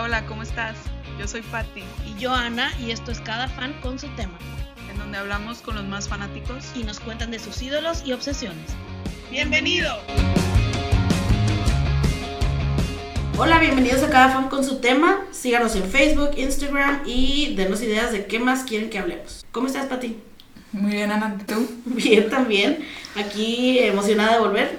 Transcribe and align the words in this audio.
Hola, 0.00 0.20
hola, 0.20 0.26
¿cómo 0.28 0.42
estás? 0.42 0.78
Yo 1.18 1.28
soy 1.28 1.42
Patti, 1.42 1.82
Y 2.06 2.18
yo, 2.18 2.32
Ana, 2.32 2.72
y 2.80 2.90
esto 2.90 3.12
es 3.12 3.20
Cada 3.20 3.48
Fan 3.48 3.74
con 3.82 3.98
su 3.98 4.08
tema. 4.16 4.38
en 4.90 4.98
donde 4.98 5.18
hablamos 5.18 5.60
con 5.60 5.74
los 5.74 5.84
más 5.84 6.08
fanáticos. 6.08 6.64
Y 6.74 6.84
nos 6.84 6.98
cuentan 7.00 7.30
de 7.30 7.38
sus 7.38 7.60
ídolos 7.60 8.02
y 8.06 8.12
obsesiones. 8.12 8.64
¡Bienvenido! 9.30 9.92
Hola, 13.36 13.58
bienvenidos 13.58 14.02
a 14.02 14.08
Cada 14.08 14.30
Fan 14.30 14.48
con 14.48 14.64
su 14.64 14.80
tema. 14.80 15.20
Síganos 15.32 15.76
en 15.76 15.84
Facebook, 15.84 16.30
Instagram 16.34 17.02
y 17.04 17.54
denos 17.54 17.82
ideas 17.82 18.10
de 18.10 18.24
qué 18.24 18.38
más 18.38 18.64
quieren 18.64 18.88
que 18.88 18.98
hablemos. 18.98 19.44
¿Cómo 19.52 19.66
estás, 19.66 19.84
Pati? 19.84 20.18
Muy 20.72 20.92
bien, 20.92 21.12
Ana, 21.12 21.36
¿tú? 21.46 21.70
Bien, 21.84 22.30
también. 22.30 22.86
Aquí 23.16 23.78
emocionada 23.80 24.32
de 24.32 24.38
volver. 24.38 24.78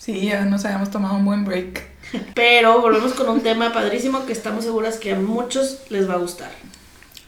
Sí, 0.00 0.20
ya 0.22 0.44
nos 0.44 0.64
habíamos 0.64 0.90
tomado 0.90 1.14
un 1.14 1.24
buen 1.24 1.44
break. 1.44 1.95
Pero 2.34 2.80
volvemos 2.80 3.12
con 3.14 3.28
un 3.28 3.40
tema 3.42 3.72
padrísimo 3.72 4.26
que 4.26 4.32
estamos 4.32 4.64
seguras 4.64 4.96
que 4.98 5.12
a 5.12 5.16
muchos 5.18 5.80
les 5.90 6.08
va 6.08 6.14
a 6.14 6.18
gustar. 6.18 6.50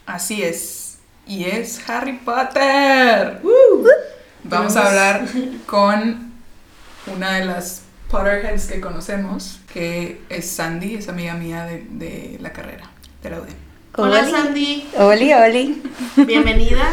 Así 0.07 0.43
es. 0.43 0.98
Y 1.27 1.45
es 1.45 1.80
Harry 1.89 2.15
Potter. 2.15 3.41
Vamos 4.45 4.77
a 4.77 4.89
hablar 4.89 5.27
con 5.67 6.33
una 7.06 7.33
de 7.39 7.45
las 7.45 7.83
Potterheads 8.11 8.67
que 8.67 8.80
conocemos, 8.80 9.61
que 9.73 10.23
es 10.30 10.48
Sandy, 10.51 10.95
es 10.95 11.09
amiga 11.09 11.34
mía 11.34 11.65
de, 11.65 11.84
de 11.91 12.39
la 12.41 12.53
carrera, 12.53 12.91
de 13.23 13.31
la 13.31 13.41
UDEM. 13.41 13.55
Hola, 13.97 14.20
Oli. 14.23 14.31
Sandy. 14.31 14.89
Oli, 14.97 15.33
Oli. 15.34 15.83
Bienvenida. 16.17 16.89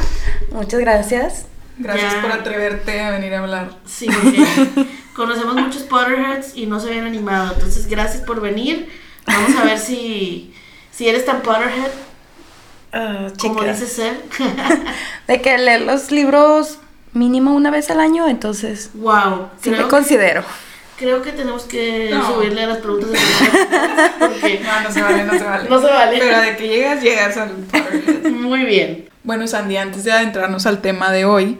Muchas 0.51 0.79
gracias. 0.81 1.45
Gracias 1.77 2.13
Ya. 2.13 2.21
por 2.21 2.31
atreverte 2.31 2.99
a 3.01 3.11
venir 3.11 3.33
a 3.35 3.39
hablar. 3.39 3.69
Sí, 3.85 4.07
porque 4.07 4.85
conocemos 5.15 5.55
muchos 5.55 5.83
Potterheads 5.83 6.55
y 6.55 6.65
no 6.65 6.79
se 6.79 6.89
habían 6.89 7.05
animado. 7.05 7.53
Entonces, 7.53 7.87
gracias 7.87 8.23
por 8.23 8.41
venir. 8.41 8.89
Vamos 9.25 9.55
a 9.57 9.63
ver 9.63 9.79
si, 9.79 10.53
si 10.91 11.07
eres 11.07 11.25
tan 11.25 11.41
Potterhead 11.41 11.91
Ah, 12.93 13.27
como 13.41 13.61
dices 13.63 13.91
ser. 13.91 14.21
De 15.27 15.41
que 15.41 15.57
leer 15.57 15.81
los 15.81 16.11
libros 16.11 16.77
mínimo 17.11 17.53
una 17.53 17.69
vez 17.69 17.89
al 17.91 17.99
año, 17.99 18.27
entonces 18.29 18.91
wow. 18.93 19.49
sí 19.61 19.69
creo, 19.69 19.83
me 19.83 19.87
considero. 19.89 20.43
creo 20.97 21.21
que 21.21 21.31
tenemos 21.33 21.63
que 21.63 22.09
No. 22.13 22.25
subirle 22.35 22.63
a 22.63 22.67
las 22.67 22.77
preguntas 22.77 23.11
de 23.11 23.17
porque 24.19 24.61
No, 24.63 24.81
no 24.81 24.91
se 24.91 25.01
vale, 25.01 25.23
no 25.25 25.33
se 25.33 25.43
vale. 25.43 25.69
no 25.69 25.81
se 25.81 25.87
vale. 25.87 26.17
Pero 26.19 26.39
de 26.41 26.55
que 26.55 26.67
llegas, 26.69 27.01
llegas 27.03 27.35
al 27.37 27.49
Potterhead. 27.49 28.31
Muy 28.31 28.63
bien. 28.63 29.09
Bueno, 29.23 29.45
Sandy, 29.47 29.75
antes 29.75 30.03
de 30.05 30.13
adentrarnos 30.13 30.65
al 30.65 30.81
tema 30.81 31.11
de 31.11 31.25
hoy, 31.25 31.59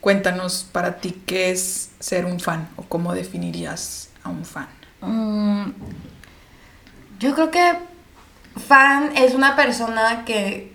cuéntanos 0.00 0.66
para 0.70 0.96
ti 0.96 1.22
qué 1.26 1.50
es 1.50 1.90
ser 2.00 2.24
un 2.24 2.40
fan 2.40 2.68
o 2.76 2.82
cómo 2.82 3.14
definirías 3.14 4.10
a 4.22 4.30
un 4.30 4.44
fan. 4.44 4.68
Mm, 5.00 5.72
yo 7.18 7.34
creo 7.34 7.50
que 7.50 7.74
fan 8.56 9.16
es 9.16 9.34
una 9.34 9.56
persona 9.56 10.24
que... 10.24 10.72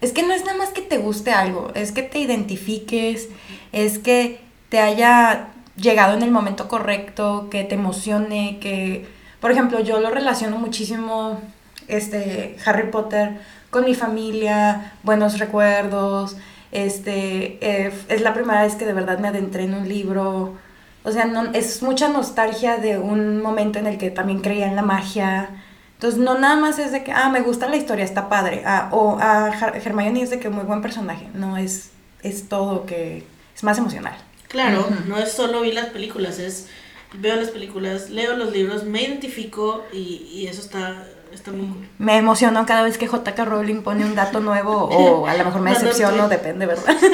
Es 0.00 0.12
que 0.12 0.22
no 0.22 0.32
es 0.32 0.44
nada 0.44 0.56
más 0.56 0.68
que 0.68 0.80
te 0.80 0.98
guste 0.98 1.32
algo, 1.32 1.72
es 1.74 1.90
que 1.90 2.04
te 2.04 2.20
identifiques, 2.20 3.28
es 3.72 3.98
que 3.98 4.40
te 4.68 4.78
haya 4.78 5.48
llegado 5.74 6.14
en 6.16 6.22
el 6.22 6.30
momento 6.30 6.68
correcto, 6.68 7.48
que 7.50 7.64
te 7.64 7.74
emocione, 7.74 8.58
que... 8.60 9.08
Por 9.40 9.50
ejemplo, 9.50 9.80
yo 9.80 10.00
lo 10.00 10.10
relaciono 10.10 10.58
muchísimo, 10.58 11.40
este, 11.88 12.56
Harry 12.64 12.90
Potter, 12.90 13.40
con 13.70 13.84
mi 13.84 13.94
familia, 13.94 14.92
buenos 15.02 15.38
recuerdos, 15.38 16.36
este, 16.72 17.58
eh, 17.60 17.92
es 18.08 18.20
la 18.20 18.34
primera 18.34 18.62
vez 18.62 18.74
que 18.74 18.84
de 18.86 18.92
verdad 18.92 19.18
me 19.18 19.28
adentré 19.28 19.64
en 19.64 19.74
un 19.74 19.88
libro, 19.88 20.56
o 21.04 21.12
sea, 21.12 21.24
no, 21.24 21.52
es 21.52 21.82
mucha 21.82 22.08
nostalgia 22.08 22.76
de 22.76 22.98
un 22.98 23.40
momento 23.40 23.78
en 23.78 23.86
el 23.86 23.98
que 23.98 24.10
también 24.10 24.40
creía 24.40 24.66
en 24.66 24.76
la 24.76 24.82
magia. 24.82 25.48
Entonces, 25.94 26.20
no 26.20 26.38
nada 26.38 26.56
más 26.56 26.78
es 26.78 26.92
de 26.92 27.02
que, 27.02 27.12
ah, 27.12 27.28
me 27.30 27.40
gusta 27.40 27.68
la 27.68 27.76
historia, 27.76 28.04
está 28.04 28.28
padre. 28.28 28.62
Ah, 28.66 28.88
o 28.92 29.18
ah, 29.20 29.50
Hermione 29.74 30.22
es 30.22 30.30
de 30.30 30.38
que 30.38 30.48
muy 30.48 30.64
buen 30.64 30.82
personaje. 30.82 31.28
No, 31.34 31.56
es, 31.56 31.90
es 32.22 32.48
todo 32.48 32.86
que 32.86 33.24
es 33.54 33.64
más 33.64 33.78
emocional. 33.78 34.16
Claro, 34.48 34.80
Ujú. 34.80 35.08
no 35.08 35.18
es 35.18 35.32
solo 35.32 35.60
vi 35.62 35.72
las 35.72 35.86
películas, 35.86 36.38
es 36.38 36.68
veo 37.14 37.36
las 37.36 37.48
películas, 37.48 38.10
leo 38.10 38.36
los 38.36 38.52
libros, 38.52 38.84
me 38.84 39.02
identifico 39.02 39.84
y, 39.92 40.28
y 40.32 40.46
eso 40.46 40.60
está, 40.60 41.06
está 41.32 41.50
muy 41.52 41.66
cool. 41.68 41.88
Me 41.98 42.16
emociono 42.18 42.64
cada 42.66 42.82
vez 42.82 42.98
que 42.98 43.06
J.K. 43.06 43.44
Rowling 43.44 43.82
pone 43.82 44.04
un 44.04 44.14
dato 44.14 44.40
nuevo 44.40 44.72
o 44.84 45.26
a 45.26 45.34
lo 45.34 45.44
mejor 45.44 45.60
me 45.62 45.70
decepciono, 45.74 46.28
depende, 46.28 46.66
¿verdad? 46.66 46.96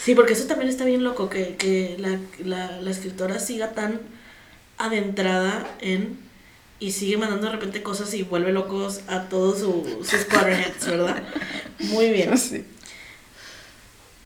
Sí, 0.00 0.14
porque 0.14 0.34
eso 0.34 0.44
también 0.46 0.68
está 0.68 0.84
bien 0.84 1.02
loco, 1.02 1.30
que, 1.30 1.56
que 1.56 1.96
la, 1.98 2.18
la, 2.44 2.78
la 2.80 2.90
escritora 2.90 3.38
siga 3.38 3.70
tan 3.70 4.00
adentrada 4.76 5.66
en 5.80 6.18
y 6.78 6.90
sigue 6.92 7.16
mandando 7.16 7.46
de 7.46 7.52
repente 7.52 7.82
cosas 7.82 8.12
y 8.12 8.22
vuelve 8.22 8.52
locos 8.52 9.00
a 9.08 9.22
todos 9.30 9.60
su- 9.60 10.04
sus 10.04 10.24
Potterheads, 10.24 10.86
¿verdad? 10.88 11.22
Muy 11.78 12.10
bien. 12.10 12.36
Sí. 12.38 12.66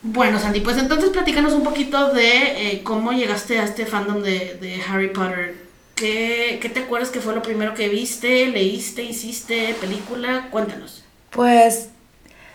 Bueno, 0.03 0.38
Sandy, 0.41 0.61
pues 0.61 0.78
entonces 0.78 1.11
platícanos 1.11 1.53
un 1.53 1.62
poquito 1.65 2.12
de 2.12 2.71
eh, 2.72 2.83
cómo 2.84 3.12
llegaste 3.12 3.59
a 3.61 3.65
este 3.65 3.84
fandom 3.87 4.22
de, 4.22 4.56
de 4.61 4.81
Harry 4.88 5.09
Potter. 5.09 5.68
¿Qué, 5.98 6.59
¿Qué 6.62 6.69
te 6.69 6.81
acuerdas 6.81 7.10
que 7.10 7.20
fue 7.20 7.34
lo 7.34 7.42
primero 7.42 7.75
que 7.75 7.88
viste, 7.88 8.47
leíste, 8.47 9.03
hiciste, 9.03 9.75
película? 9.81 10.48
Cuéntanos. 10.50 11.03
Pues, 11.31 11.88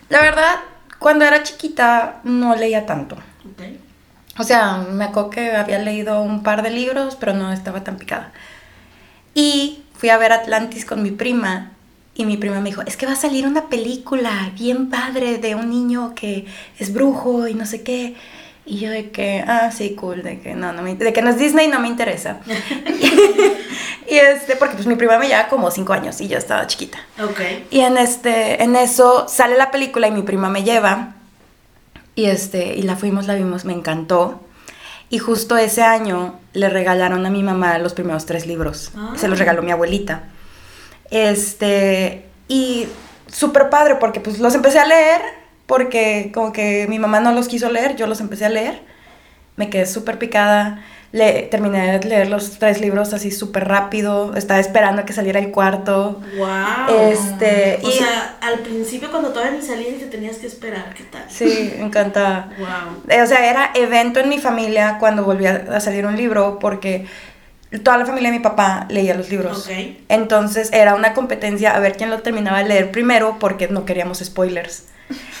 la 0.08 0.22
verdad, 0.22 0.60
cuando 0.98 1.26
era 1.26 1.42
chiquita 1.42 2.20
no 2.24 2.56
leía 2.56 2.86
tanto. 2.86 3.16
Ok. 3.16 3.62
O 4.38 4.44
sea, 4.44 4.78
me 4.90 5.04
acuerdo 5.04 5.30
que 5.30 5.52
había 5.52 5.78
leído 5.78 6.22
un 6.22 6.42
par 6.42 6.62
de 6.62 6.70
libros, 6.70 7.16
pero 7.16 7.34
no 7.34 7.52
estaba 7.52 7.84
tan 7.84 7.98
picada. 7.98 8.32
Y 9.34 9.82
fui 9.94 10.08
a 10.08 10.16
ver 10.16 10.32
Atlantis 10.32 10.86
con 10.86 11.02
mi 11.02 11.10
prima. 11.10 11.72
Y 12.14 12.24
mi 12.24 12.36
prima 12.36 12.60
me 12.60 12.70
dijo, 12.70 12.82
es 12.82 12.96
que 12.96 13.06
va 13.06 13.12
a 13.12 13.16
salir 13.16 13.46
una 13.46 13.68
película 13.68 14.52
bien 14.54 14.88
padre 14.88 15.38
de 15.38 15.54
un 15.54 15.68
niño 15.68 16.14
que 16.14 16.46
es 16.78 16.94
brujo 16.94 17.46
y 17.48 17.54
no 17.54 17.66
sé 17.66 17.82
qué. 17.82 18.14
Y 18.66 18.78
yo 18.78 18.90
de 18.90 19.10
que, 19.10 19.44
ah, 19.46 19.70
sí, 19.70 19.94
cool, 19.94 20.22
de 20.22 20.40
que 20.40 20.54
no, 20.54 20.72
no 20.72 20.80
me, 20.80 20.94
de 20.94 21.12
que 21.12 21.20
no 21.20 21.30
es 21.30 21.38
Disney 21.38 21.68
no 21.68 21.80
me 21.80 21.88
interesa. 21.88 22.38
y 24.08 24.16
este, 24.16 24.56
porque 24.56 24.74
pues 24.74 24.86
mi 24.86 24.94
prima 24.94 25.18
me 25.18 25.28
lleva 25.28 25.48
como 25.48 25.70
cinco 25.70 25.92
años 25.92 26.20
y 26.20 26.28
yo 26.28 26.38
estaba 26.38 26.66
chiquita. 26.66 26.98
Ok. 27.22 27.40
Y 27.70 27.80
en 27.80 27.98
este, 27.98 28.62
en 28.62 28.74
eso 28.76 29.28
sale 29.28 29.58
la 29.58 29.70
película 29.70 30.08
y 30.08 30.12
mi 30.12 30.22
prima 30.22 30.48
me 30.48 30.62
lleva. 30.62 31.14
Y 32.14 32.26
este, 32.26 32.74
y 32.74 32.82
la 32.82 32.96
fuimos, 32.96 33.26
la 33.26 33.34
vimos, 33.34 33.66
me 33.66 33.74
encantó. 33.74 34.40
Y 35.10 35.18
justo 35.18 35.58
ese 35.58 35.82
año 35.82 36.40
le 36.54 36.70
regalaron 36.70 37.26
a 37.26 37.30
mi 37.30 37.42
mamá 37.42 37.78
los 37.78 37.92
primeros 37.92 38.24
tres 38.24 38.46
libros. 38.46 38.92
Ah. 38.96 39.12
Se 39.16 39.28
los 39.28 39.38
regaló 39.38 39.62
mi 39.62 39.72
abuelita. 39.72 40.24
Este, 41.10 42.24
y 42.48 42.88
súper 43.30 43.68
padre 43.68 43.96
porque 43.96 44.20
pues 44.20 44.38
los 44.38 44.54
empecé 44.54 44.78
a 44.78 44.86
leer 44.86 45.43
porque 45.66 46.30
como 46.34 46.52
que 46.52 46.86
mi 46.88 46.98
mamá 46.98 47.20
no 47.20 47.32
los 47.32 47.48
quiso 47.48 47.70
leer, 47.70 47.96
yo 47.96 48.06
los 48.06 48.20
empecé 48.20 48.44
a 48.44 48.48
leer. 48.50 48.80
Me 49.56 49.70
quedé 49.70 49.86
súper 49.86 50.18
picada. 50.18 50.82
Le, 51.12 51.42
terminé 51.42 51.96
de 52.00 52.08
leer 52.08 52.28
los 52.28 52.58
tres 52.58 52.80
libros 52.80 53.12
así 53.14 53.30
súper 53.30 53.68
rápido. 53.68 54.34
Estaba 54.36 54.58
esperando 54.58 55.02
a 55.02 55.04
que 55.04 55.12
saliera 55.12 55.38
el 55.38 55.52
cuarto. 55.52 56.20
Wow. 56.36 56.96
Este, 57.12 57.78
O 57.84 57.88
y- 57.88 57.92
sea, 57.92 58.36
al 58.40 58.58
principio 58.60 59.12
cuando 59.12 59.28
todavía 59.32 59.52
ni 59.56 59.62
salía 59.64 59.96
te 59.96 60.06
tenías 60.06 60.38
que 60.38 60.48
esperar, 60.48 60.92
¿qué 60.92 61.04
tal? 61.04 61.22
Sí, 61.28 61.72
me 61.78 61.84
encanta. 61.84 62.48
Wow. 62.58 63.04
Eh, 63.08 63.22
O 63.22 63.26
sea, 63.28 63.48
era 63.48 63.70
evento 63.76 64.18
en 64.18 64.28
mi 64.28 64.38
familia 64.40 64.96
cuando 64.98 65.22
volvía 65.22 65.66
a 65.72 65.78
salir 65.78 66.04
un 66.04 66.16
libro 66.16 66.58
porque 66.58 67.06
toda 67.84 67.96
la 67.96 68.06
familia 68.06 68.32
de 68.32 68.38
mi 68.38 68.42
papá 68.42 68.86
leía 68.90 69.14
los 69.14 69.30
libros. 69.30 69.66
Ok. 69.68 69.72
Entonces 70.08 70.72
era 70.72 70.96
una 70.96 71.14
competencia 71.14 71.76
a 71.76 71.78
ver 71.78 71.96
quién 71.96 72.10
lo 72.10 72.22
terminaba 72.22 72.58
de 72.58 72.68
leer 72.68 72.90
primero 72.90 73.36
porque 73.38 73.68
no 73.68 73.84
queríamos 73.84 74.18
spoilers. 74.18 74.86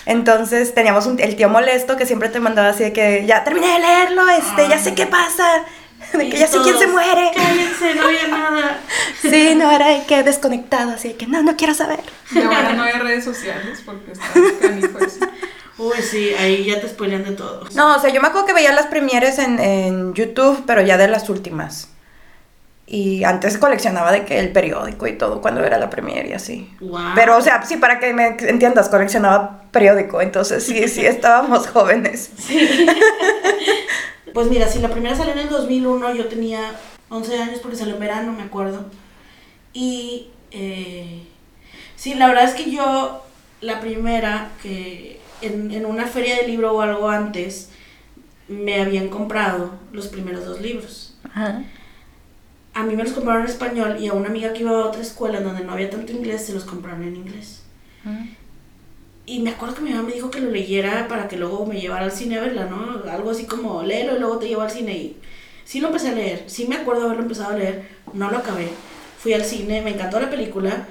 Entonces 0.06 0.74
teníamos 0.74 1.06
un- 1.06 1.18
el 1.20 1.36
tío 1.36 1.48
molesto 1.48 1.96
que 1.96 2.06
siempre 2.06 2.28
te 2.28 2.40
mandaba 2.40 2.68
así 2.68 2.84
de 2.84 2.92
que 2.92 3.24
ya 3.26 3.42
terminé 3.44 3.66
de 3.72 3.78
leerlo, 3.80 4.28
este, 4.28 4.68
ya 4.68 4.78
sé 4.78 4.94
qué 4.94 5.06
pasa, 5.06 5.64
de 6.12 6.28
que 6.28 6.36
Y 6.36 6.40
ya 6.40 6.46
sé 6.46 6.58
quién 6.62 6.78
se 6.78 6.86
muere. 6.86 7.30
Cállense, 7.34 7.94
no 7.94 8.06
había 8.06 8.28
nada. 8.28 8.78
Sí, 9.22 9.54
no, 9.56 9.70
era 9.70 9.88
de 9.88 10.04
que 10.04 10.22
desconectado, 10.22 10.90
así 10.92 11.08
de 11.08 11.16
que 11.16 11.26
no, 11.26 11.42
no 11.42 11.56
quiero 11.56 11.72
saber. 11.72 12.00
Y 12.30 12.40
ahora 12.42 12.74
no 12.74 12.82
hay 12.82 12.92
redes 12.92 13.24
sociales 13.24 13.82
porque 13.84 14.12
está 14.12 14.26
canijo. 14.60 14.98
Uy, 15.78 15.96
sí, 16.02 16.30
ahí 16.38 16.64
ya 16.66 16.80
te 16.80 16.88
spoilean 16.88 17.24
de 17.24 17.32
todo. 17.32 17.64
No, 17.74 17.96
o 17.96 18.00
sea, 18.00 18.10
yo 18.10 18.20
me 18.20 18.28
acuerdo 18.28 18.46
que 18.46 18.52
veía 18.52 18.72
las 18.72 18.86
premieres 18.86 19.38
en, 19.38 19.58
en 19.58 20.14
YouTube, 20.14 20.62
pero 20.66 20.82
ya 20.82 20.96
de 20.98 21.08
las 21.08 21.28
últimas. 21.30 21.88
Y 22.86 23.24
antes 23.24 23.56
coleccionaba 23.56 24.12
de 24.12 24.24
que 24.24 24.38
el 24.38 24.52
periódico 24.52 25.06
y 25.06 25.16
todo 25.16 25.40
cuando 25.40 25.64
era 25.64 25.78
la 25.78 25.88
premier 25.88 26.26
y 26.26 26.32
así. 26.32 26.70
Wow. 26.80 27.12
Pero, 27.14 27.36
o 27.38 27.40
sea, 27.40 27.64
sí, 27.64 27.78
para 27.78 27.98
que 27.98 28.12
me 28.12 28.36
entiendas, 28.40 28.90
coleccionaba 28.90 29.62
periódico, 29.70 30.20
entonces 30.20 30.64
sí, 30.64 30.86
sí, 30.88 31.06
estábamos 31.06 31.66
jóvenes. 31.68 32.30
Pues 34.34 34.48
mira, 34.48 34.68
si 34.68 34.80
la 34.80 34.88
primera 34.88 35.14
salió 35.14 35.32
en 35.32 35.38
el 35.38 35.48
2001, 35.48 36.14
yo 36.14 36.26
tenía 36.26 36.72
11 37.08 37.38
años 37.38 37.60
porque 37.60 37.76
salió 37.76 37.94
en 37.94 38.00
verano, 38.00 38.32
me 38.32 38.42
acuerdo. 38.42 38.84
Y 39.72 40.28
eh, 40.50 41.22
sí, 41.94 42.14
la 42.14 42.26
verdad 42.26 42.44
es 42.44 42.54
que 42.54 42.70
yo, 42.70 43.24
la 43.60 43.80
primera, 43.80 44.50
que 44.60 45.20
en, 45.40 45.70
en 45.70 45.86
una 45.86 46.06
feria 46.06 46.36
de 46.36 46.48
libro 46.48 46.74
o 46.74 46.80
algo 46.80 47.08
antes, 47.08 47.70
me 48.48 48.80
habían 48.80 49.08
comprado 49.08 49.70
los 49.92 50.08
primeros 50.08 50.44
dos 50.44 50.60
libros. 50.60 51.16
Ajá. 51.24 51.62
A 52.74 52.82
mí 52.82 52.96
me 52.96 53.04
los 53.04 53.12
compraron 53.12 53.42
en 53.42 53.48
español 53.48 53.96
y 54.00 54.08
a 54.08 54.12
una 54.12 54.28
amiga 54.28 54.52
que 54.52 54.60
iba 54.60 54.72
a 54.72 54.86
otra 54.86 55.00
escuela 55.00 55.40
donde 55.40 55.64
no 55.64 55.72
había 55.72 55.90
tanto 55.90 56.12
inglés 56.12 56.46
se 56.46 56.52
los 56.52 56.64
compraron 56.64 57.04
en 57.04 57.16
inglés. 57.16 57.62
Y 59.26 59.40
me 59.40 59.50
acuerdo 59.50 59.76
que 59.76 59.82
mi 59.82 59.90
mamá 59.90 60.08
me 60.08 60.12
dijo 60.12 60.30
que 60.30 60.40
lo 60.40 60.50
leyera 60.50 61.08
para 61.08 61.28
que 61.28 61.36
luego 61.36 61.64
me 61.64 61.80
llevara 61.80 62.04
al 62.04 62.12
cine 62.12 62.36
a 62.36 62.40
verla, 62.40 62.66
¿no? 62.66 63.10
Algo 63.10 63.30
así 63.30 63.46
como 63.46 63.82
léelo 63.82 64.16
y 64.16 64.18
luego 64.18 64.38
te 64.38 64.48
llevo 64.48 64.62
al 64.62 64.70
cine. 64.70 64.92
Y 64.92 65.16
sí 65.64 65.80
lo 65.80 65.86
empecé 65.86 66.08
a 66.08 66.12
leer, 66.12 66.44
sí 66.46 66.66
me 66.66 66.76
acuerdo 66.76 67.04
haberlo 67.04 67.22
empezado 67.22 67.54
a 67.54 67.58
leer, 67.58 67.88
no 68.12 68.30
lo 68.30 68.38
acabé. 68.38 68.68
Fui 69.18 69.32
al 69.32 69.44
cine, 69.44 69.80
me 69.80 69.90
encantó 69.90 70.20
la 70.20 70.28
película, 70.28 70.86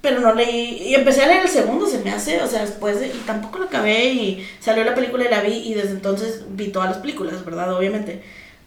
pero 0.00 0.20
no 0.20 0.34
leí. 0.34 0.82
Y 0.88 0.94
empecé 0.94 1.22
a 1.22 1.28
leer 1.28 1.42
el 1.42 1.48
segundo, 1.48 1.86
se 1.86 1.98
me 1.98 2.10
hace, 2.10 2.40
o 2.40 2.48
sea, 2.48 2.62
después 2.62 2.98
de. 3.00 3.08
Y 3.08 3.22
tampoco 3.26 3.58
lo 3.58 3.66
acabé 3.66 4.06
y 4.06 4.46
salió 4.60 4.82
la 4.82 4.94
película 4.94 5.24
y 5.26 5.28
la 5.28 5.42
vi 5.42 5.52
y 5.52 5.74
desde 5.74 5.90
entonces 5.90 6.44
vi 6.48 6.68
todas 6.68 6.88
las 6.88 6.98
películas, 6.98 7.44
¿verdad? 7.44 7.72
Obviamente. 7.76 8.22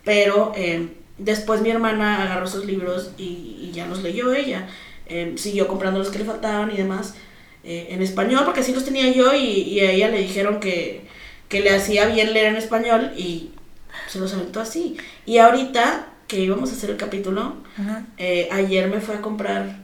Pero 0.05 0.53
eh, 0.55 0.87
después 1.19 1.61
mi 1.61 1.69
hermana 1.69 2.23
agarró 2.23 2.47
sus 2.47 2.65
libros 2.65 3.11
y, 3.17 3.57
y 3.61 3.71
ya 3.73 3.85
los 3.85 4.01
leyó 4.01 4.33
ella. 4.33 4.67
Eh, 5.05 5.33
siguió 5.37 5.67
comprando 5.67 5.99
los 5.99 6.09
que 6.09 6.19
le 6.19 6.25
faltaban 6.25 6.71
y 6.71 6.77
demás. 6.77 7.15
Eh, 7.63 7.87
en 7.89 8.01
español, 8.01 8.43
porque 8.45 8.61
así 8.61 8.73
los 8.73 8.85
tenía 8.85 9.11
yo 9.11 9.33
y, 9.33 9.43
y, 9.43 9.81
a 9.81 9.91
ella 9.91 10.07
le 10.07 10.19
dijeron 10.19 10.61
que, 10.61 11.01
que 11.49 11.59
le 11.59 11.71
hacía 11.71 12.05
bien 12.05 12.31
leer 12.31 12.47
en 12.47 12.55
español 12.55 13.11
y 13.17 13.51
se 14.07 14.19
los 14.19 14.33
aventó 14.33 14.61
así. 14.61 14.95
Y 15.25 15.39
ahorita 15.39 16.07
que 16.27 16.39
íbamos 16.39 16.69
a 16.69 16.73
hacer 16.73 16.91
el 16.91 16.97
capítulo, 16.97 17.55
eh, 18.17 18.47
ayer 18.51 18.87
me 18.87 19.01
fue 19.01 19.15
a 19.15 19.21
comprar 19.21 19.77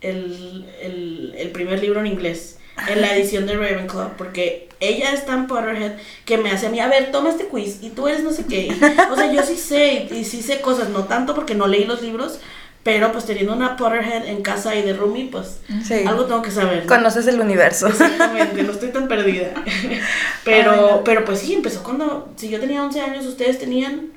el, 0.00 0.64
el, 0.80 1.34
el, 1.36 1.50
primer 1.50 1.80
libro 1.82 2.00
en 2.00 2.06
inglés, 2.06 2.57
en 2.88 3.00
la 3.00 3.14
edición 3.16 3.46
de 3.46 3.56
Ravenclaw, 3.56 4.16
porque 4.16 4.68
ella 4.80 5.12
es 5.12 5.26
tan 5.26 5.46
Potterhead 5.46 5.96
que 6.24 6.38
me 6.38 6.50
hace 6.50 6.66
a 6.66 6.70
mí, 6.70 6.80
a 6.80 6.88
ver, 6.88 7.10
toma 7.10 7.30
este 7.30 7.46
quiz 7.46 7.78
y 7.82 7.90
tú 7.90 8.08
eres 8.08 8.22
no 8.22 8.32
sé 8.32 8.46
qué. 8.46 8.70
o 9.10 9.16
sea, 9.16 9.32
yo 9.32 9.42
sí 9.42 9.56
sé 9.56 10.08
y 10.10 10.24
sí 10.24 10.42
sé 10.42 10.60
cosas, 10.60 10.90
no 10.90 11.04
tanto 11.04 11.34
porque 11.34 11.54
no 11.54 11.66
leí 11.66 11.84
los 11.84 12.02
libros, 12.02 12.38
pero 12.82 13.12
pues 13.12 13.26
teniendo 13.26 13.52
una 13.52 13.76
Potterhead 13.76 14.26
en 14.26 14.42
casa 14.42 14.74
y 14.74 14.82
de 14.82 14.92
roomie, 14.92 15.28
pues 15.30 15.60
sí. 15.84 16.04
algo 16.06 16.26
tengo 16.26 16.42
que 16.42 16.50
saber. 16.50 16.82
¿no? 16.82 16.88
Conoces 16.88 17.26
el 17.26 17.40
universo. 17.40 17.88
Exactamente, 17.88 18.62
no 18.62 18.72
estoy 18.72 18.90
tan 18.90 19.08
perdida. 19.08 19.52
pero, 20.44 20.96
Ay, 20.96 21.00
pero 21.04 21.24
pues 21.24 21.40
sí, 21.40 21.54
empezó 21.54 21.82
cuando, 21.82 22.32
si 22.36 22.48
yo 22.48 22.60
tenía 22.60 22.82
11 22.82 23.00
años, 23.00 23.26
ustedes 23.26 23.58
tenían... 23.58 24.12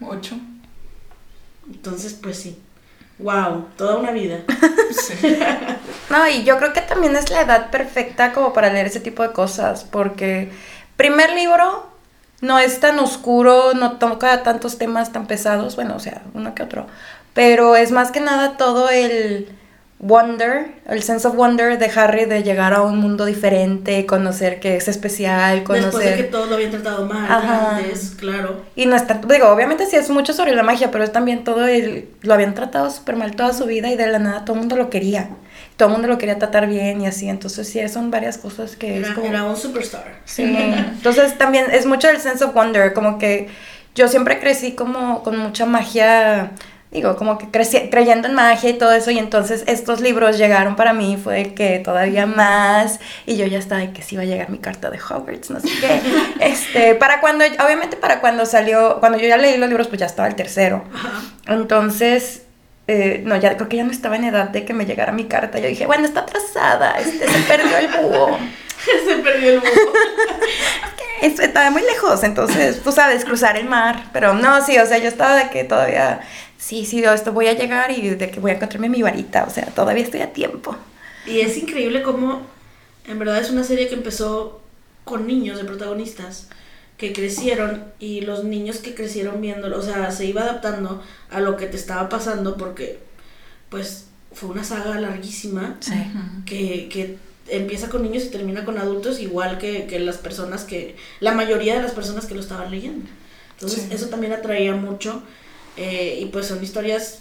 8. 0.00 0.36
Entonces, 1.72 2.18
pues 2.20 2.36
sí. 2.38 2.58
Wow, 3.22 3.68
toda 3.76 3.96
una 3.96 4.10
vida. 4.10 4.38
No, 6.10 6.28
y 6.28 6.44
yo 6.44 6.58
creo 6.58 6.74
que 6.74 6.82
también 6.82 7.16
es 7.16 7.30
la 7.30 7.40
edad 7.40 7.70
perfecta 7.70 8.34
como 8.34 8.52
para 8.52 8.70
leer 8.70 8.86
ese 8.86 9.00
tipo 9.00 9.22
de 9.22 9.32
cosas, 9.32 9.84
porque 9.84 10.52
primer 10.98 11.30
libro 11.32 11.86
no 12.42 12.58
es 12.58 12.80
tan 12.80 12.98
oscuro, 12.98 13.72
no 13.72 13.92
toca 13.92 14.42
tantos 14.42 14.76
temas 14.76 15.10
tan 15.10 15.26
pesados, 15.26 15.74
bueno, 15.74 15.96
o 15.96 16.00
sea, 16.00 16.20
uno 16.34 16.54
que 16.54 16.64
otro, 16.64 16.86
pero 17.32 17.76
es 17.76 17.92
más 17.92 18.10
que 18.10 18.20
nada 18.20 18.58
todo 18.58 18.90
el 18.90 19.48
wonder, 20.02 20.72
el 20.88 21.00
sense 21.04 21.26
of 21.28 21.36
wonder 21.36 21.78
de 21.78 21.86
Harry 21.94 22.24
de 22.24 22.42
llegar 22.42 22.74
a 22.74 22.82
un 22.82 22.98
mundo 22.98 23.24
diferente, 23.24 24.04
conocer 24.04 24.58
que 24.58 24.76
es 24.76 24.88
especial, 24.88 25.62
conocer... 25.62 25.92
Después 25.92 26.04
de 26.04 26.16
que 26.16 26.22
todo 26.24 26.46
lo 26.46 26.56
habían 26.56 26.72
tratado 26.72 27.06
mal, 27.06 27.30
Ajá. 27.30 27.76
antes, 27.76 28.16
claro. 28.18 28.62
Y 28.74 28.86
no 28.86 28.96
es 28.96 29.06
tanto, 29.06 29.28
digo, 29.28 29.48
obviamente 29.48 29.86
sí 29.86 29.94
es 29.94 30.10
mucho 30.10 30.32
sobre 30.32 30.56
la 30.56 30.64
magia, 30.64 30.90
pero 30.90 31.04
es 31.04 31.12
también 31.12 31.44
todo 31.44 31.68
el... 31.68 32.08
Lo 32.22 32.34
habían 32.34 32.52
tratado 32.54 32.90
súper 32.90 33.14
mal 33.14 33.36
toda 33.36 33.52
su 33.52 33.64
vida 33.64 33.90
y 33.90 33.96
de 33.96 34.08
la 34.08 34.18
nada 34.18 34.44
todo 34.44 34.54
el 34.54 34.60
mundo 34.60 34.74
lo 34.74 34.90
quería. 34.90 35.30
Todo 35.76 35.88
el 35.88 35.92
mundo 35.92 36.08
lo 36.08 36.18
quería 36.18 36.36
tratar 36.36 36.66
bien 36.66 37.00
y 37.00 37.06
así, 37.06 37.28
entonces 37.28 37.68
sí, 37.68 37.88
son 37.88 38.10
varias 38.10 38.38
cosas 38.38 38.74
que 38.74 38.96
era, 38.96 39.08
es 39.08 39.14
como... 39.14 39.28
Era 39.28 39.44
un 39.44 39.56
superstar. 39.56 40.18
Sí, 40.24 40.42
entonces 40.42 41.38
también 41.38 41.66
es 41.70 41.86
mucho 41.86 42.10
el 42.10 42.18
sense 42.18 42.44
of 42.44 42.54
wonder, 42.54 42.92
como 42.92 43.18
que 43.18 43.48
yo 43.94 44.08
siempre 44.08 44.40
crecí 44.40 44.72
como 44.72 45.22
con 45.22 45.38
mucha 45.38 45.64
magia 45.64 46.50
digo, 46.92 47.16
como 47.16 47.38
que 47.38 47.48
creyendo 47.50 48.28
en 48.28 48.34
magia 48.34 48.68
y 48.70 48.74
todo 48.74 48.92
eso, 48.92 49.10
y 49.10 49.18
entonces 49.18 49.64
estos 49.66 50.00
libros 50.00 50.36
llegaron 50.36 50.76
para 50.76 50.92
mí, 50.92 51.18
fue 51.22 51.54
que 51.54 51.78
todavía 51.78 52.26
más, 52.26 53.00
y 53.24 53.36
yo 53.36 53.46
ya 53.46 53.58
estaba 53.58 53.80
de 53.80 53.92
que 53.92 54.02
sí 54.02 54.14
iba 54.14 54.22
a 54.22 54.26
llegar 54.26 54.50
mi 54.50 54.58
carta 54.58 54.90
de 54.90 54.98
Hogwarts, 54.98 55.50
no 55.50 55.58
sé 55.58 55.68
qué, 55.80 56.00
este, 56.40 56.94
para 56.94 57.20
cuando, 57.20 57.44
obviamente 57.64 57.96
para 57.96 58.20
cuando 58.20 58.44
salió, 58.44 58.98
cuando 59.00 59.18
yo 59.18 59.26
ya 59.26 59.38
leí 59.38 59.56
los 59.56 59.70
libros, 59.70 59.88
pues 59.88 60.00
ya 60.00 60.06
estaba 60.06 60.28
el 60.28 60.34
tercero, 60.34 60.84
entonces, 61.46 62.42
eh, 62.86 63.22
no, 63.24 63.36
ya 63.36 63.56
creo 63.56 63.70
que 63.70 63.78
ya 63.78 63.84
no 63.84 63.90
estaba 63.90 64.16
en 64.16 64.24
edad 64.24 64.50
de 64.50 64.66
que 64.66 64.74
me 64.74 64.84
llegara 64.84 65.12
mi 65.12 65.24
carta, 65.24 65.58
yo 65.58 65.68
dije, 65.68 65.86
bueno, 65.86 66.04
está 66.04 66.20
atrasada, 66.20 66.98
este, 66.98 67.26
se 67.26 67.38
perdió 67.48 67.78
el 67.78 67.88
búho. 67.88 68.38
se 69.06 69.16
perdió 69.16 69.52
el 69.54 69.60
búho. 69.60 69.70
estaba 71.22 71.70
muy 71.70 71.82
lejos, 71.82 72.24
entonces, 72.24 72.82
tú 72.82 72.92
sabes, 72.92 73.24
cruzar 73.24 73.56
el 73.56 73.68
mar, 73.68 74.10
pero 74.12 74.34
no, 74.34 74.64
sí, 74.64 74.78
o 74.78 74.86
sea, 74.86 74.98
yo 74.98 75.08
estaba 75.08 75.36
de 75.36 75.50
que 75.50 75.64
todavía 75.64 76.20
sí, 76.58 76.84
sí, 76.84 77.02
esto 77.02 77.32
voy 77.32 77.48
a 77.48 77.54
llegar 77.54 77.90
y 77.90 78.10
de 78.10 78.30
que 78.30 78.40
voy 78.40 78.52
a 78.52 78.54
encontrarme 78.54 78.88
mi 78.88 79.02
varita, 79.02 79.44
o 79.44 79.50
sea, 79.50 79.66
todavía 79.66 80.04
estoy 80.04 80.20
a 80.20 80.32
tiempo. 80.32 80.76
Y 81.26 81.40
es 81.40 81.56
increíble 81.56 82.02
cómo, 82.02 82.42
en 83.06 83.18
verdad 83.18 83.38
es 83.38 83.50
una 83.50 83.64
serie 83.64 83.88
que 83.88 83.94
empezó 83.94 84.60
con 85.04 85.26
niños 85.26 85.58
de 85.58 85.64
protagonistas 85.64 86.48
que 86.96 87.12
crecieron 87.12 87.84
y 87.98 88.20
los 88.20 88.44
niños 88.44 88.78
que 88.78 88.94
crecieron 88.94 89.40
viéndolo, 89.40 89.78
o 89.78 89.82
sea, 89.82 90.10
se 90.12 90.26
iba 90.26 90.42
adaptando 90.42 91.02
a 91.30 91.40
lo 91.40 91.56
que 91.56 91.66
te 91.66 91.76
estaba 91.76 92.08
pasando 92.08 92.56
porque, 92.56 93.00
pues, 93.68 94.06
fue 94.32 94.50
una 94.50 94.64
saga 94.64 95.00
larguísima 95.00 95.76
sí. 95.80 95.94
que, 96.46 96.88
que 96.88 97.18
empieza 97.56 97.88
con 97.88 98.02
niños 98.02 98.24
y 98.24 98.28
termina 98.28 98.64
con 98.64 98.78
adultos, 98.78 99.20
igual 99.20 99.58
que, 99.58 99.86
que, 99.86 99.98
las 100.00 100.16
personas 100.16 100.64
que, 100.64 100.96
la 101.20 101.32
mayoría 101.32 101.76
de 101.76 101.82
las 101.82 101.92
personas 101.92 102.26
que 102.26 102.34
lo 102.34 102.40
estaban 102.40 102.70
leyendo. 102.70 103.08
Entonces, 103.54 103.84
sí. 103.88 103.94
eso 103.94 104.08
también 104.08 104.32
atraía 104.32 104.74
mucho. 104.74 105.22
Eh, 105.76 106.18
y 106.20 106.26
pues 106.26 106.46
son 106.46 106.62
historias 106.62 107.20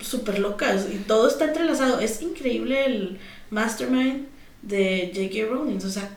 súper 0.00 0.38
locas 0.38 0.86
y 0.92 0.96
todo 0.98 1.28
está 1.28 1.46
entrelazado. 1.46 2.00
Es 2.00 2.22
increíble 2.22 2.86
el 2.86 3.18
mastermind 3.50 4.26
de 4.62 5.10
J.K. 5.14 5.52
Rowling. 5.52 5.78
O 5.78 5.90
sea, 5.90 6.08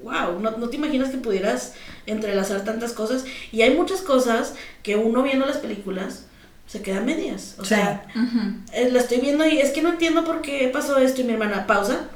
wow, 0.00 0.40
no, 0.40 0.56
no, 0.56 0.68
te 0.68 0.76
imaginas 0.76 1.10
que 1.10 1.18
pudieras 1.18 1.74
entrelazar 2.06 2.64
tantas 2.64 2.92
cosas. 2.92 3.24
Y 3.52 3.62
hay 3.62 3.74
muchas 3.74 4.00
cosas 4.00 4.54
que 4.82 4.96
uno 4.96 5.22
viendo 5.22 5.46
las 5.46 5.58
películas 5.58 6.26
se 6.66 6.82
queda 6.82 6.98
a 6.98 7.02
medias. 7.02 7.54
O 7.58 7.64
sea, 7.64 8.06
uh 8.14 8.18
-huh. 8.18 8.90
la 8.90 8.98
estoy 8.98 9.20
viendo 9.20 9.46
y 9.46 9.58
es 9.58 9.70
que 9.70 9.82
no 9.82 9.90
entiendo 9.90 10.24
por 10.24 10.42
qué 10.42 10.68
pasó 10.72 10.98
esto. 10.98 11.20
Y 11.20 11.24
mi 11.24 11.34
hermana, 11.34 11.66
pausa, 11.66 12.08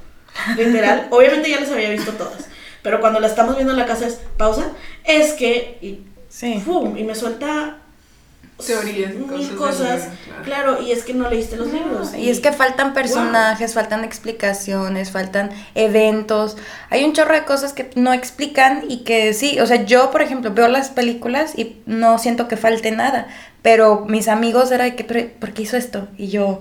literal. 0.56 1.09
Obviamente 1.11 1.50
ya 1.50 1.61
las 1.61 1.71
había 1.71 1.91
visto 1.91 2.12
todas. 2.12 2.49
Pero 2.82 3.00
cuando 3.00 3.21
la 3.21 3.27
estamos 3.27 3.56
viendo 3.56 3.73
en 3.73 3.79
la 3.79 3.87
casa 3.87 4.06
es 4.06 4.21
pausa. 4.37 4.73
Es 5.05 5.32
que. 5.35 5.79
Y, 5.82 6.00
sí. 6.29 6.62
¡pum! 6.65 6.97
y 6.97 7.05
me 7.05 7.15
suelta 7.15 7.81
teorías 8.67 9.15
mil 9.15 9.27
cosas, 9.29 9.56
cosas 9.56 10.09
claro. 10.44 10.77
claro. 10.77 10.82
y 10.82 10.93
es 10.93 11.05
que 11.05 11.15
no 11.15 11.29
leíste 11.29 11.56
los 11.56 11.69
no, 11.69 11.75
libros 11.75 12.15
y, 12.15 12.19
y, 12.19 12.31
es 12.31 12.41
que 12.41 12.53
faltan 12.53 12.94
personajes 12.94 13.75
wow. 13.75 13.82
faltan 13.82 14.05
explicaciones 14.05 15.10
faltan 15.10 15.51
eventos 15.75 16.56
hay 16.91 17.05
un 17.05 17.13
chorro 17.13 17.34
de 17.34 17.44
cosas 17.44 17.72
que 17.72 17.91
no 17.94 18.13
explican 18.13 18.84
y 18.89 18.99
que 18.99 19.34
sí 19.34 19.58
o 19.60 19.67
sea 19.67 19.84
yo 19.84 20.10
por 20.10 20.22
ejemplo 20.22 20.53
veo 20.53 20.69
las 20.69 20.91
películas 20.91 21.53
y 21.56 21.77
no 21.87 22.19
siento 22.19 22.49
que 22.49 22.56
falte 22.56 22.91
nada 22.91 23.29
pero 23.63 24.05
mis 24.06 24.29
amigos 24.29 24.70
era 24.70 24.84
de 24.84 24.96
que 24.96 25.05
¿por 25.05 25.53
qué 25.53 25.63
hizo 25.63 25.77
esto? 25.77 26.08
y 26.17 26.29
yo 26.29 26.60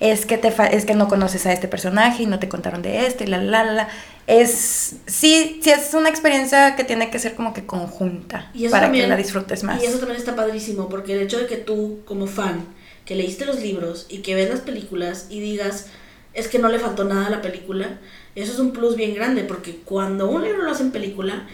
es 0.00 0.24
que 0.24 0.38
te 0.38 0.52
es 0.74 0.86
que 0.86 0.94
no 0.94 1.08
conoces 1.08 1.44
a 1.44 1.52
este 1.52 1.68
personaje 1.68 2.22
y 2.22 2.26
no 2.26 2.38
te 2.38 2.48
contaron 2.48 2.80
de 2.80 3.06
este 3.06 3.24
y 3.24 3.26
la 3.26 3.36
la 3.36 3.64
la 3.64 3.88
es 4.26 4.96
sí 5.06 5.60
sí 5.62 5.70
es 5.70 5.92
una 5.92 6.08
experiencia 6.08 6.74
que 6.74 6.84
tiene 6.84 7.10
que 7.10 7.18
ser 7.18 7.34
como 7.34 7.52
que 7.52 7.66
conjunta 7.66 8.50
para 8.70 8.86
también, 8.86 9.04
que 9.04 9.08
la 9.10 9.16
disfrutes 9.16 9.62
más. 9.62 9.82
Y 9.82 9.86
eso 9.86 9.98
también 9.98 10.18
está 10.18 10.34
padrísimo 10.34 10.88
porque 10.88 11.12
el 11.12 11.20
hecho 11.20 11.38
de 11.38 11.46
que 11.46 11.56
tú 11.56 12.00
como 12.06 12.26
fan 12.26 12.64
que 13.04 13.14
leíste 13.14 13.44
los 13.44 13.60
libros 13.60 14.06
y 14.08 14.18
que 14.18 14.34
ves 14.34 14.48
las 14.48 14.60
películas 14.60 15.26
y 15.28 15.40
digas 15.40 15.88
es 16.32 16.48
que 16.48 16.58
no 16.58 16.68
le 16.68 16.78
faltó 16.78 17.04
nada 17.04 17.26
a 17.26 17.30
la 17.30 17.42
película 17.42 17.98
eso 18.34 18.52
es 18.52 18.58
un 18.58 18.72
plus 18.72 18.96
bien 18.96 19.14
grande 19.14 19.42
porque 19.44 19.80
cuando 19.84 20.30
un 20.30 20.42
libro 20.42 20.62
lo 20.62 20.70
hacen 20.70 20.92
película 20.92 21.46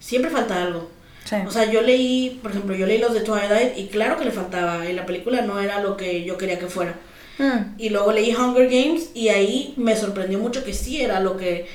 siempre 0.00 0.30
falta 0.30 0.62
algo. 0.62 0.90
Sí. 1.24 1.36
o 1.46 1.50
sea 1.50 1.64
yo 1.64 1.80
leí 1.80 2.38
por 2.42 2.50
ejemplo 2.52 2.76
yo 2.76 2.86
leí 2.86 2.98
los 2.98 3.14
de 3.14 3.20
Twilight 3.20 3.76
y 3.76 3.86
claro 3.86 4.16
que 4.16 4.26
le 4.26 4.30
faltaba 4.30 4.88
y 4.88 4.92
la 4.92 5.06
película 5.06 5.40
no 5.40 5.58
era 5.60 5.80
lo 5.80 5.96
que 5.96 6.24
yo 6.24 6.36
quería 6.38 6.58
que 6.58 6.66
fuera 6.66 6.94
Mm. 7.38 7.74
Y 7.78 7.90
luego 7.90 8.12
leí 8.12 8.34
Hunger 8.34 8.68
Games 8.68 9.10
y 9.14 9.28
ahí 9.28 9.74
me 9.76 9.96
sorprendió 9.96 10.38
mucho 10.38 10.64
que 10.64 10.72
sí 10.72 11.00
era 11.00 11.20
lo 11.20 11.36
que 11.36 11.66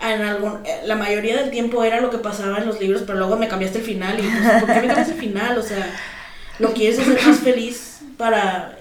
en 0.00 0.22
algún, 0.22 0.58
la 0.84 0.96
mayoría 0.96 1.36
del 1.36 1.50
tiempo 1.50 1.84
era 1.84 2.00
lo 2.00 2.10
que 2.10 2.18
pasaba 2.18 2.58
en 2.58 2.66
los 2.66 2.80
libros, 2.80 3.02
pero 3.06 3.18
luego 3.18 3.36
me 3.36 3.48
cambiaste 3.48 3.78
el 3.78 3.84
final 3.84 4.18
y 4.18 4.22
pues, 4.22 4.60
¿por 4.62 4.68
qué 4.74 4.80
me 4.80 4.86
cambiaste 4.88 5.12
el 5.14 5.20
final? 5.20 5.56
O 5.58 5.62
sea, 5.62 5.88
¿lo 6.58 6.72
quieres 6.74 6.98
hacer 6.98 7.20
más 7.26 7.38
feliz 7.44 7.98
para, 8.18 8.76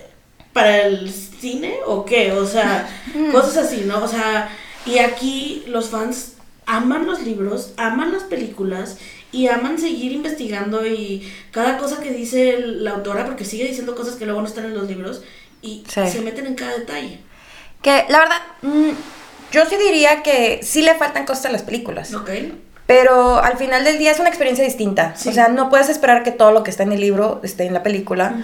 para 0.54 0.82
el 0.88 1.12
cine 1.12 1.76
o 1.86 2.04
qué? 2.06 2.32
O 2.32 2.46
sea, 2.46 2.90
Mm. 3.14 3.32
cosas 3.32 3.58
así, 3.58 3.84
¿no? 3.86 4.04
O 4.04 4.08
sea, 4.08 4.50
y 4.88 4.98
aquí 4.98 5.64
los 5.68 5.90
fans 5.90 6.34
aman 6.66 7.06
los 7.06 7.22
libros, 7.22 7.74
aman 7.78 8.12
las 8.12 8.24
películas 8.24 8.98
y 9.32 9.48
aman 9.48 9.78
seguir 9.78 10.12
investigando 10.14 10.86
y 10.88 11.32
cada 11.52 11.78
cosa 11.78 12.02
que 12.02 12.12
dice 12.12 12.58
la 12.60 12.92
autora, 12.92 13.26
porque 13.26 13.46
sigue 13.46 13.66
diciendo 13.68 13.96
cosas 13.96 14.16
que 14.16 14.26
luego 14.26 14.42
no 14.42 14.48
están 14.48 14.66
en 14.66 14.74
los 14.76 14.88
libros, 14.88 15.22
y 15.64 15.84
Sí. 15.88 16.08
se 16.08 16.22
meten 16.22 16.46
en 16.46 16.54
cada 16.56 16.78
detalle. 16.78 17.20
que 17.82 18.06
la 18.10 18.20
verdad 18.20 18.38
mm, 18.62 18.90
yo 19.52 19.66
sí 19.66 19.76
diría 19.78 20.22
que 20.24 20.60
sí 20.64 20.82
le 20.84 20.94
faltan 20.96 21.26
cosas 21.26 21.48
a 21.48 21.52
las 21.52 21.64
películas 21.64 22.14
¿Ok? 22.14 22.30
Pero 22.86 23.38
al 23.42 23.58
final 23.58 23.86
del 23.86 23.98
día 23.98 24.12
es 24.12 24.20
una 24.20 24.28
experiencia 24.28 24.64
distinta. 24.66 25.14
Sí. 25.16 25.30
O 25.30 25.32
sea, 25.32 25.48
no 25.48 25.70
puedes 25.70 25.88
esperar 25.88 26.22
que 26.24 26.32
todo 26.32 26.52
lo 26.52 26.64
que 26.64 26.70
está 26.70 26.84
en 26.84 26.92
el 26.92 27.00
libro 27.00 27.40
esté 27.42 27.64
en 27.66 27.74
la 27.74 27.82
película. 27.82 28.36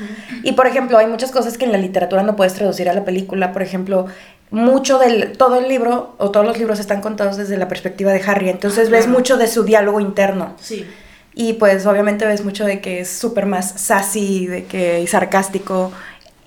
Y 0.44 0.54
por 0.54 0.66
ejemplo, 0.66 0.98
hay 0.98 1.08
muchas 1.08 1.32
cosas 1.32 1.58
que 1.58 1.66
en 1.66 1.74
la 1.74 1.78
literatura 1.78 2.24
no 2.24 2.38
puedes 2.38 2.54
traducir 2.54 2.88
a 2.90 2.94
la 2.94 3.04
película. 3.04 3.52
Por 3.52 3.64
ejemplo, 3.64 4.06
mucho 4.50 4.98
del 4.98 5.34
todo 5.38 5.58
el 5.58 5.68
libro 5.68 6.16
o 6.20 6.32
todos 6.32 6.46
los 6.46 6.58
libros 6.58 6.80
están 6.80 7.02
contados 7.02 7.36
desde 7.36 7.58
la 7.58 7.68
perspectiva 7.68 8.14
de 8.14 8.22
Harry. 8.26 8.48
Entonces 8.50 8.88
Ah, 8.88 8.92
ves 8.92 9.04
claro. 9.06 9.20
mucho 9.20 9.36
de 9.38 9.48
su 9.48 9.64
diálogo 9.66 10.00
interno. 10.00 10.56
Sí. 10.62 10.88
Y 11.36 11.54
pues 11.54 11.86
obviamente 11.86 12.26
ves 12.26 12.44
mucho 12.46 12.64
de 12.64 12.80
que 12.80 13.02
es 13.02 13.10
súper 13.10 13.46
más 13.46 13.74
sassy, 13.80 14.48
de 14.48 14.64
que 14.66 15.02
y 15.02 15.08
sarcástico 15.08 15.92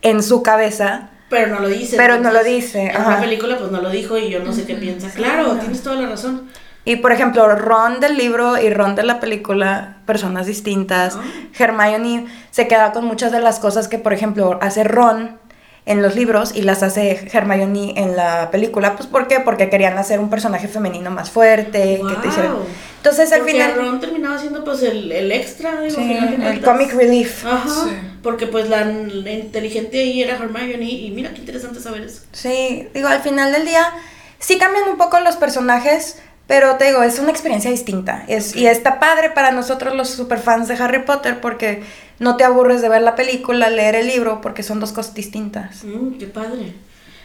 en 0.02 0.22
su 0.22 0.42
cabeza. 0.42 1.08
Pero 1.30 1.54
no 1.54 1.60
lo 1.60 1.68
dice. 1.68 1.96
Pero 1.96 2.16
no 2.18 2.24
lo 2.30 2.40
entonces, 2.40 2.54
dice, 2.54 2.82
En 2.90 2.96
ajá. 2.96 3.10
la 3.12 3.20
película 3.20 3.56
pues 3.58 3.70
no 3.70 3.80
lo 3.80 3.88
dijo 3.90 4.18
y 4.18 4.28
yo 4.28 4.40
no 4.40 4.52
sé 4.52 4.64
qué 4.64 4.74
piensa. 4.74 5.08
Claro, 5.10 5.52
tienes 5.56 5.82
toda 5.82 5.96
la 5.96 6.08
razón. 6.08 6.50
Y 6.84 6.96
por 6.96 7.12
ejemplo, 7.12 7.48
Ron 7.54 8.00
del 8.00 8.16
libro 8.18 8.60
y 8.60 8.68
Ron 8.68 8.96
de 8.96 9.04
la 9.04 9.20
película, 9.20 9.98
personas 10.04 10.46
distintas. 10.46 11.16
Ah. 11.16 11.22
Hermione 11.58 12.26
se 12.50 12.66
queda 12.68 12.92
con 12.92 13.04
muchas 13.06 13.30
de 13.32 13.40
las 13.40 13.60
cosas 13.60 13.88
que, 13.88 13.98
por 13.98 14.12
ejemplo, 14.12 14.58
hace 14.60 14.82
Ron 14.84 15.38
en 15.86 16.02
los 16.02 16.14
libros 16.16 16.54
y 16.54 16.62
las 16.62 16.82
hace 16.82 17.28
Hermione 17.32 17.94
en 17.96 18.16
la 18.16 18.50
película. 18.50 18.96
Pues 18.96 19.08
¿por 19.08 19.26
qué? 19.28 19.40
Porque 19.40 19.70
querían 19.70 19.96
hacer 19.96 20.18
un 20.20 20.28
personaje 20.28 20.68
femenino 20.68 21.10
más 21.10 21.30
fuerte. 21.30 22.00
Que 22.06 22.14
te 22.16 22.28
Wow. 22.48 22.66
Entonces 22.98 23.32
al 23.32 23.38
Porque 23.40 23.52
final... 23.52 23.74
Ron 23.76 24.00
terminaba 24.00 24.38
siendo 24.38 24.62
pues 24.64 24.82
el, 24.82 25.10
el 25.10 25.32
extra, 25.32 25.80
digo, 25.80 25.96
Sí, 25.96 26.12
el 26.12 26.36
cuentas. 26.36 26.58
comic 26.64 26.92
relief. 26.94 27.46
Ajá, 27.46 27.68
Sí. 27.68 27.90
Porque 28.22 28.46
pues 28.46 28.68
la, 28.68 28.84
la 28.84 29.32
inteligente 29.32 30.00
ahí 30.00 30.22
era 30.22 30.36
Hermione 30.36 30.84
y 30.90 31.10
mira 31.10 31.32
qué 31.32 31.40
interesante 31.40 31.80
saber 31.80 32.02
eso. 32.02 32.22
Sí, 32.32 32.88
digo, 32.94 33.08
al 33.08 33.22
final 33.22 33.52
del 33.52 33.64
día 33.64 33.92
sí 34.38 34.58
cambian 34.58 34.88
un 34.88 34.96
poco 34.96 35.20
los 35.20 35.36
personajes, 35.36 36.20
pero 36.46 36.76
te 36.76 36.86
digo, 36.86 37.02
es 37.02 37.18
una 37.18 37.30
experiencia 37.30 37.70
distinta. 37.70 38.24
Es, 38.28 38.54
y 38.54 38.66
está 38.66 39.00
padre 39.00 39.30
para 39.30 39.52
nosotros 39.52 39.94
los 39.94 40.10
superfans 40.10 40.68
de 40.68 40.74
Harry 40.74 41.04
Potter 41.04 41.40
porque 41.40 41.82
no 42.18 42.36
te 42.36 42.44
aburres 42.44 42.82
de 42.82 42.88
ver 42.88 43.02
la 43.02 43.14
película, 43.14 43.70
leer 43.70 43.94
el 43.94 44.06
libro, 44.06 44.40
porque 44.40 44.62
son 44.62 44.80
dos 44.80 44.92
cosas 44.92 45.14
distintas. 45.14 45.84
Mm, 45.84 46.18
qué 46.18 46.26
padre. 46.26 46.74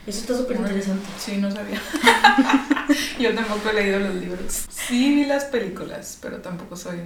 Eso 0.07 0.21
está 0.21 0.37
súper 0.37 0.57
interesante. 0.57 1.05
Sí, 1.19 1.37
no 1.37 1.51
sabía. 1.51 1.81
Yo 3.19 3.35
tampoco 3.35 3.69
he 3.69 3.73
leído 3.73 3.99
los 3.99 4.15
libros. 4.15 4.65
Sí 4.69 5.15
vi 5.15 5.25
las 5.25 5.45
películas, 5.45 6.17
pero 6.21 6.37
tampoco 6.37 6.77
soy 6.77 6.99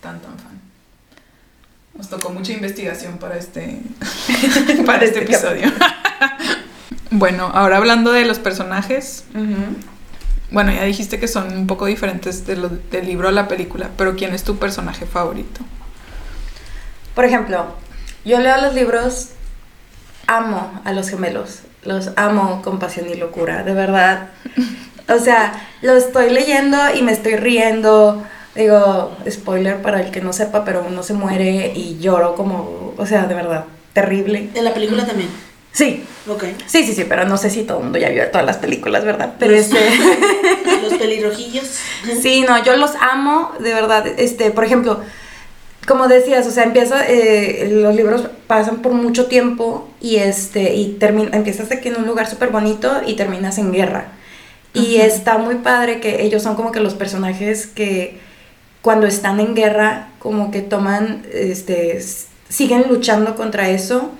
tan 0.00 0.18
tan 0.20 0.38
fan. 0.38 0.67
Nos 1.94 2.08
tocó 2.08 2.30
mucha 2.30 2.52
investigación 2.52 3.18
para 3.18 3.36
este, 3.36 3.80
para 4.86 5.04
este 5.04 5.20
episodio. 5.24 5.72
bueno, 7.10 7.50
ahora 7.52 7.78
hablando 7.78 8.12
de 8.12 8.24
los 8.24 8.38
personajes, 8.38 9.24
bueno, 10.50 10.72
ya 10.72 10.84
dijiste 10.84 11.18
que 11.18 11.28
son 11.28 11.52
un 11.56 11.66
poco 11.66 11.86
diferentes 11.86 12.46
de 12.46 12.56
lo- 12.56 12.68
del 12.68 13.06
libro 13.06 13.28
a 13.28 13.32
la 13.32 13.48
película, 13.48 13.90
pero 13.96 14.14
¿quién 14.16 14.32
es 14.34 14.44
tu 14.44 14.56
personaje 14.58 15.06
favorito? 15.06 15.60
Por 17.14 17.24
ejemplo, 17.24 17.74
yo 18.24 18.38
leo 18.38 18.60
los 18.60 18.74
libros, 18.74 19.30
amo 20.26 20.80
a 20.84 20.92
los 20.92 21.08
gemelos, 21.08 21.60
los 21.82 22.10
amo 22.16 22.62
con 22.62 22.78
pasión 22.78 23.08
y 23.10 23.14
locura, 23.16 23.64
de 23.64 23.74
verdad. 23.74 24.28
O 25.08 25.18
sea, 25.18 25.66
lo 25.82 25.94
estoy 25.96 26.30
leyendo 26.30 26.78
y 26.94 27.02
me 27.02 27.12
estoy 27.12 27.36
riendo. 27.36 28.24
Digo, 28.58 29.16
spoiler 29.30 29.80
para 29.82 30.00
el 30.02 30.10
que 30.10 30.20
no 30.20 30.32
sepa, 30.32 30.64
pero 30.64 30.84
uno 30.86 31.02
se 31.04 31.14
muere 31.14 31.72
y 31.74 31.98
lloro 32.00 32.34
como, 32.34 32.92
o 32.98 33.06
sea, 33.06 33.26
de 33.26 33.34
verdad, 33.34 33.64
terrible. 33.92 34.50
En 34.54 34.64
la 34.64 34.74
película 34.74 35.06
también. 35.06 35.28
Sí, 35.70 36.02
Ok. 36.28 36.42
sí, 36.66 36.82
sí, 36.84 36.92
sí, 36.92 37.04
pero 37.08 37.24
no 37.24 37.36
sé 37.36 37.50
si 37.50 37.62
todo 37.62 37.78
el 37.78 37.84
mundo 37.84 37.98
ya 38.00 38.08
vio 38.08 38.28
todas 38.30 38.44
las 38.44 38.56
películas, 38.56 39.04
¿verdad? 39.04 39.34
Pero 39.38 39.52
Los- 39.52 39.60
este... 39.66 39.78
Los 40.82 40.94
pelirrojillos. 40.94 41.66
Sí, 42.22 42.42
no, 42.48 42.62
yo 42.64 42.76
los 42.76 42.92
amo, 43.00 43.52
de 43.60 43.74
verdad. 43.74 44.04
Este, 44.18 44.50
por 44.50 44.64
ejemplo, 44.64 45.00
como 45.86 46.08
decías, 46.08 46.46
o 46.46 46.50
sea, 46.50 46.64
empieza, 46.64 47.04
eh, 47.08 47.68
los 47.70 47.94
libros 47.94 48.22
pasan 48.46 48.78
por 48.82 48.92
mucho 48.92 49.26
tiempo 49.26 49.88
y 50.00 50.16
este, 50.16 50.74
y 50.74 50.96
termina, 50.98 51.36
empiezas 51.36 51.68
que 51.68 51.88
en 51.88 51.96
un 51.96 52.06
lugar 52.06 52.28
súper 52.28 52.48
bonito 52.50 52.90
y 53.06 53.14
terminas 53.14 53.58
en 53.58 53.72
guerra. 53.72 54.12
Y 54.74 54.96
está 54.96 55.38
muy 55.38 55.56
padre 55.56 56.00
que 56.00 56.22
ellos 56.22 56.42
son 56.42 56.54
como 56.56 56.72
que 56.72 56.80
los 56.80 56.94
personajes 56.94 57.66
que 57.66 58.20
cuando 58.82 59.06
están 59.06 59.40
en 59.40 59.54
guerra, 59.54 60.08
como 60.18 60.50
que 60.50 60.60
toman, 60.60 61.24
este, 61.32 62.00
siguen 62.48 62.86
luchando 62.88 63.34
contra 63.34 63.68
eso 63.68 64.12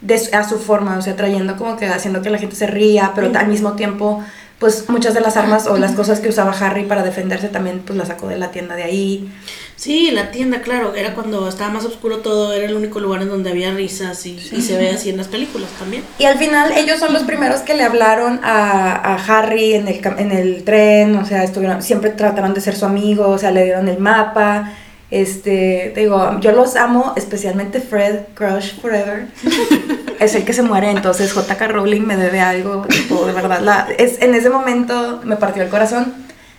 de 0.00 0.20
a 0.32 0.48
su 0.48 0.58
forma, 0.58 0.96
o 0.98 1.02
sea, 1.02 1.16
trayendo 1.16 1.56
como 1.56 1.76
que 1.76 1.86
haciendo 1.86 2.22
que 2.22 2.30
la 2.30 2.38
gente 2.38 2.56
se 2.56 2.66
ría, 2.66 3.12
pero 3.14 3.30
al 3.36 3.48
mismo 3.48 3.72
tiempo, 3.72 4.22
pues 4.58 4.88
muchas 4.88 5.14
de 5.14 5.20
las 5.20 5.36
armas 5.36 5.66
o 5.66 5.76
las 5.76 5.92
cosas 5.92 6.20
que 6.20 6.28
usaba 6.28 6.52
Harry 6.52 6.84
para 6.84 7.02
defenderse 7.02 7.48
también, 7.48 7.82
pues 7.84 7.98
las 7.98 8.08
sacó 8.08 8.28
de 8.28 8.38
la 8.38 8.50
tienda 8.50 8.76
de 8.76 8.84
ahí. 8.84 9.32
Sí, 9.76 10.10
la 10.10 10.30
tienda, 10.30 10.62
claro. 10.62 10.94
Era 10.94 11.14
cuando 11.14 11.48
estaba 11.48 11.70
más 11.70 11.84
oscuro 11.84 12.18
todo. 12.18 12.52
Era 12.54 12.64
el 12.66 12.74
único 12.74 12.98
lugar 12.98 13.22
en 13.22 13.28
donde 13.28 13.50
había 13.50 13.72
risas 13.72 14.24
y, 14.24 14.30
y 14.32 14.62
se 14.62 14.76
ve 14.78 14.90
así 14.90 15.10
en 15.10 15.18
las 15.18 15.28
películas 15.28 15.68
también. 15.78 16.02
Y 16.18 16.24
al 16.24 16.38
final 16.38 16.72
ellos 16.76 16.98
son 16.98 17.12
los 17.12 17.24
primeros 17.24 17.60
que 17.60 17.74
le 17.74 17.84
hablaron 17.84 18.40
a, 18.42 18.92
a 18.94 19.14
Harry 19.16 19.74
en 19.74 19.86
el, 19.88 20.00
cam- 20.00 20.18
en 20.18 20.32
el 20.32 20.64
tren, 20.64 21.14
o 21.16 21.26
sea, 21.26 21.44
estuvieron, 21.44 21.82
siempre 21.82 22.10
trataron 22.10 22.54
de 22.54 22.60
ser 22.62 22.74
su 22.74 22.86
amigo, 22.86 23.28
o 23.28 23.38
sea, 23.38 23.50
le 23.50 23.64
dieron 23.64 23.88
el 23.88 23.98
mapa. 23.98 24.72
Este, 25.10 25.92
te 25.94 26.00
digo, 26.00 26.40
yo 26.40 26.50
los 26.52 26.74
amo, 26.74 27.12
especialmente 27.16 27.80
Fred, 27.80 28.20
Crush 28.34 28.80
Forever. 28.80 29.26
es 30.18 30.34
el 30.34 30.44
que 30.44 30.52
se 30.54 30.62
muere, 30.62 30.90
entonces 30.90 31.32
JK 31.34 31.60
Rowling 31.68 32.00
me 32.00 32.16
debe 32.16 32.40
algo, 32.40 32.86
tipo, 32.88 33.24
de 33.26 33.32
verdad, 33.34 33.60
la, 33.60 33.86
es, 33.98 34.20
en 34.22 34.34
ese 34.34 34.48
momento 34.50 35.20
me 35.22 35.36
partió 35.36 35.62
el 35.62 35.68
corazón. 35.68 36.14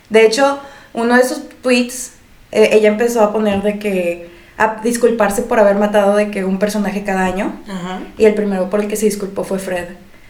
De 0.08 0.24
hecho, 0.24 0.60
uno 0.94 1.16
de 1.16 1.24
sus 1.24 1.48
tweets, 1.60 2.12
eh, 2.52 2.70
ella 2.72 2.88
empezó 2.88 3.22
a 3.22 3.32
poner 3.32 3.62
de 3.62 3.78
que, 3.78 4.30
a 4.56 4.80
disculparse 4.82 5.42
por 5.42 5.60
haber 5.60 5.76
matado 5.76 6.16
de 6.16 6.30
que 6.30 6.44
un 6.44 6.58
personaje 6.58 7.04
cada 7.04 7.24
año. 7.24 7.60
Ajá. 7.68 8.00
Y 8.18 8.24
el 8.24 8.34
primero 8.34 8.68
por 8.70 8.80
el 8.80 8.88
que 8.88 8.96
se 8.96 9.06
disculpó 9.06 9.44
fue 9.44 9.58
Fred. 9.58 9.86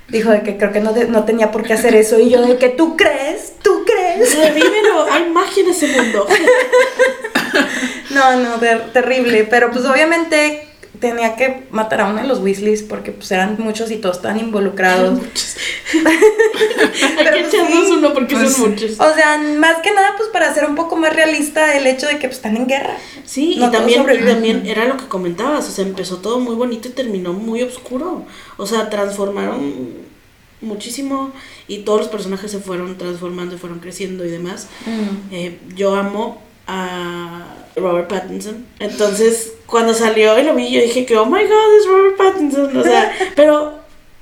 Dijo 0.09 0.31
de 0.31 0.43
que 0.43 0.57
creo 0.57 0.73
que 0.73 0.81
no, 0.81 0.93
de- 0.93 1.07
no 1.07 1.25
tenía 1.25 1.51
por 1.51 1.63
qué 1.65 1.75
hacer 1.75 1.95
eso. 1.95 2.19
Y 2.19 2.31
yo 2.31 2.41
de 2.41 2.57
que 2.57 2.71
tú 2.71 2.97
crees, 2.97 3.53
tú 3.63 3.85
crees. 3.85 4.37
Revívelo, 4.39 5.05
hay 5.11 5.29
magia 5.31 5.63
en 5.65 5.71
ese 5.71 5.87
mundo. 5.89 6.27
No, 8.11 8.37
no, 8.37 8.55
ter- 8.59 8.93
terrible. 8.93 9.45
Pero 9.45 9.71
pues 9.71 9.85
obviamente 9.85 10.68
tenía 11.01 11.37
que 11.37 11.65
matar 11.71 12.01
a 12.03 12.07
uno 12.09 12.21
de 12.23 12.27
los 12.29 12.41
Weasleys 12.41 12.83
porque 12.83 13.13
pues 13.13 13.31
eran 13.33 13.57
muchos 13.59 13.91
y 13.91 13.97
todos 13.97 14.17
estaban 14.17 14.39
involucrados. 14.41 15.19
Hay 15.93 17.15
Pero 17.17 17.31
que 17.37 17.41
pues, 17.43 17.55
echarnos 17.55 17.87
sí. 17.87 17.93
uno 17.93 18.13
porque 18.15 18.35
Pues, 18.35 18.53
son 18.55 18.71
muchos. 18.71 18.93
O 19.01 19.15
sea, 19.15 19.39
más 19.59 19.79
que 19.83 19.93
nada 19.93 20.15
pues 20.17 20.29
para 20.31 20.51
hacer 20.51 20.65
un 20.67 20.75
poco 20.75 20.97
más 20.97 21.15
realista 21.15 21.77
el 21.77 21.87
hecho 21.87 22.07
de 22.07 22.15
que 22.19 22.29
pues, 22.29 22.37
están 22.37 22.57
en 22.57 22.67
guerra. 22.67 22.97
Sí, 23.25 23.57
No 23.59 23.69
y 23.69 23.71
también, 23.71 24.01
y 24.01 24.03
sobreviven. 24.03 24.33
también 24.35 24.67
era 24.67 24.87
lo 24.87 24.97
que 24.97 25.07
comentabas, 25.07 25.69
o 25.69 25.71
sea, 25.71 25.85
empezó 25.85 26.19
todo 26.19 26.41
muy 26.41 26.55
bonito 26.55 26.89
y 26.89 26.93
terminó 26.93 27.33
muy 27.33 27.63
oscuro. 27.63 28.25
O 28.57 28.67
sea, 28.67 28.91
transformaron 28.91 30.09
muchísimo 30.61 31.33
y 31.69 31.79
todos 31.79 32.01
los 32.01 32.09
personajes 32.09 32.51
se 32.51 32.59
fueron 32.59 32.99
transformando 32.99 33.55
y 33.55 33.59
fueron 33.59 33.79
creciendo 33.79 34.25
y 34.25 34.31
demás. 34.31 34.69
Eh, 35.31 35.59
yo 35.77 35.95
amo 35.95 36.43
a 36.69 37.45
Robert 37.77 38.09
Pattinson. 38.09 38.65
Entonces, 38.79 39.55
cuando 39.67 39.95
salió 39.95 40.39
y 40.39 40.43
lo 40.45 40.55
vi, 40.55 40.71
yo 40.71 40.81
dije 40.81 41.05
que, 41.07 41.17
oh 41.17 41.27
my 41.27 41.43
god, 41.43 41.79
es 41.81 41.87
Robert 41.89 42.17
Pattinson. 42.17 42.77
O 42.77 42.83
sea, 42.85 43.13
pero 43.35 43.79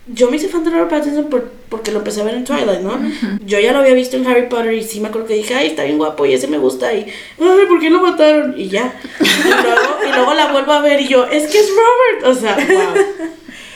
yo 0.07 0.31
me 0.31 0.37
hice 0.37 0.49
fan 0.49 0.63
de 0.65 0.71
Robert 0.71 0.89
Pattinson 0.91 1.25
por- 1.29 1.51
porque 1.69 1.91
lo 1.91 1.99
empecé 1.99 2.21
a 2.21 2.25
ver 2.25 2.35
en 2.37 2.45
Twilight, 2.45 2.81
¿no? 2.81 2.97
Yo 3.45 3.59
ya 3.59 3.73
lo 3.73 3.81
había 3.81 3.93
visto 3.95 4.17
en 4.17 4.25
Harry 4.27 4.49
Potter 4.49 4.73
y 4.73 4.85
sí 4.85 5.01
me 5.01 5.09
acuerdo 5.09 5.27
que 5.27 5.35
dije, 5.35 5.55
ay, 5.55 5.67
está 5.69 5.83
bien 5.83 5.99
guapo 5.99 6.25
y 6.25 6.33
ese 6.33 6.47
me 6.47 6.59
gusta 6.59 6.93
y, 6.95 7.01
ay, 7.41 7.67
¿por 7.69 7.81
qué 7.81 7.91
lo 7.91 8.01
mataron? 8.01 8.55
Y 8.57 8.69
ya. 8.69 8.95
Y 9.21 9.49
luego, 9.49 9.99
y 10.09 10.13
luego 10.15 10.35
la 10.35 10.53
vuelvo 10.53 10.73
a 10.73 10.81
ver 10.81 11.01
y 11.01 11.09
yo, 11.09 11.25
es 11.27 11.51
que 11.51 11.59
es 11.59 11.69
Robert. 11.71 12.37
O 12.37 12.41
sea, 12.41 12.55
wow. 12.57 13.05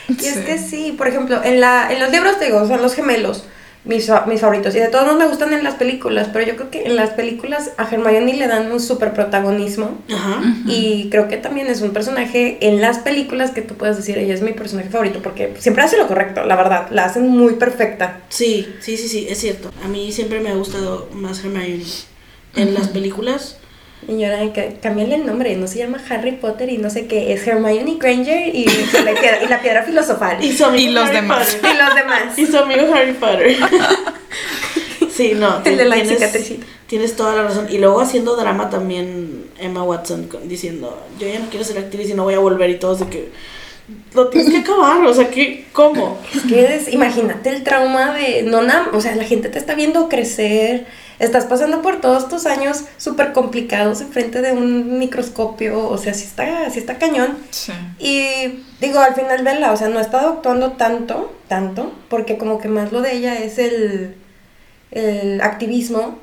Y 0.20 0.26
es 0.26 0.38
que 0.38 0.58
sí, 0.58 0.92
por 0.98 1.06
ejemplo, 1.06 1.40
en, 1.44 1.60
la, 1.60 1.88
en 1.92 2.00
los 2.00 2.10
libros 2.10 2.36
te 2.38 2.46
digo, 2.46 2.66
son 2.66 2.82
los 2.82 2.94
gemelos, 2.94 3.44
mis, 3.84 4.06
fa- 4.08 4.26
mis 4.26 4.40
favoritos. 4.40 4.74
Y 4.74 4.78
de 4.78 4.88
todos 4.88 5.04
modos 5.06 5.18
me 5.18 5.26
gustan 5.26 5.52
en 5.52 5.64
las 5.64 5.74
películas, 5.74 6.28
pero 6.32 6.46
yo 6.46 6.56
creo 6.56 6.70
que 6.70 6.84
en 6.84 6.96
las 6.96 7.10
películas 7.10 7.70
a 7.78 7.88
Hermione 7.90 8.34
le 8.34 8.46
dan 8.46 8.70
un 8.70 8.80
súper 8.80 9.12
protagonismo. 9.14 9.98
Ajá. 10.12 10.42
Y 10.66 11.08
creo 11.10 11.28
que 11.28 11.36
también 11.36 11.66
es 11.68 11.80
un 11.80 11.92
personaje 11.92 12.58
en 12.60 12.80
las 12.80 12.98
películas 12.98 13.50
que 13.52 13.62
tú 13.62 13.74
puedes 13.74 13.96
decir, 13.96 14.18
ella 14.18 14.34
es 14.34 14.42
mi 14.42 14.52
personaje 14.52 14.88
favorito, 14.90 15.20
porque 15.22 15.54
siempre 15.58 15.82
hace 15.82 15.96
lo 15.96 16.06
correcto, 16.08 16.44
la 16.44 16.56
verdad, 16.56 16.88
la 16.90 17.04
hacen 17.06 17.28
muy 17.28 17.54
perfecta. 17.54 18.20
Sí, 18.28 18.66
sí, 18.80 18.96
sí, 18.96 19.08
sí, 19.08 19.26
es 19.28 19.38
cierto. 19.38 19.70
A 19.84 19.88
mí 19.88 20.12
siempre 20.12 20.40
me 20.40 20.50
ha 20.50 20.54
gustado 20.54 21.08
más 21.14 21.38
Hermione. 21.44 21.82
En 22.56 22.74
las 22.74 22.88
películas, 22.88 23.58
Y 24.08 24.18
yo 24.18 24.26
era 24.26 24.38
de 24.38 24.52
que 24.52 24.76
cambiarle 24.82 25.16
el 25.16 25.26
nombre, 25.26 25.54
no 25.56 25.66
se 25.66 25.78
llama 25.78 26.02
Harry 26.08 26.32
Potter 26.32 26.70
y 26.70 26.78
no 26.78 26.88
sé 26.90 27.06
qué, 27.06 27.32
es 27.32 27.46
Hermione 27.46 27.96
Granger 27.98 28.54
y 28.54 28.64
la 28.64 29.12
piedra, 29.20 29.42
y 29.44 29.48
la 29.48 29.60
piedra 29.60 29.82
filosofal. 29.82 30.42
y 30.42 30.48
Y, 30.48 30.56
su 30.56 30.64
amigo 30.64 30.90
Y 30.90 30.94
los 30.94 31.04
Harry 31.04 31.16
demás. 31.16 31.54
Potter. 31.54 31.76
los 31.84 31.94
demás. 31.94 32.38
Y 32.38 32.46
su 32.46 32.56
amigo 32.58 32.94
Harry 32.94 33.12
Potter. 33.12 33.56
sí, 35.12 35.32
no. 35.36 35.60
El 35.64 35.76
de 35.76 35.84
la 35.84 35.96
tienes- 35.96 36.18
cicatricita. 36.18 36.66
Tienes 36.86 37.14
toda 37.14 37.36
la 37.36 37.42
razón. 37.44 37.68
Y 37.70 37.78
luego 37.78 38.00
haciendo 38.00 38.34
drama 38.36 38.68
también 38.68 39.44
Emma 39.60 39.84
Watson 39.84 40.28
diciendo, 40.44 41.00
yo 41.20 41.28
ya 41.28 41.38
no 41.38 41.48
quiero 41.48 41.64
ser 41.64 41.78
actriz 41.78 42.10
y 42.10 42.14
no 42.14 42.24
voy 42.24 42.34
a 42.34 42.40
volver 42.40 42.68
y 42.70 42.78
todos 42.80 42.98
de 43.00 43.06
que 43.06 43.28
lo 44.14 44.28
tienes 44.28 44.50
que 44.52 44.58
acabar, 44.58 45.04
o 45.04 45.14
sea, 45.14 45.30
que 45.30 45.66
¿cómo? 45.72 46.18
Es 46.34 46.42
que 46.42 46.74
es- 46.76 46.92
imagínate 46.92 47.50
el 47.50 47.62
trauma 47.62 48.12
de, 48.14 48.42
no 48.42 48.62
nada, 48.62 48.88
o 48.92 49.00
sea, 49.00 49.14
la 49.14 49.24
gente 49.24 49.48
te 49.48 49.58
está 49.60 49.74
viendo 49.74 50.08
crecer, 50.08 50.86
estás 51.20 51.44
pasando 51.44 51.80
por 51.82 52.00
todos 52.00 52.28
tus 52.28 52.46
años 52.46 52.84
súper 52.96 53.32
complicados 53.32 54.00
enfrente 54.00 54.40
de 54.42 54.52
un 54.52 54.98
microscopio, 54.98 55.88
o 55.88 55.96
sea, 55.98 56.12
sí 56.14 56.24
está, 56.24 56.68
sí 56.70 56.80
está 56.80 56.98
cañón. 56.98 57.36
Sí. 57.50 57.72
Y 58.00 58.64
digo, 58.80 58.98
al 58.98 59.14
final 59.14 59.44
de 59.44 59.60
la, 59.60 59.72
o 59.72 59.76
sea, 59.76 59.88
no 59.88 59.98
he 60.00 60.02
estado 60.02 60.30
actuando 60.30 60.72
tanto, 60.72 61.32
tanto, 61.46 61.92
porque 62.08 62.36
como 62.38 62.58
que 62.58 62.68
más 62.68 62.90
lo 62.90 63.00
de 63.02 63.14
ella 63.14 63.38
es 63.38 63.58
el, 63.58 64.16
el 64.90 65.40
activismo, 65.42 66.18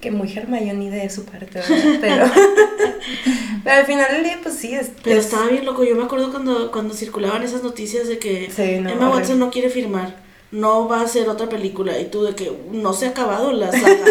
que 0.00 0.10
muy 0.10 0.32
Hermione 0.36 0.90
de 0.90 1.08
su 1.10 1.24
parte, 1.26 1.60
¿verdad? 1.60 1.98
Pero, 2.00 2.24
pero 3.64 3.76
al 3.80 3.86
final 3.86 4.06
del 4.10 4.24
día, 4.24 4.38
pues 4.42 4.56
sí, 4.56 4.74
es... 4.74 4.90
Pero 5.02 5.18
es- 5.18 5.26
estaba 5.26 5.46
bien 5.48 5.64
loco. 5.64 5.84
Yo 5.84 5.94
me 5.96 6.04
acuerdo 6.04 6.30
cuando, 6.30 6.70
cuando 6.72 6.94
circulaban 6.94 7.42
esas 7.42 7.62
noticias 7.62 8.08
de 8.08 8.18
que 8.18 8.50
Sí, 8.50 8.80
no, 8.80 8.90
Emma. 8.90 9.10
Watson 9.10 9.38
no 9.38 9.50
quiere 9.50 9.68
firmar. 9.70 10.16
No 10.52 10.88
va 10.88 11.00
a 11.00 11.04
hacer 11.04 11.28
otra 11.28 11.48
película. 11.48 11.98
Y 11.98 12.06
tú 12.06 12.24
de 12.24 12.34
que 12.34 12.52
no 12.72 12.92
se 12.92 13.06
ha 13.06 13.10
acabado 13.10 13.52
la 13.52 13.70
saga. 13.70 13.96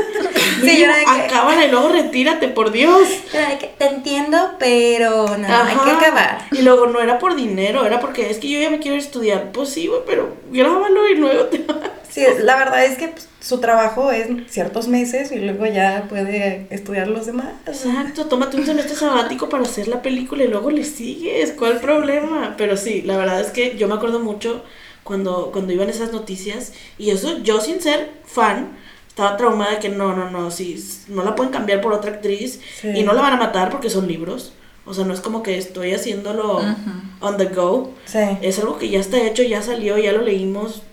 Sí, 0.62 0.78
yo 0.82 0.88
que- 0.88 1.22
Acábala 1.22 1.66
y 1.66 1.72
luego 1.72 1.88
retírate, 1.90 2.50
por 2.50 2.72
Dios. 2.72 3.08
Que 3.32 3.68
te 3.78 3.86
entiendo, 3.86 4.38
pero 4.60 5.38
no, 5.38 5.48
hay 5.48 5.78
que 5.78 5.92
acabar. 5.92 6.40
Y 6.52 6.64
luego 6.64 6.88
no 6.88 7.00
era 7.00 7.18
por 7.18 7.36
dinero, 7.36 7.86
era 7.86 8.02
porque 8.02 8.30
es 8.30 8.40
que 8.40 8.50
yo 8.50 8.60
ya 8.60 8.70
me 8.70 8.80
quiero 8.80 8.98
estudiar. 8.98 9.52
Pues 9.54 9.70
sí, 9.70 9.88
güey, 9.88 10.02
pero 10.06 10.36
grábalo 10.52 11.08
y 11.08 11.16
luego 11.16 11.46
te 11.46 11.60
vas. 11.60 11.78
Sí, 12.10 12.26
la 12.42 12.58
verdad 12.58 12.84
es 12.84 12.98
que 12.98 13.08
pues, 13.10 13.30
su 13.40 13.60
trabajo 13.62 14.12
es 14.12 14.28
ciertos 14.50 14.88
meses 14.90 15.32
y 15.32 15.38
luego 15.38 15.66
ya 15.68 16.08
puede 16.10 16.68
estudiar 16.72 17.08
los 17.08 17.26
demás. 17.28 17.48
Exacto, 17.66 18.26
tómate 18.26 18.58
un 18.58 18.66
semestre 18.66 18.96
sabático 18.98 19.48
para 19.48 19.64
hacer 19.64 19.88
la 19.88 20.02
película 20.02 20.44
y 20.44 20.48
luego 20.50 20.72
le 20.72 20.84
sigues. 20.84 21.54
¿Cuál 21.54 21.80
problema? 21.80 22.56
Pero 22.58 22.76
sí, 22.76 23.02
la 23.04 23.16
verdad 23.16 23.40
es 23.40 23.52
que 23.52 23.78
yo 23.78 23.88
me 23.88 23.94
acuerdo 23.96 24.20
mucho 24.20 24.64
cuando, 25.10 25.50
cuando 25.52 25.74
iban 25.74 25.90
esas 25.90 26.14
noticias 26.14 26.72
y 26.98 27.10
eso, 27.10 27.40
yo 27.40 27.60
sin 27.60 27.82
ser 27.82 28.12
fan, 28.26 28.78
estaba 29.10 29.36
traumada 29.36 29.72
de 29.72 29.80
que 29.80 29.90
no, 29.90 30.16
no, 30.16 30.30
no, 30.32 30.52
sí, 30.52 30.82
no 31.10 31.24
la 31.26 31.36
pueden 31.36 31.52
cambiar 31.52 31.82
por 31.82 31.92
otra 31.92 32.12
actriz 32.12 32.62
Sí. 32.80 32.88
y 32.96 33.04
no 33.04 33.12
la 33.14 33.22
van 33.22 33.34
a 33.34 33.38
matar 33.38 33.70
porque 33.72 33.90
son 33.90 34.08
libros. 34.08 34.54
O 34.86 34.94
sea, 34.94 35.04
no 35.06 35.14
es 35.14 35.20
como 35.20 35.44
que 35.44 35.58
estoy 35.58 35.94
haciéndolo 35.94 36.58
Ujú. 36.60 36.92
on 37.20 37.38
the 37.38 37.46
go. 37.48 37.92
Sí. 38.06 38.20
Es 38.42 38.60
algo 38.60 38.78
que 38.80 38.88
ya 38.90 39.00
está 39.00 39.18
hecho, 39.22 39.44
ya 39.44 39.62
salió, 39.62 39.98
ya 39.98 40.12
lo 40.14 40.22
leímos, 40.22 40.84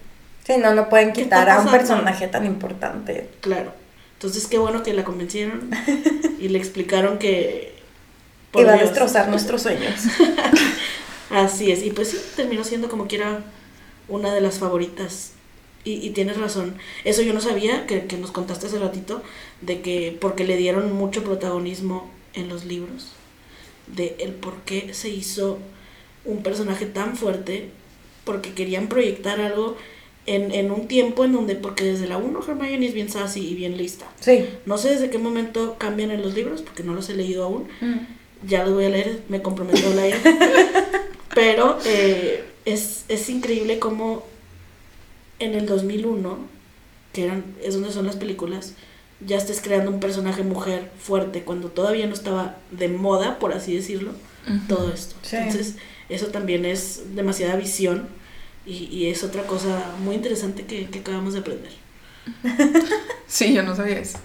Sí, 0.47 0.55
no, 0.59 0.73
no 0.75 0.89
pueden 0.89 1.13
¿Qué 1.13 1.25
quitar 1.25 1.51
a 1.51 1.61
un 1.61 1.71
personaje 1.71 2.27
tan 2.29 2.47
importante. 2.47 3.29
claro. 3.41 3.73
Entonces, 4.15 4.47
qué 4.47 4.57
bueno 4.59 4.83
que 4.83 4.95
la 4.95 5.05
convencieron 5.05 5.71
y 6.41 6.49
le 6.49 6.59
explicaron 6.59 7.19
que... 7.19 7.75
Que 8.53 8.65
va 8.65 8.73
a 8.73 8.77
Dios. 8.77 8.89
destrozar 8.89 9.29
nuestros 9.35 9.61
sueños. 9.63 10.01
Así 11.31 11.71
es, 11.73 11.83
y 11.85 11.91
pues 11.91 12.09
sí, 12.11 12.19
terminó 12.37 12.65
siendo 12.65 12.89
como 12.89 13.07
quiera 13.09 13.41
una 14.09 14.35
de 14.35 14.41
las 14.41 14.59
favoritas. 14.59 15.33
Y, 15.85 16.05
y 16.05 16.11
tienes 16.11 16.37
razón, 16.37 16.77
eso 17.05 17.23
yo 17.23 17.33
no 17.33 17.41
sabía, 17.41 17.87
que, 17.87 18.07
que 18.07 18.17
nos 18.17 18.33
contaste 18.33 18.67
hace 18.67 18.79
ratito, 18.79 19.23
de 19.61 19.83
que 19.83 20.17
porque 20.21 20.45
le 20.45 20.57
dieron 20.57 20.93
mucho 20.93 21.23
protagonismo 21.23 22.11
en 22.35 22.49
los 22.49 22.65
libros, 22.65 23.13
de 23.87 24.17
el 24.19 24.33
por 24.33 24.55
qué 24.63 24.95
se 24.95 25.11
hizo 25.11 25.59
un 26.25 26.43
personaje 26.43 26.87
tan 26.87 27.17
fuerte, 27.17 27.71
porque 28.25 28.53
querían 28.53 28.89
proyectar 28.89 29.41
algo 29.41 29.77
en, 30.27 30.53
en 30.53 30.73
un 30.73 30.89
tiempo 30.89 31.25
en 31.25 31.33
donde, 31.33 31.55
porque 31.55 31.85
desde 31.85 32.09
la 32.09 32.19
1 32.19 32.41
Hermione 32.47 32.87
es 32.87 32.95
bien 32.95 33.09
sassy 33.09 33.47
y 33.47 33.55
bien 33.55 33.77
lista. 33.77 34.07
Sí. 34.21 34.45
No 34.67 34.77
sé 34.79 34.91
desde 34.91 35.09
qué 35.09 35.19
momento 35.19 35.77
cambian 35.79 36.11
en 36.11 36.23
los 36.23 36.35
libros, 36.35 36.63
porque 36.63 36.83
no 36.83 36.95
los 36.95 37.09
he 37.09 37.15
leído 37.15 37.45
aún, 37.45 37.69
ya 38.47 38.65
los 38.65 38.75
voy 38.75 38.87
a 38.87 38.91
leer, 38.91 39.21
me 39.29 39.41
comprometo 39.41 39.89
a 39.89 39.95
leer. 39.95 40.19
Pero 41.35 41.79
eh, 41.85 42.45
es, 42.67 43.05
es 43.09 43.31
increíble 43.31 43.79
cómo 43.79 44.27
en 45.39 45.55
el 45.55 45.67
2001, 45.67 46.39
que 47.15 47.25
eran, 47.25 47.45
es 47.63 47.75
donde 47.75 47.93
son 47.93 48.07
las 48.07 48.17
películas, 48.17 48.75
ya 49.21 49.39
estés 49.39 49.63
creando 49.63 49.91
un 49.91 50.01
personaje 50.01 50.43
mujer 50.43 50.91
fuerte 50.99 51.43
cuando 51.43 51.69
todavía 51.71 52.07
no 52.07 52.13
estaba 52.13 52.59
de 52.71 52.89
moda, 52.89 53.39
por 53.39 53.55
así 53.55 53.75
decirlo, 53.75 54.13
todo 54.69 54.93
esto. 54.93 55.17
Sí. 55.23 55.37
Entonces, 55.37 55.77
eso 56.11 56.27
también 56.27 56.67
es 56.67 57.15
demasiada 57.15 57.57
visión 57.57 58.09
y, 58.67 58.85
y 58.85 59.09
es 59.09 59.25
otra 59.25 59.47
cosa 59.47 59.95
muy 60.03 60.17
interesante 60.17 60.67
que, 60.67 60.87
que 60.91 60.99
acabamos 60.99 61.33
de 61.33 61.41
aprender. 61.41 61.73
Sí, 63.29 63.53
yo 63.53 63.65
no 63.65 63.75
sabía 63.75 63.99
eso. 63.99 64.19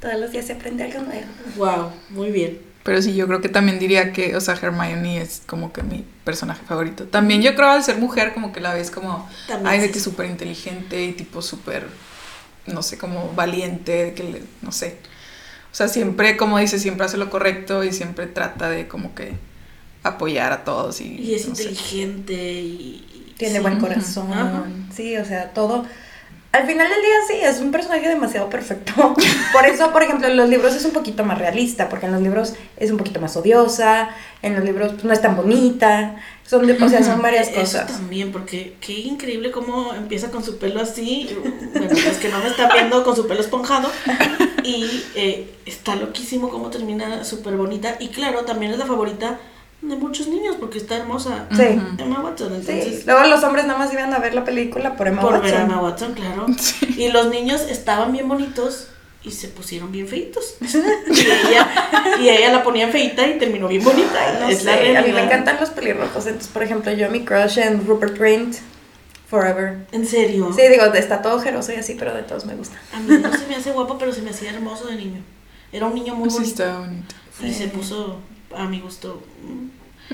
Todos 0.00 0.18
los 0.18 0.32
días 0.32 0.46
se 0.46 0.54
aprende 0.54 0.82
algo 0.82 1.00
nuevo. 1.00 1.26
Wow, 1.56 1.92
muy 2.10 2.32
bien. 2.32 2.71
Pero 2.84 3.00
sí, 3.00 3.14
yo 3.14 3.28
creo 3.28 3.40
que 3.40 3.48
también 3.48 3.78
diría 3.78 4.12
que, 4.12 4.34
o 4.36 4.40
sea, 4.40 4.54
Hermione 4.60 5.20
es 5.22 5.42
como 5.46 5.72
que 5.72 5.82
mi 5.84 6.04
personaje 6.24 6.62
favorito. 6.66 7.04
También 7.04 7.40
yo 7.42 7.54
creo 7.54 7.70
al 7.70 7.84
ser 7.84 7.98
mujer 7.98 8.34
como 8.34 8.52
que 8.52 8.60
la 8.60 8.74
ves 8.74 8.90
como, 8.90 9.28
También 9.46 9.68
ay, 9.68 9.78
de 9.80 9.86
sí. 9.86 9.92
que 9.92 10.00
súper 10.00 10.26
inteligente 10.26 11.04
y 11.04 11.12
tipo 11.12 11.42
súper, 11.42 11.86
no 12.66 12.82
sé, 12.82 12.98
como 12.98 13.32
valiente, 13.34 14.06
de 14.06 14.14
que, 14.14 14.24
le- 14.24 14.42
no 14.62 14.72
sé. 14.72 14.96
O 15.70 15.74
sea, 15.74 15.88
siempre, 15.88 16.36
como 16.36 16.58
dice, 16.58 16.78
siempre 16.78 17.06
hace 17.06 17.16
lo 17.18 17.30
correcto 17.30 17.84
y 17.84 17.92
siempre 17.92 18.26
trata 18.26 18.68
de 18.68 18.88
como 18.88 19.14
que 19.14 19.32
apoyar 20.02 20.52
a 20.52 20.64
todos 20.64 21.00
y... 21.00 21.14
Y 21.20 21.34
es 21.34 21.44
no 21.44 21.50
inteligente 21.50 22.32
y... 22.34 23.06
y- 23.30 23.34
Tiene 23.38 23.56
sí. 23.56 23.60
buen 23.62 23.78
corazón. 23.80 24.32
Ajá. 24.32 24.64
Sí, 24.94 25.16
o 25.16 25.24
sea, 25.24 25.52
todo. 25.52 25.86
Al 26.52 26.66
final 26.66 26.86
del 26.88 27.00
día 27.00 27.14
sí, 27.28 27.34
es 27.42 27.60
un 27.60 27.70
personaje 27.72 28.06
demasiado 28.06 28.50
perfecto. 28.50 28.92
Por 29.52 29.66
eso, 29.66 29.90
por 29.90 30.02
ejemplo, 30.02 30.28
en 30.28 30.36
los 30.36 30.48
libros 30.50 30.74
es 30.74 30.84
un 30.84 30.92
poquito 30.92 31.24
más 31.24 31.38
realista, 31.38 31.88
porque 31.88 32.04
en 32.06 32.12
los 32.12 32.20
libros 32.20 32.54
es 32.76 32.90
un 32.90 32.98
poquito 32.98 33.20
más 33.20 33.34
odiosa, 33.36 34.10
en 34.42 34.54
los 34.54 34.62
libros 34.64 34.92
pues, 34.92 35.04
no 35.04 35.12
es 35.14 35.22
tan 35.22 35.34
bonita, 35.34 36.16
son, 36.46 36.66
de- 36.66 36.74
o 36.82 36.88
sea, 36.90 37.02
son 37.02 37.22
varias 37.22 37.48
Eso 37.48 37.60
cosas. 37.60 37.86
también, 37.86 38.32
porque 38.32 38.74
qué 38.82 38.92
increíble 38.92 39.50
cómo 39.50 39.94
empieza 39.94 40.30
con 40.30 40.44
su 40.44 40.58
pelo 40.58 40.80
así. 40.82 41.34
Bueno, 41.72 41.88
los 41.88 42.16
que 42.18 42.28
no 42.28 42.38
me 42.40 42.48
están 42.48 42.70
viendo 42.74 43.02
con 43.02 43.16
su 43.16 43.26
pelo 43.26 43.40
esponjado. 43.40 43.90
Y 44.62 45.04
eh, 45.14 45.50
está 45.66 45.96
loquísimo 45.96 46.50
cómo 46.50 46.68
termina 46.70 47.24
súper 47.24 47.56
bonita. 47.56 47.96
Y 47.98 48.08
claro, 48.08 48.42
también 48.44 48.72
es 48.72 48.78
la 48.78 48.86
favorita 48.86 49.38
de 49.82 49.96
muchos 49.96 50.28
niños 50.28 50.56
porque 50.58 50.78
está 50.78 50.96
hermosa. 50.96 51.46
Sí. 51.54 51.62
Emma 51.98 52.20
Watson, 52.20 52.50
Sí, 52.64 52.70
entonces. 52.72 53.06
luego 53.06 53.24
los 53.26 53.42
hombres 53.44 53.66
nada 53.66 53.78
más 53.78 53.92
iban 53.92 54.14
a 54.14 54.18
ver 54.18 54.32
la 54.34 54.44
película 54.44 54.96
por 54.96 55.08
Emma 55.08 55.20
por 55.20 55.32
Watson. 55.34 55.50
ver 55.50 55.60
a 55.60 55.64
Emma 55.64 55.82
Watson, 55.82 56.14
claro. 56.14 56.46
Y 56.96 57.08
los 57.08 57.28
niños 57.28 57.60
estaban 57.62 58.12
bien 58.12 58.28
bonitos 58.28 58.88
y 59.24 59.30
se 59.32 59.48
pusieron 59.48 59.90
bien 59.92 60.06
feitos. 60.08 60.54
Y 60.60 61.20
ella, 61.20 61.68
y 62.20 62.28
ella 62.28 62.52
la 62.52 62.62
ponían 62.62 62.90
feita 62.90 63.26
y 63.26 63.38
terminó 63.38 63.68
bien 63.68 63.82
bonita. 63.84 64.38
No 64.40 64.48
es 64.48 64.64
la 64.64 64.74
sé, 64.76 64.96
a 64.96 65.02
mí 65.02 65.12
me 65.12 65.24
encantan 65.24 65.56
los 65.60 65.70
pelirrojos. 65.70 66.26
Entonces, 66.26 66.48
por 66.52 66.62
ejemplo, 66.62 66.92
yo 66.92 67.10
mi 67.10 67.24
crush 67.24 67.58
en 67.58 67.84
Rupert 67.86 68.16
Grint, 68.18 68.56
Forever. 69.28 69.86
En 69.92 70.06
serio. 70.06 70.52
Sí, 70.54 70.62
digo, 70.68 70.84
está 70.94 71.22
todo 71.22 71.36
ojeroso 71.36 71.72
y 71.72 71.76
así, 71.76 71.94
pero 71.98 72.12
de 72.14 72.22
todos 72.22 72.44
me 72.44 72.54
gusta. 72.54 72.76
A 72.92 73.00
mí 73.00 73.16
no 73.18 73.32
se 73.36 73.46
me 73.46 73.56
hace 73.56 73.72
guapo, 73.72 73.96
pero 73.98 74.12
se 74.12 74.20
me 74.22 74.30
hacía 74.30 74.50
hermoso 74.50 74.86
de 74.86 74.96
niño. 74.96 75.22
Era 75.72 75.86
un 75.86 75.94
niño 75.94 76.14
muy 76.14 76.28
Sí, 76.30 76.36
bonito. 76.38 76.78
bonito. 76.80 77.14
Y 77.42 77.48
Sí. 77.48 77.54
se 77.54 77.68
puso 77.68 78.18
a 78.56 78.64
mi 78.66 78.80
gusto. 78.80 79.22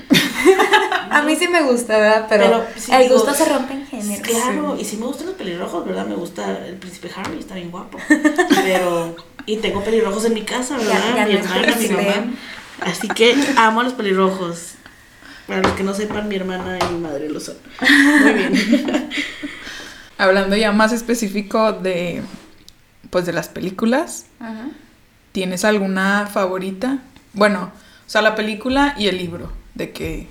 A 1.11 1.23
mí 1.23 1.35
sí 1.35 1.47
me 1.47 1.63
gusta, 1.63 1.97
¿verdad? 1.97 2.27
Pero, 2.29 2.43
Pero, 2.43 2.65
sí, 2.77 2.91
el 2.93 3.03
digo, 3.03 3.15
gusto 3.15 3.33
se 3.33 3.45
rompe 3.45 3.73
en 3.73 3.87
género. 3.87 4.21
Claro, 4.21 4.77
y 4.79 4.85
sí 4.85 4.97
me 4.97 5.05
gustan 5.07 5.27
los 5.27 5.35
pelirrojos, 5.35 5.85
¿verdad? 5.85 6.05
Me 6.05 6.15
gusta 6.15 6.65
el 6.65 6.75
príncipe 6.75 7.09
Harry, 7.15 7.39
está 7.39 7.55
bien 7.55 7.71
guapo. 7.71 7.97
Pero, 8.63 9.15
y 9.45 9.57
tengo 9.57 9.83
pelirrojos 9.83 10.25
en 10.25 10.35
mi 10.35 10.43
casa, 10.43 10.77
¿verdad? 10.77 11.15
ya 11.15 11.25
mi 11.25 11.33
no 11.33 11.39
hermana, 11.39 11.75
mi 11.75 11.87
mamá. 11.89 12.33
Así 12.81 13.07
que 13.09 13.35
amo 13.57 13.81
a 13.81 13.83
los 13.83 13.93
pelirrojos. 13.93 14.73
Para 15.47 15.61
los 15.63 15.71
que 15.71 15.83
no 15.83 15.95
sepan, 15.95 16.27
mi 16.27 16.35
hermana 16.35 16.77
y 16.79 16.93
mi 16.93 16.99
madre 16.99 17.27
lo 17.27 17.39
son. 17.39 17.57
Muy 18.21 18.33
bien. 18.33 19.09
Hablando 20.17 20.55
ya 20.55 20.71
más 20.71 20.91
específico 20.93 21.73
de, 21.73 22.21
pues, 23.09 23.25
de 23.25 23.33
las 23.33 23.49
películas, 23.49 24.27
Ajá. 24.39 24.67
¿tienes 25.31 25.65
alguna 25.65 26.27
favorita? 26.31 26.99
Bueno, 27.33 27.71
o 28.09 28.11
sea, 28.11 28.23
la 28.23 28.33
película 28.33 28.95
y 28.97 29.07
el 29.07 29.19
libro, 29.19 29.51
de 29.75 29.91
que... 29.91 30.25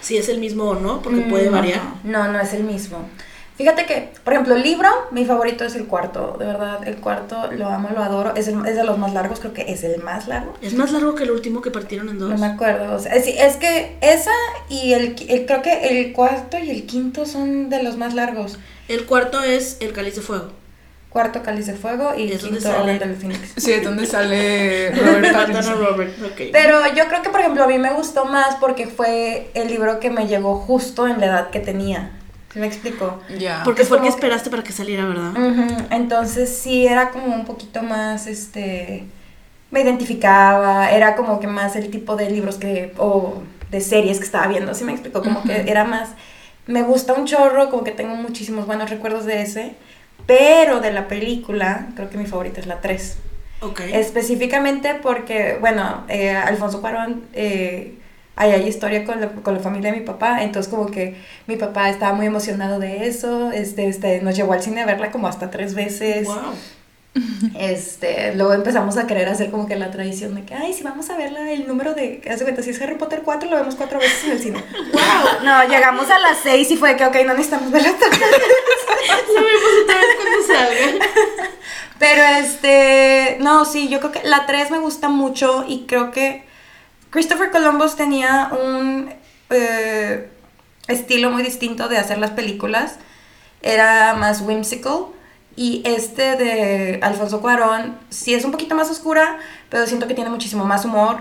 Si 0.00 0.16
es 0.16 0.30
el 0.30 0.38
mismo 0.38 0.64
o 0.64 0.74
no, 0.74 1.02
porque 1.02 1.20
puede 1.20 1.50
Mm, 1.50 1.52
variar. 1.52 1.80
No, 2.04 2.26
no 2.32 2.40
es 2.40 2.54
el 2.54 2.64
mismo. 2.64 3.06
Fíjate 3.58 3.84
que, 3.84 4.14
por 4.24 4.32
ejemplo, 4.32 4.54
el 4.56 4.62
libro, 4.62 4.88
mi 5.10 5.26
favorito 5.26 5.62
es 5.66 5.74
el 5.74 5.84
cuarto. 5.86 6.36
De 6.38 6.46
verdad, 6.46 6.88
el 6.88 6.96
cuarto 6.96 7.52
lo 7.52 7.68
amo, 7.68 7.90
lo 7.94 8.02
adoro. 8.02 8.34
Es, 8.34 8.48
el- 8.48 8.64
es 8.66 8.76
de 8.76 8.84
los 8.84 8.96
más 8.96 9.12
largos, 9.12 9.40
creo 9.40 9.52
que 9.52 9.70
es 9.70 9.84
el 9.84 10.02
más 10.02 10.26
largo. 10.26 10.54
Es 10.62 10.72
más 10.72 10.90
largo 10.92 11.14
que 11.14 11.24
el 11.24 11.32
último 11.32 11.60
que 11.60 11.70
partieron 11.70 12.08
en 12.08 12.18
dos. 12.18 12.30
No 12.30 12.38
me 12.38 12.46
acuerdo. 12.46 12.94
O 12.94 12.98
sea, 12.98 13.12
es, 13.14 13.26
es 13.26 13.56
que 13.56 13.98
esa 14.00 14.30
y 14.70 14.94
el, 14.94 15.14
el- 15.28 15.44
creo 15.44 15.60
que 15.60 16.00
el 16.00 16.14
cuarto 16.14 16.58
y 16.58 16.70
el 16.70 16.86
quinto 16.86 17.26
son 17.26 17.68
de 17.68 17.82
los 17.82 17.98
más 17.98 18.14
largos. 18.14 18.58
El 18.88 19.04
cuarto 19.04 19.42
es 19.42 19.76
el 19.80 19.92
cáliz 19.92 20.14
de 20.16 20.22
fuego. 20.22 20.48
Cuarto 21.10 21.42
Cáliz 21.42 21.66
de 21.66 21.74
Fuego 21.74 22.14
y 22.16 22.30
Es 22.32 22.42
quinto 22.42 22.70
Orden 22.70 22.98
del 22.98 23.16
Phoenix. 23.16 23.52
Sí, 23.56 23.72
es 23.72 23.84
donde 23.84 24.06
sale 24.06 24.90
Robert 24.94 25.32
Pattinson. 25.32 25.84
Robert. 25.84 26.12
Pero 26.52 26.80
yo 26.94 27.06
creo 27.08 27.20
que, 27.22 27.30
por 27.30 27.40
ejemplo, 27.40 27.64
a 27.64 27.66
mí 27.66 27.78
me 27.78 27.92
gustó 27.92 28.24
más 28.26 28.54
porque 28.56 28.86
fue 28.86 29.50
el 29.54 29.68
libro 29.68 29.98
que 29.98 30.08
me 30.10 30.28
llegó 30.28 30.56
justo 30.56 31.08
en 31.08 31.20
la 31.20 31.26
edad 31.26 31.50
que 31.50 31.58
tenía. 31.58 32.12
¿Sí 32.52 32.58
me 32.58 32.66
explico? 32.66 33.20
Ya. 33.38 33.62
Porque 33.64 33.82
es 33.82 33.88
fue 33.88 33.98
el 33.98 34.04
que 34.04 34.08
esperaste 34.08 34.50
para 34.50 34.62
que 34.62 34.72
saliera, 34.72 35.04
¿verdad? 35.04 35.32
Entonces 35.90 36.48
sí 36.56 36.86
era 36.86 37.10
como 37.10 37.34
un 37.34 37.44
poquito 37.44 37.82
más, 37.82 38.26
este, 38.26 39.04
me 39.70 39.80
identificaba, 39.82 40.90
era 40.90 41.14
como 41.14 41.38
que 41.38 41.46
más 41.46 41.76
el 41.76 41.90
tipo 41.90 42.16
de 42.16 42.30
libros 42.30 42.56
que, 42.56 42.92
o 42.98 43.42
de 43.70 43.80
series 43.80 44.18
que 44.18 44.24
estaba 44.24 44.48
viendo, 44.48 44.74
¿sí 44.74 44.82
me 44.82 44.92
explico? 44.92 45.22
Como 45.22 45.44
que 45.44 45.70
era 45.70 45.84
más, 45.84 46.10
me 46.66 46.82
gusta 46.82 47.12
un 47.14 47.24
chorro, 47.26 47.70
como 47.70 47.84
que 47.84 47.92
tengo 47.92 48.16
muchísimos 48.16 48.66
buenos 48.66 48.90
recuerdos 48.90 49.26
de 49.26 49.42
ese, 49.42 49.74
Pero 50.26 50.80
de 50.80 50.92
la 50.92 51.08
película, 51.08 51.88
creo 51.96 52.10
que 52.10 52.18
mi 52.18 52.26
favorita 52.26 52.60
es 52.60 52.66
la 52.66 52.80
3. 52.80 53.16
Ok. 53.62 53.80
Específicamente 53.92 54.94
porque, 55.02 55.58
bueno, 55.60 56.04
eh, 56.08 56.30
Alfonso 56.30 56.80
Cuarón, 56.80 57.24
eh, 57.32 57.94
ahí 58.36 58.52
hay 58.52 58.66
historia 58.66 59.04
con 59.04 59.20
la, 59.20 59.28
con 59.28 59.54
la 59.54 59.60
familia 59.60 59.92
de 59.92 59.98
mi 59.98 60.04
papá, 60.04 60.42
entonces 60.42 60.70
como 60.70 60.86
que 60.86 61.16
mi 61.46 61.56
papá 61.56 61.90
estaba 61.90 62.14
muy 62.14 62.26
emocionado 62.26 62.78
de 62.78 63.06
eso, 63.06 63.52
este, 63.52 63.86
este, 63.86 64.22
nos 64.22 64.34
llevó 64.34 64.54
al 64.54 64.62
cine 64.62 64.80
a 64.80 64.86
verla 64.86 65.10
como 65.10 65.28
hasta 65.28 65.50
tres 65.50 65.74
veces. 65.74 66.26
Wow. 66.26 66.54
Este, 67.58 68.34
luego 68.34 68.54
empezamos 68.54 68.96
a 68.96 69.06
querer 69.06 69.28
hacer 69.28 69.50
como 69.50 69.66
que 69.66 69.76
la 69.76 69.90
tradición 69.90 70.34
de 70.34 70.44
que, 70.44 70.54
ay, 70.54 70.72
si 70.72 70.82
vamos 70.82 71.10
a 71.10 71.16
verla, 71.16 71.50
el 71.50 71.66
número 71.66 71.94
de, 71.94 72.22
hace 72.30 72.44
cuenta, 72.44 72.62
si 72.62 72.70
es 72.70 72.80
Harry 72.80 72.96
Potter 72.96 73.22
4, 73.24 73.50
lo 73.50 73.56
vemos 73.56 73.74
cuatro 73.74 73.98
veces 73.98 74.24
en 74.24 74.30
el 74.32 74.38
cine. 74.40 74.64
Wow. 74.92 75.44
No, 75.44 75.68
llegamos 75.68 76.10
a 76.10 76.18
las 76.18 76.38
6 76.42 76.70
y 76.70 76.76
fue 76.76 76.96
que, 76.96 77.04
ok, 77.04 77.16
no 77.26 77.34
necesitamos 77.34 77.70
verla 77.70 77.92
vez. 77.92 78.00
Lo 78.00 79.42
vemos 79.42 79.70
otra 79.84 79.96
vez 79.96 80.06
cuando 80.16 80.46
salga. 80.46 81.06
Pero 81.98 82.22
este, 82.38 83.36
no, 83.40 83.64
sí, 83.64 83.88
yo 83.88 84.00
creo 84.00 84.12
que 84.12 84.22
la 84.24 84.46
3 84.46 84.70
me 84.70 84.78
gusta 84.78 85.08
mucho 85.08 85.64
y 85.68 85.86
creo 85.86 86.10
que 86.10 86.44
Christopher 87.10 87.50
Columbus 87.50 87.96
tenía 87.96 88.50
un 88.52 89.12
eh, 89.50 90.28
estilo 90.88 91.30
muy 91.30 91.42
distinto 91.42 91.88
de 91.88 91.98
hacer 91.98 92.18
las 92.18 92.30
películas. 92.30 92.96
Era 93.62 94.14
más 94.14 94.40
whimsical. 94.40 95.06
Y 95.60 95.82
este 95.84 96.36
de 96.36 97.00
Alfonso 97.02 97.42
Cuarón 97.42 97.98
sí 98.08 98.32
es 98.32 98.46
un 98.46 98.50
poquito 98.50 98.74
más 98.74 98.90
oscura, 98.90 99.36
pero 99.68 99.86
siento 99.86 100.08
que 100.08 100.14
tiene 100.14 100.30
muchísimo 100.30 100.64
más 100.64 100.86
humor. 100.86 101.18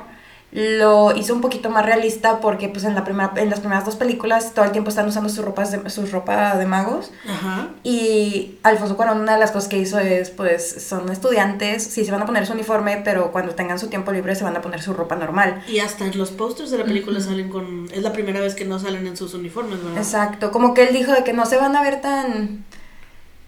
Lo 0.53 1.13
hizo 1.13 1.33
un 1.33 1.41
poquito 1.41 1.69
más 1.69 1.85
realista 1.85 2.39
porque 2.39 2.69
pues 2.69 2.85
en, 2.85 2.95
la 2.95 3.03
primera, 3.03 3.33
en 3.35 3.49
las 3.49 3.59
primeras 3.59 3.83
dos 3.83 3.97
películas 3.97 4.53
todo 4.53 4.63
el 4.63 4.71
tiempo 4.71 4.91
están 4.91 5.09
usando 5.09 5.27
sus 5.27 5.43
ropas 5.43 5.71
de, 5.71 5.89
su 5.89 6.05
ropa 6.05 6.55
de 6.55 6.65
magos. 6.65 7.11
Ajá. 7.27 7.67
Y 7.83 8.57
Alfonso 8.63 8.95
Cuarón, 8.95 9.19
una 9.19 9.33
de 9.33 9.39
las 9.41 9.51
cosas 9.51 9.67
que 9.67 9.77
hizo 9.77 9.99
es, 9.99 10.29
pues, 10.29 10.87
son 10.87 11.11
estudiantes, 11.11 11.83
sí 11.83 12.05
se 12.05 12.11
van 12.11 12.21
a 12.21 12.25
poner 12.25 12.47
su 12.47 12.53
uniforme, 12.53 13.01
pero 13.03 13.33
cuando 13.33 13.55
tengan 13.55 13.77
su 13.77 13.87
tiempo 13.87 14.13
libre 14.13 14.35
se 14.35 14.45
van 14.45 14.55
a 14.55 14.61
poner 14.61 14.81
su 14.81 14.93
ropa 14.93 15.17
normal. 15.17 15.61
Y 15.67 15.79
hasta 15.79 16.05
en 16.05 16.17
los 16.17 16.31
pósters 16.31 16.71
de 16.71 16.77
la 16.77 16.85
película 16.85 17.19
salen 17.19 17.49
con. 17.49 17.89
Es 17.91 18.03
la 18.03 18.13
primera 18.13 18.39
vez 18.39 18.55
que 18.55 18.63
no 18.63 18.79
salen 18.79 19.05
en 19.05 19.17
sus 19.17 19.33
uniformes, 19.33 19.83
¿verdad? 19.83 19.97
Exacto, 19.97 20.51
como 20.51 20.73
que 20.73 20.87
él 20.87 20.93
dijo 20.93 21.11
de 21.11 21.25
que 21.25 21.33
no 21.33 21.45
se 21.45 21.57
van 21.57 21.75
a 21.75 21.81
ver 21.81 21.99
tan... 21.99 22.63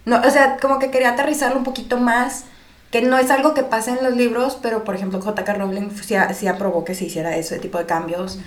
No, 0.06 0.20
o 0.26 0.30
sea, 0.30 0.58
como 0.62 0.80
que 0.80 0.90
quería 0.92 1.12
aterrizarlo 1.12 1.58
un 1.58 1.64
poquito 1.64 1.98
más, 1.98 2.46
que 2.92 3.02
no 3.02 3.18
es 3.18 3.30
algo 3.32 3.54
que 3.54 3.64
pasa 3.64 3.92
en 3.98 4.04
los 4.04 4.16
libros, 4.16 4.58
pero 4.62 4.84
por 4.84 4.96
ejemplo 4.96 5.22
J.K. 5.22 5.54
Rowling 5.54 5.90
sí, 5.92 6.16
sí 6.34 6.48
aprobó 6.48 6.84
que 6.84 6.96
se 6.96 7.06
hiciera 7.06 7.36
ese 7.38 7.60
tipo 7.60 7.78
de 7.78 7.86
cambios. 7.86 8.40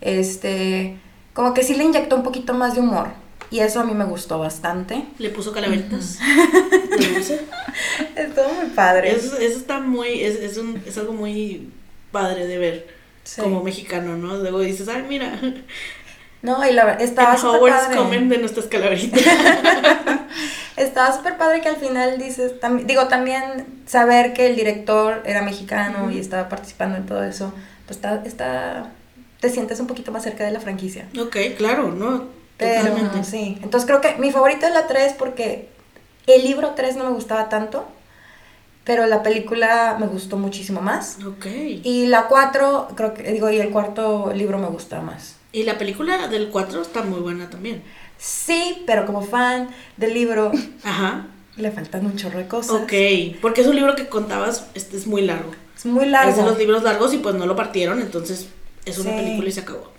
Este, 0.00 0.96
como 1.34 1.54
que 1.54 1.62
sí 1.62 1.74
le 1.74 1.84
inyectó 1.84 2.16
un 2.16 2.22
poquito 2.22 2.54
más 2.54 2.74
de 2.74 2.80
humor. 2.80 3.08
Y 3.50 3.60
eso 3.60 3.80
a 3.80 3.84
mí 3.84 3.92
me 3.92 4.04
gustó 4.04 4.38
bastante. 4.38 5.04
Le 5.18 5.28
puso 5.28 5.52
calaveritas. 5.52 6.18
Estuvo 8.16 8.54
muy 8.54 8.70
padre. 8.74 9.14
Eso, 9.14 9.36
eso 9.36 9.58
está 9.58 9.78
muy. 9.78 10.22
Es, 10.22 10.36
es, 10.36 10.56
un, 10.56 10.82
es 10.86 10.96
algo 10.96 11.12
muy 11.12 11.70
padre 12.10 12.46
de 12.46 12.58
ver 12.58 13.02
Sí. 13.24 13.40
como 13.40 13.62
mexicano, 13.62 14.16
¿no? 14.16 14.36
Luego 14.36 14.60
dices, 14.60 14.88
ay, 14.88 15.04
mira. 15.08 15.38
No, 16.42 16.68
y 16.68 16.72
la 16.72 16.84
verdad, 16.84 17.02
estaba 17.02 17.36
en 17.36 17.40
padre. 17.40 17.96
comen 17.96 18.28
de 18.28 18.38
nuestras 18.38 18.66
calaveritas. 18.66 19.22
Estaba 20.82 21.14
súper 21.16 21.36
padre 21.36 21.60
que 21.60 21.68
al 21.68 21.76
final 21.76 22.18
dices, 22.18 22.60
tam- 22.60 22.84
digo, 22.84 23.06
también 23.08 23.82
saber 23.86 24.32
que 24.32 24.46
el 24.46 24.56
director 24.56 25.22
era 25.24 25.42
mexicano 25.42 26.10
y 26.10 26.18
estaba 26.18 26.48
participando 26.48 26.96
en 26.96 27.06
todo 27.06 27.22
eso, 27.24 27.52
pues 27.86 27.96
está, 27.98 28.22
está, 28.24 28.90
te 29.40 29.48
sientes 29.50 29.80
un 29.80 29.86
poquito 29.86 30.12
más 30.12 30.22
cerca 30.22 30.44
de 30.44 30.50
la 30.52 30.60
franquicia. 30.60 31.08
ok, 31.18 31.36
claro, 31.56 31.90
¿no? 31.92 32.24
Pero 32.58 32.84
Totalmente. 32.84 33.24
sí, 33.24 33.58
entonces 33.62 33.86
creo 33.86 34.00
que 34.00 34.16
mi 34.20 34.30
favorita 34.30 34.68
es 34.68 34.74
la 34.74 34.86
3 34.86 35.14
porque 35.18 35.68
el 36.26 36.44
libro 36.44 36.70
3 36.76 36.96
no 36.96 37.04
me 37.04 37.10
gustaba 37.10 37.48
tanto, 37.48 37.86
pero 38.84 39.06
la 39.06 39.22
película 39.22 39.96
me 39.98 40.06
gustó 40.06 40.36
muchísimo 40.36 40.80
más. 40.80 41.18
Ok. 41.24 41.46
Y 41.84 42.06
la 42.06 42.26
4, 42.28 42.88
creo 42.96 43.14
que, 43.14 43.22
digo, 43.32 43.48
y 43.50 43.58
el 43.60 43.70
cuarto 43.70 44.32
libro 44.34 44.58
me 44.58 44.66
gusta 44.68 45.00
más. 45.00 45.36
Y 45.52 45.64
la 45.64 45.76
película 45.78 46.28
del 46.28 46.48
4 46.50 46.82
está 46.82 47.02
muy 47.02 47.20
buena 47.20 47.48
también. 47.50 47.82
Sí, 48.24 48.84
pero 48.86 49.04
como 49.04 49.20
fan 49.22 49.68
del 49.96 50.14
libro, 50.14 50.52
Ajá. 50.84 51.26
le 51.56 51.72
faltan 51.72 52.06
un 52.06 52.16
chorro 52.16 52.38
de 52.38 52.46
cosas. 52.46 52.76
Ok. 52.82 52.92
Porque 53.40 53.62
es 53.62 53.66
un 53.66 53.74
libro 53.74 53.96
que 53.96 54.06
contabas, 54.08 54.66
este 54.74 54.96
es 54.96 55.08
muy 55.08 55.22
largo. 55.22 55.50
Es 55.76 55.86
muy 55.86 56.06
largo. 56.06 56.30
Es 56.30 56.36
de 56.36 56.44
los 56.44 56.56
libros 56.56 56.84
largos 56.84 57.12
y 57.14 57.18
pues 57.18 57.34
no 57.34 57.46
lo 57.46 57.56
partieron, 57.56 58.00
entonces 58.00 58.46
es 58.84 58.98
una 58.98 59.10
Sí. 59.10 59.16
película 59.16 59.48
y 59.48 59.52
se 59.52 59.60
acabó. 59.60 59.90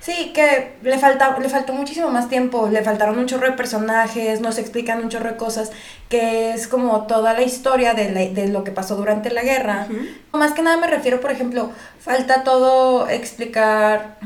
Sí, 0.00 0.32
que 0.34 0.74
le, 0.82 0.98
falta, 0.98 1.36
le 1.38 1.48
faltó 1.48 1.72
muchísimo 1.72 2.08
más 2.10 2.28
tiempo, 2.28 2.68
le 2.68 2.82
faltaron 2.82 3.18
un 3.18 3.26
chorro 3.26 3.46
de 3.46 3.52
personajes, 3.52 4.40
nos 4.40 4.56
explican 4.58 5.02
un 5.02 5.08
chorro 5.08 5.30
de 5.30 5.36
cosas, 5.36 5.70
que 6.08 6.52
es 6.54 6.66
como 6.68 7.06
toda 7.06 7.32
la 7.34 7.42
historia 7.42 7.94
de, 7.94 8.10
la- 8.10 8.28
de 8.40 8.48
lo 8.48 8.64
que 8.64 8.70
pasó 8.72 8.96
durante 8.96 9.30
la 9.30 9.42
guerra. 9.42 9.86
Más 10.32 10.52
que 10.52 10.62
nada 10.62 10.76
me 10.78 10.86
refiero, 10.86 11.20
por 11.20 11.30
ejemplo, 11.32 11.70
falta 12.00 12.42
todo 12.44 13.08
explicar, 13.08 14.18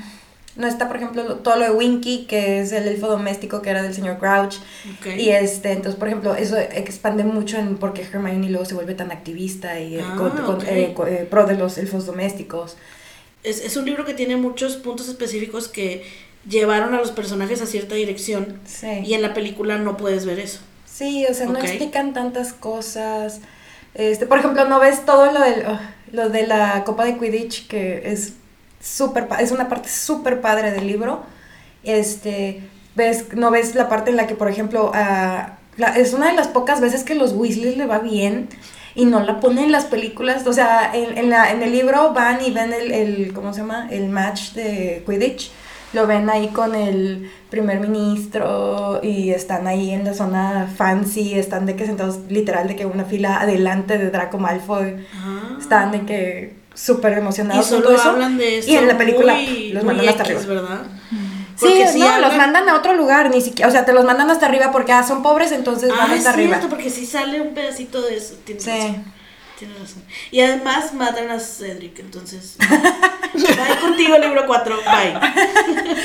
no 0.56 0.66
está, 0.66 0.86
por 0.88 0.96
ejemplo, 0.98 1.22
lo- 1.24 1.36
todo 1.36 1.56
lo 1.56 1.64
de 1.64 1.70
Winky, 1.70 2.26
que 2.28 2.60
es 2.60 2.72
el 2.72 2.86
elfo 2.86 3.06
doméstico 3.08 3.62
que 3.62 3.70
era 3.70 3.82
del 3.82 3.94
señor 3.94 4.18
Crouch. 4.18 4.56
Y 5.16 5.30
este, 5.30 5.72
entonces, 5.72 5.98
por 5.98 6.08
ejemplo, 6.08 6.34
eso 6.34 6.58
expande 6.58 7.24
mucho 7.24 7.58
en 7.58 7.76
por 7.78 7.92
qué 7.94 8.02
Hermione 8.02 8.50
luego 8.50 8.64
se 8.66 8.74
vuelve 8.74 8.94
tan 8.94 9.10
activista 9.12 9.80
y 9.80 9.96
eh, 9.96 10.02
Ah, 10.04 10.14
con- 10.18 10.30
con- 10.44 10.56
ok. 10.56 10.64
eh, 10.68 10.94
eh, 11.08 11.26
pro 11.30 11.46
de 11.46 11.56
los 11.56 11.78
elfos 11.78 12.04
domésticos. 12.06 12.76
Es, 13.42 13.60
es 13.64 13.76
un 13.76 13.86
libro 13.86 14.04
que 14.04 14.14
tiene 14.14 14.36
muchos 14.36 14.76
puntos 14.76 15.08
específicos 15.08 15.68
que 15.68 16.04
llevaron 16.48 16.92
a 16.94 16.98
los 16.98 17.12
personajes 17.12 17.62
a 17.62 17.66
cierta 17.66 17.94
dirección 17.94 18.60
Sí. 18.66 18.88
y 19.04 19.14
en 19.14 19.22
la 19.22 19.32
película 19.34 19.78
no 19.78 19.96
puedes 19.96 20.26
ver 20.26 20.38
eso. 20.38 20.60
Sí, 20.84 21.24
o 21.28 21.32
sea, 21.34 21.46
no 21.46 21.58
explican 21.58 22.12
tantas 22.12 22.52
cosas. 22.52 23.40
Este, 23.94 24.26
por 24.26 24.38
ejemplo, 24.38 24.64
no 24.66 24.78
ves 24.80 25.04
todo 25.06 25.32
lo, 25.32 25.40
del, 25.40 25.64
oh, 25.66 25.78
lo 26.12 26.28
de 26.28 26.46
la 26.46 26.84
Copa 26.84 27.04
de 27.04 27.16
Quidditch, 27.18 27.66
que 27.68 28.02
es 28.12 28.34
súper, 28.82 29.28
es 29.40 29.52
una 29.52 29.68
parte 29.68 29.88
súper 29.88 30.40
padre 30.40 30.70
del 30.72 30.86
libro. 30.86 31.22
Este, 31.84 32.62
ves, 32.94 33.26
no 33.34 33.50
ves 33.50 33.74
la 33.74 33.88
parte 33.88 34.10
en 34.10 34.16
la 34.16 34.26
que, 34.26 34.34
por 34.34 34.48
ejemplo, 34.48 34.90
a- 34.94 35.58
la- 35.76 35.96
es 35.96 36.12
una 36.12 36.26
de 36.28 36.34
las 36.34 36.48
pocas 36.48 36.80
veces 36.80 37.02
que 37.04 37.14
los 37.14 37.32
Weasley 37.32 37.74
le 37.76 37.86
va 37.86 37.98
bien 37.98 38.48
y 38.94 39.06
no 39.06 39.20
la 39.20 39.40
ponen 39.40 39.64
en 39.64 39.72
las 39.72 39.84
películas. 39.86 40.46
O 40.46 40.52
sea, 40.52 40.90
en, 40.94 41.16
en 41.16 41.30
la, 41.30 41.50
en 41.50 41.62
el 41.62 41.72
libro 41.72 42.12
van 42.12 42.44
y 42.44 42.50
ven 42.50 42.72
el, 42.72 42.92
el, 42.92 43.32
¿cómo 43.32 43.52
se 43.54 43.60
llama? 43.60 43.88
El 43.90 44.08
match 44.10 44.52
de 44.52 45.02
Quidditch. 45.06 45.50
Lo 45.94 46.06
ven 46.06 46.30
ahí 46.30 46.48
con 46.48 46.74
el 46.74 47.30
primer 47.50 47.78
ministro 47.80 49.00
y 49.02 49.30
están 49.30 49.66
ahí 49.66 49.90
en 49.90 50.04
la 50.04 50.14
zona 50.14 50.66
fancy, 50.74 51.34
están 51.38 51.66
de 51.66 51.76
que 51.76 51.84
sentados 51.84 52.20
literal 52.30 52.66
de 52.66 52.76
que 52.76 52.86
una 52.86 53.04
fila 53.04 53.40
adelante 53.40 53.98
de 53.98 54.10
Draco 54.10 54.38
Malfoy. 54.38 55.04
Ah. 55.14 55.56
Están 55.60 55.92
de 55.92 56.00
que 56.02 56.61
súper 56.74 57.12
y 57.12 57.16
emocionados 57.16 57.66
con 57.66 57.76
solo 57.78 57.88
todo 57.90 57.94
eso. 57.96 58.10
hablan 58.10 58.38
de 58.38 58.58
eso 58.58 58.70
y 58.70 58.76
en 58.76 58.88
la 58.88 58.96
película 58.98 59.34
muy, 59.34 59.72
los 59.72 59.84
mandan 59.84 60.08
hasta 60.08 60.22
X, 60.24 60.36
arriba. 60.36 60.52
¿verdad? 60.54 60.82
Sí, 61.56 61.80
no, 61.84 61.92
sí 61.92 61.98
los 62.20 62.36
mandan 62.36 62.68
a 62.68 62.74
otro 62.76 62.94
lugar, 62.94 63.30
ni 63.30 63.40
siquiera, 63.40 63.68
o 63.68 63.72
sea, 63.72 63.84
te 63.84 63.92
los 63.92 64.04
mandan 64.04 64.30
hasta 64.30 64.46
arriba 64.46 64.72
porque 64.72 64.92
ah, 64.92 65.02
son 65.06 65.22
pobres, 65.22 65.52
entonces 65.52 65.90
van 65.90 66.10
Ah, 66.10 66.14
es 66.14 66.18
hasta 66.20 66.30
arriba. 66.30 66.56
cierto, 66.56 66.68
porque 66.68 66.90
sí 66.90 67.06
sale 67.06 67.40
un 67.40 67.54
pedacito 67.54 68.02
de 68.02 68.16
eso. 68.16 68.34
Tienes 68.44 68.64
Sí. 68.64 68.70
razón. 68.70 69.04
Tienes 69.58 69.78
razón. 69.78 70.02
Y 70.32 70.40
además 70.40 70.92
matan 70.94 71.30
a 71.30 71.38
Cedric, 71.38 71.98
entonces. 72.00 72.56
Bye 73.34 73.78
contigo, 73.80 74.18
libro 74.18 74.44
4. 74.46 74.76
Bye. 74.76 75.94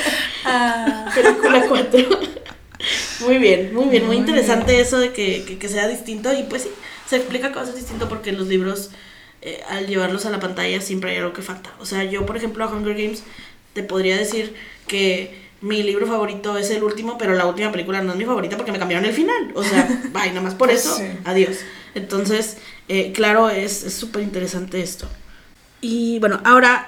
Ah, 0.45 1.06
Película 1.13 1.63
4. 1.67 1.99
Muy 3.21 3.38
bien, 3.39 3.73
muy 3.73 3.86
bien, 3.86 4.06
muy 4.06 4.17
interesante 4.17 4.80
eso 4.80 4.99
de 4.99 5.12
que, 5.12 5.43
que, 5.43 5.58
que 5.58 5.67
sea 5.69 5.88
distinto 5.88 6.32
y 6.34 6.43
pues 6.43 6.63
sí, 6.63 6.69
se 7.10 7.15
explica 7.17 7.51
cosas 7.51 7.75
distinto 7.75 8.08
porque 8.08 8.30
en 8.30 8.38
los 8.38 8.47
libros 8.47 8.91
eh, 9.41 9.62
al 9.69 9.88
llevarlos 9.88 10.26
a 10.26 10.30
la 10.30 10.39
pantalla 10.39 10.82
siempre 10.82 11.12
hay 11.12 11.17
algo 11.17 11.34
que 11.34 11.41
falta. 11.41 11.71
O 11.80 11.86
sea, 11.86 12.04
yo 12.04 12.26
por 12.26 12.38
ejemplo 12.38 12.63
a 12.63 12.67
Hunger 12.67 12.95
Games 12.95 13.23
te 13.73 13.84
podría 13.84 14.17
decir 14.17 14.56
que 14.88 15.45
mi 15.62 15.82
libro 15.84 16.06
favorito 16.08 16.58
es 16.58 16.69
el 16.69 16.84
último, 16.84 17.17
pero 17.17 17.34
la 17.34 17.45
última 17.47 17.71
película 17.71 18.02
no 18.02 18.12
es 18.12 18.17
mi 18.17 18.26
favorita 18.26 18.58
porque 18.58 18.71
me 18.71 18.80
cambiaron 18.80 19.06
el 19.06 19.13
final. 19.13 19.52
O 19.56 19.63
sea, 19.63 19.88
bye, 20.13 20.30
nada 20.30 20.41
más 20.41 20.56
por 20.56 20.69
eso, 20.71 20.95
Sí. 20.97 21.04
adiós. 21.26 21.58
Entonces, 21.95 22.58
eh, 22.89 23.12
claro, 23.12 23.50
es 23.50 23.84
es 23.84 23.93
súper 23.93 24.21
interesante 24.21 24.82
esto. 24.82 25.08
Y 25.82 26.19
bueno, 26.19 26.41
ahora, 26.43 26.88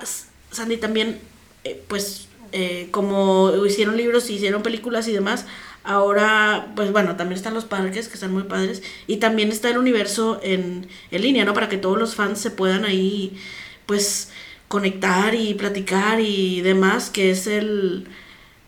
Sandy, 0.52 0.78
también, 0.78 1.20
eh, 1.64 1.82
pues, 1.88 2.28
eh, 2.52 2.88
como 2.92 3.54
hicieron 3.66 3.98
libros 3.98 4.30
y 4.30 4.36
hicieron 4.36 4.62
películas 4.64 5.08
y 5.08 5.14
demás, 5.14 5.46
ahora, 5.84 6.72
pues 6.76 6.92
bueno, 6.92 7.16
también 7.16 7.38
están 7.38 7.54
los 7.54 7.66
parques, 7.66 8.08
que 8.08 8.14
están 8.16 8.34
muy 8.34 8.44
padres, 8.44 8.84
y 9.08 9.18
también 9.18 9.50
está 9.50 9.70
el 9.70 9.78
universo 9.78 10.40
en, 10.44 10.88
en 11.12 11.22
línea, 11.22 11.46
¿no? 11.46 11.54
Para 11.54 11.70
que 11.70 11.78
todos 11.78 11.98
los 11.98 12.16
fans 12.16 12.40
se 12.40 12.52
puedan 12.52 12.86
ahí, 12.86 13.38
pues, 13.86 14.32
conectar 14.68 15.34
y 15.36 15.54
platicar 15.56 16.20
y 16.20 16.62
demás, 16.62 17.10
que 17.10 17.32
es 17.32 17.48
el, 17.48 18.08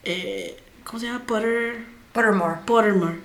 eh, 0.03 0.57
¿cómo 0.83 0.99
se 0.99 1.05
llama? 1.07 1.25
Potter... 1.25 1.85
Pottermore. 2.13 2.55
Pottermore. 2.65 3.15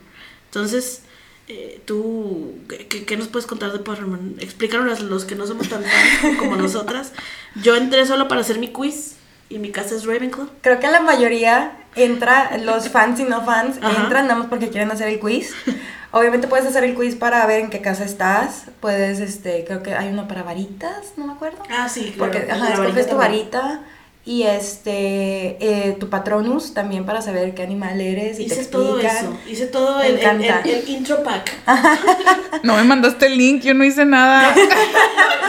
Entonces, 0.46 1.03
eh, 1.49 1.81
tú, 1.87 2.59
¿qué, 2.68 3.05
qué- 3.05 3.16
nos 3.16 3.29
puedes 3.29 3.46
contar 3.46 3.72
de 3.72 3.79
Pottermore? 3.81 4.20
Explícanos 4.40 5.01
los 5.01 5.25
que 5.25 5.35
no 5.35 5.46
somos 5.46 5.68
tan 5.68 5.83
fans 5.83 6.38
como 6.38 6.57
nosotras. 6.57 7.12
Yo 7.62 7.77
entré 7.77 8.07
solo 8.07 8.29
para 8.29 8.42
hacer 8.42 8.59
mi 8.59 8.68
quiz 8.68 9.16
y 9.49 9.59
mi 9.59 9.70
casa 9.70 9.94
es 9.96 10.05
Ravenclaw. 10.05 10.49
Creo 10.61 10.79
que 10.81 10.88
la 10.88 11.01
mayoría 11.01 11.77
entra, 11.96 12.56
los 12.59 12.88
fans 12.90 13.18
y 13.20 13.24
no 13.24 13.44
fans, 13.44 13.78
Ajá. 13.82 14.02
entran 14.02 14.26
nada 14.26 14.38
más 14.38 14.48
porque 14.48 14.68
quieren 14.68 14.90
hacer 14.90 15.09
el 15.09 15.18
quiz. 15.18 15.52
Obviamente 16.12 16.46
puedes 16.48 16.64
hacer 16.66 16.85
el 16.85 16.94
quiz 16.94 17.14
para 17.16 17.44
ver 17.46 17.61
en 17.61 17.68
qué 17.70 17.80
casa 17.80 18.04
estás. 18.04 18.64
Puedes, 18.80 19.18
este, 19.20 19.64
creo 19.66 19.82
que 19.82 19.94
hay 19.94 20.09
uno 20.09 20.28
para 20.28 20.42
varitas, 20.42 21.12
no 21.16 21.26
me 21.26 21.32
acuerdo. 21.35 21.59
Ah, 21.70 21.88
sí, 21.88 22.12
claro. 22.16 22.32
Porque, 22.32 22.50
ajá, 22.50 22.72
escoges 22.72 23.09
tu 23.09 23.16
varita 23.16 23.80
y 24.24 24.42
este, 24.44 25.56
eh, 25.61 25.96
tu 26.00 26.09
patronus 26.09 26.74
también 26.74 27.04
para 27.06 27.22
saber 27.22 27.54
qué 27.54 27.62
animal 27.62 28.00
eres 28.00 28.40
y 28.40 28.46
te 28.46 28.54
Hice 28.54 28.64
todo 28.66 28.98
explican. 28.98 29.16
eso. 29.16 29.38
Hice 29.48 29.66
todo 29.66 30.00
el, 30.02 30.14
el, 30.14 30.20
encanta. 30.20 30.61
el- 30.64 30.70
el 30.70 30.88
intro 30.88 31.22
pack. 31.22 31.52
No 32.62 32.76
me 32.76 32.85
mandaste 32.85 33.26
el 33.26 33.37
link, 33.37 33.62
yo 33.62 33.74
no 33.74 33.85
hice 33.85 34.04
nada. 34.04 34.54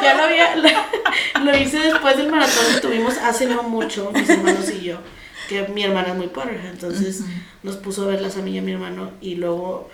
Ya 0.04 0.14
lo 0.14 0.24
había. 0.24 0.56
Lo, 0.56 1.44
lo 1.44 1.58
hice 1.58 1.80
después 1.80 2.16
del 2.18 2.30
maratón 2.30 2.66
que 2.76 2.80
tuvimos 2.82 3.18
hace 3.18 3.46
no 3.48 3.64
mucho, 3.64 4.12
mis 4.14 4.30
hermanos 4.30 4.70
y 4.70 4.82
yo. 4.82 4.98
Que 5.48 5.68
mi 5.70 5.84
hermana 5.84 6.10
es 6.10 6.16
muy 6.16 6.28
Potterhead. 6.28 6.72
Entonces 6.72 7.22
nos 7.64 7.78
puso 7.78 8.04
a 8.04 8.08
verlas 8.08 8.38
a 8.38 8.42
mí 8.42 8.52
y 8.52 8.58
a 8.58 8.62
mi 8.62 8.72
hermano. 8.74 9.12
Y 9.22 9.36
luego 9.36 9.90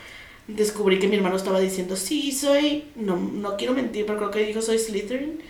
descubrí 0.47 0.99
que 0.99 1.07
mi 1.07 1.15
hermano 1.15 1.35
estaba 1.35 1.59
diciendo: 1.59 1.95
Sí, 1.95 2.31
soy. 2.31 2.85
No, 2.95 3.15
no 3.17 3.55
quiero 3.57 3.73
mentir, 3.73 4.05
pero 4.05 4.17
creo 4.17 4.31
que 4.31 4.45
dijo: 4.45 4.61
Soy 4.61 4.79
Slytherin. 4.79 5.41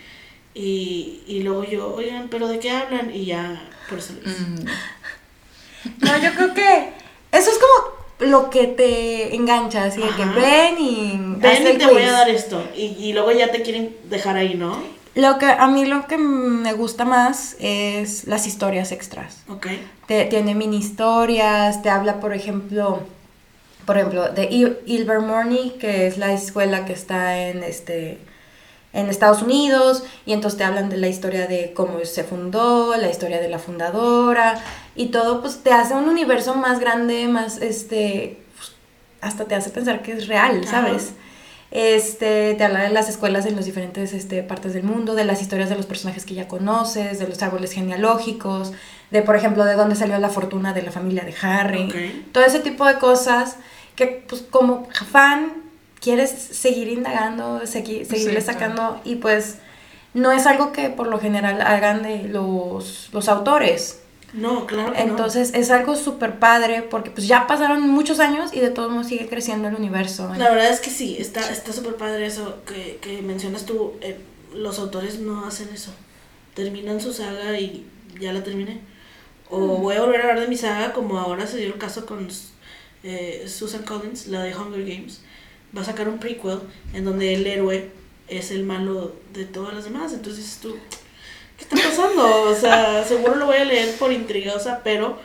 Y, 0.54 1.22
y 1.26 1.42
luego 1.42 1.64
yo, 1.64 1.94
oigan, 1.94 2.28
¿pero 2.28 2.46
de 2.46 2.60
qué 2.60 2.70
hablan? 2.70 3.12
Y 3.14 3.24
ya, 3.24 3.68
por 3.88 3.98
eso 3.98 4.12
lo 4.22 4.30
hice. 4.30 4.40
Mm, 4.40 4.64
No, 6.00 6.22
yo 6.22 6.32
creo 6.34 6.54
que 6.54 6.90
eso 7.32 7.50
es 7.50 7.58
como 7.58 8.30
lo 8.30 8.50
que 8.50 8.68
te 8.68 9.34
engancha, 9.34 9.84
así 9.84 10.00
de 10.00 10.08
que 10.10 10.24
ven 10.24 10.78
y 10.78 11.12
Ven 11.38 11.62
y 11.74 11.78
te 11.78 11.86
voy 11.86 12.02
a 12.02 12.12
dar 12.12 12.30
esto. 12.30 12.62
Y, 12.76 12.82
y 12.98 13.12
luego 13.12 13.32
ya 13.32 13.50
te 13.50 13.62
quieren 13.62 13.96
dejar 14.08 14.36
ahí, 14.36 14.54
¿no? 14.54 14.80
Lo 15.14 15.38
que 15.38 15.46
a 15.46 15.66
mí 15.68 15.84
lo 15.86 16.06
que 16.06 16.18
me 16.18 16.72
gusta 16.72 17.04
más 17.04 17.56
es 17.60 18.26
las 18.26 18.46
historias 18.46 18.90
extras. 18.92 19.42
Ok. 19.48 19.66
Te, 20.06 20.24
tiene 20.24 20.54
mini 20.54 20.78
historias, 20.78 21.82
te 21.82 21.90
habla, 21.90 22.18
por 22.20 22.32
ejemplo, 22.34 23.00
por 23.86 23.96
ejemplo, 23.96 24.28
de 24.30 24.50
Il- 24.50 24.78
Ilvermorny, 24.86 25.76
que 25.78 26.06
es 26.08 26.18
la 26.18 26.32
escuela 26.32 26.84
que 26.84 26.92
está 26.94 27.38
en 27.48 27.62
este 27.62 28.18
en 28.92 29.08
Estados 29.08 29.42
Unidos, 29.42 30.04
y 30.24 30.32
entonces 30.32 30.56
te 30.56 30.62
hablan 30.62 30.88
de 30.88 30.96
la 30.98 31.08
historia 31.08 31.48
de 31.48 31.72
cómo 31.74 31.98
se 32.04 32.22
fundó, 32.22 32.96
la 32.96 33.10
historia 33.10 33.40
de 33.40 33.48
la 33.48 33.58
fundadora, 33.58 34.62
y 34.94 35.06
todo 35.06 35.40
pues 35.40 35.64
te 35.64 35.72
hace 35.72 35.94
un 35.94 36.08
universo 36.08 36.54
más 36.54 36.78
grande, 36.78 37.26
más 37.26 37.58
este 37.60 38.38
pues, 38.56 38.70
hasta 39.20 39.46
te 39.46 39.56
hace 39.56 39.70
pensar 39.70 40.00
que 40.02 40.12
es 40.12 40.28
real, 40.28 40.60
Ajá. 40.64 40.86
Este, 41.74 42.54
te 42.54 42.62
habla 42.62 42.84
de 42.84 42.90
las 42.90 43.08
escuelas 43.08 43.46
en 43.46 43.56
las 43.56 43.64
diferentes 43.64 44.12
este, 44.12 44.44
partes 44.44 44.74
del 44.74 44.84
mundo, 44.84 45.16
de 45.16 45.24
las 45.24 45.42
historias 45.42 45.68
de 45.68 45.74
los 45.74 45.86
personajes 45.86 46.24
que 46.24 46.32
ya 46.34 46.46
conoces, 46.46 47.18
de 47.18 47.26
los 47.26 47.42
árboles 47.42 47.72
genealógicos, 47.72 48.72
de 49.10 49.22
por 49.22 49.34
ejemplo 49.34 49.64
de 49.64 49.74
dónde 49.74 49.96
salió 49.96 50.16
la 50.18 50.28
fortuna 50.28 50.72
de 50.72 50.82
la 50.82 50.92
familia 50.92 51.24
de 51.24 51.34
Harry, 51.42 51.88
todo 52.30 52.44
ese 52.44 52.60
tipo 52.60 52.86
de 52.86 52.94
cosas 53.00 53.56
que 53.96 54.06
pues 54.28 54.42
como 54.42 54.86
fan 55.10 55.52
quieres 56.00 56.30
seguir 56.30 56.86
indagando, 56.88 57.62
segui- 57.62 58.04
seguirle 58.04 58.40
Sí, 58.40 58.46
sacando 58.46 59.00
y 59.04 59.16
pues 59.16 59.56
no 60.14 60.30
es 60.30 60.46
algo 60.46 60.70
que 60.70 60.90
por 60.90 61.08
lo 61.08 61.18
general 61.18 61.60
hagan 61.60 62.04
de 62.04 62.22
los, 62.28 63.08
los 63.12 63.28
autores. 63.28 64.00
No, 64.34 64.66
claro 64.66 64.92
que 64.92 65.04
no. 65.04 65.10
Entonces 65.10 65.52
es 65.54 65.70
algo 65.70 65.94
súper 65.96 66.38
padre 66.38 66.82
porque 66.82 67.10
pues 67.10 67.26
ya 67.26 67.46
pasaron 67.46 67.88
muchos 67.88 68.18
años 68.20 68.52
y 68.52 68.60
de 68.60 68.70
todos 68.70 68.90
modos 68.90 69.06
sigue 69.06 69.28
creciendo 69.28 69.68
el 69.68 69.74
universo. 69.76 70.28
La 70.36 70.50
verdad 70.50 70.70
es 70.70 70.80
que 70.80 70.90
sí, 70.90 71.16
está 71.18 71.50
está 71.50 71.72
súper 71.72 71.94
padre 71.94 72.26
eso 72.26 72.58
que, 72.66 72.98
que 73.00 73.22
mencionas 73.22 73.64
tú. 73.64 73.94
eh, 74.00 74.18
los 74.54 74.78
autores 74.78 75.18
no 75.18 75.46
hacen 75.46 75.68
eso. 75.74 75.92
Terminan 76.54 77.00
su 77.00 77.12
saga 77.12 77.58
y 77.58 77.86
ya 78.20 78.32
la 78.32 78.44
terminé. 78.44 78.80
O 79.50 79.58
voy 79.58 79.96
a 79.96 80.00
volver 80.00 80.20
a 80.20 80.24
hablar 80.24 80.40
de 80.40 80.48
mi 80.48 80.56
saga 80.56 80.92
como 80.92 81.18
ahora 81.18 81.46
se 81.46 81.58
dio 81.58 81.66
el 81.66 81.78
caso 81.78 82.06
con 82.06 82.28
eh, 83.02 83.44
Susan 83.48 83.82
Collins, 83.82 84.28
la 84.28 84.42
de 84.42 84.54
Hunger 84.54 84.84
Games. 84.84 85.22
Va 85.76 85.82
a 85.82 85.84
sacar 85.84 86.08
un 86.08 86.18
prequel 86.18 86.60
en 86.92 87.04
donde 87.04 87.34
el 87.34 87.46
héroe 87.46 87.90
es 88.28 88.50
el 88.50 88.64
malo 88.64 89.14
de 89.32 89.44
todas 89.44 89.74
las 89.74 89.84
demás. 89.84 90.12
Entonces 90.12 90.58
tú, 90.62 90.76
¿qué 91.68 91.76
está 91.76 91.88
pasando? 91.90 92.42
O 92.42 92.54
sea, 92.54 93.04
seguro 93.04 93.34
lo 93.36 93.46
voy 93.46 93.56
a 93.56 93.64
leer 93.64 93.94
por 93.96 94.12
sea, 94.60 94.80
pero 94.84 95.18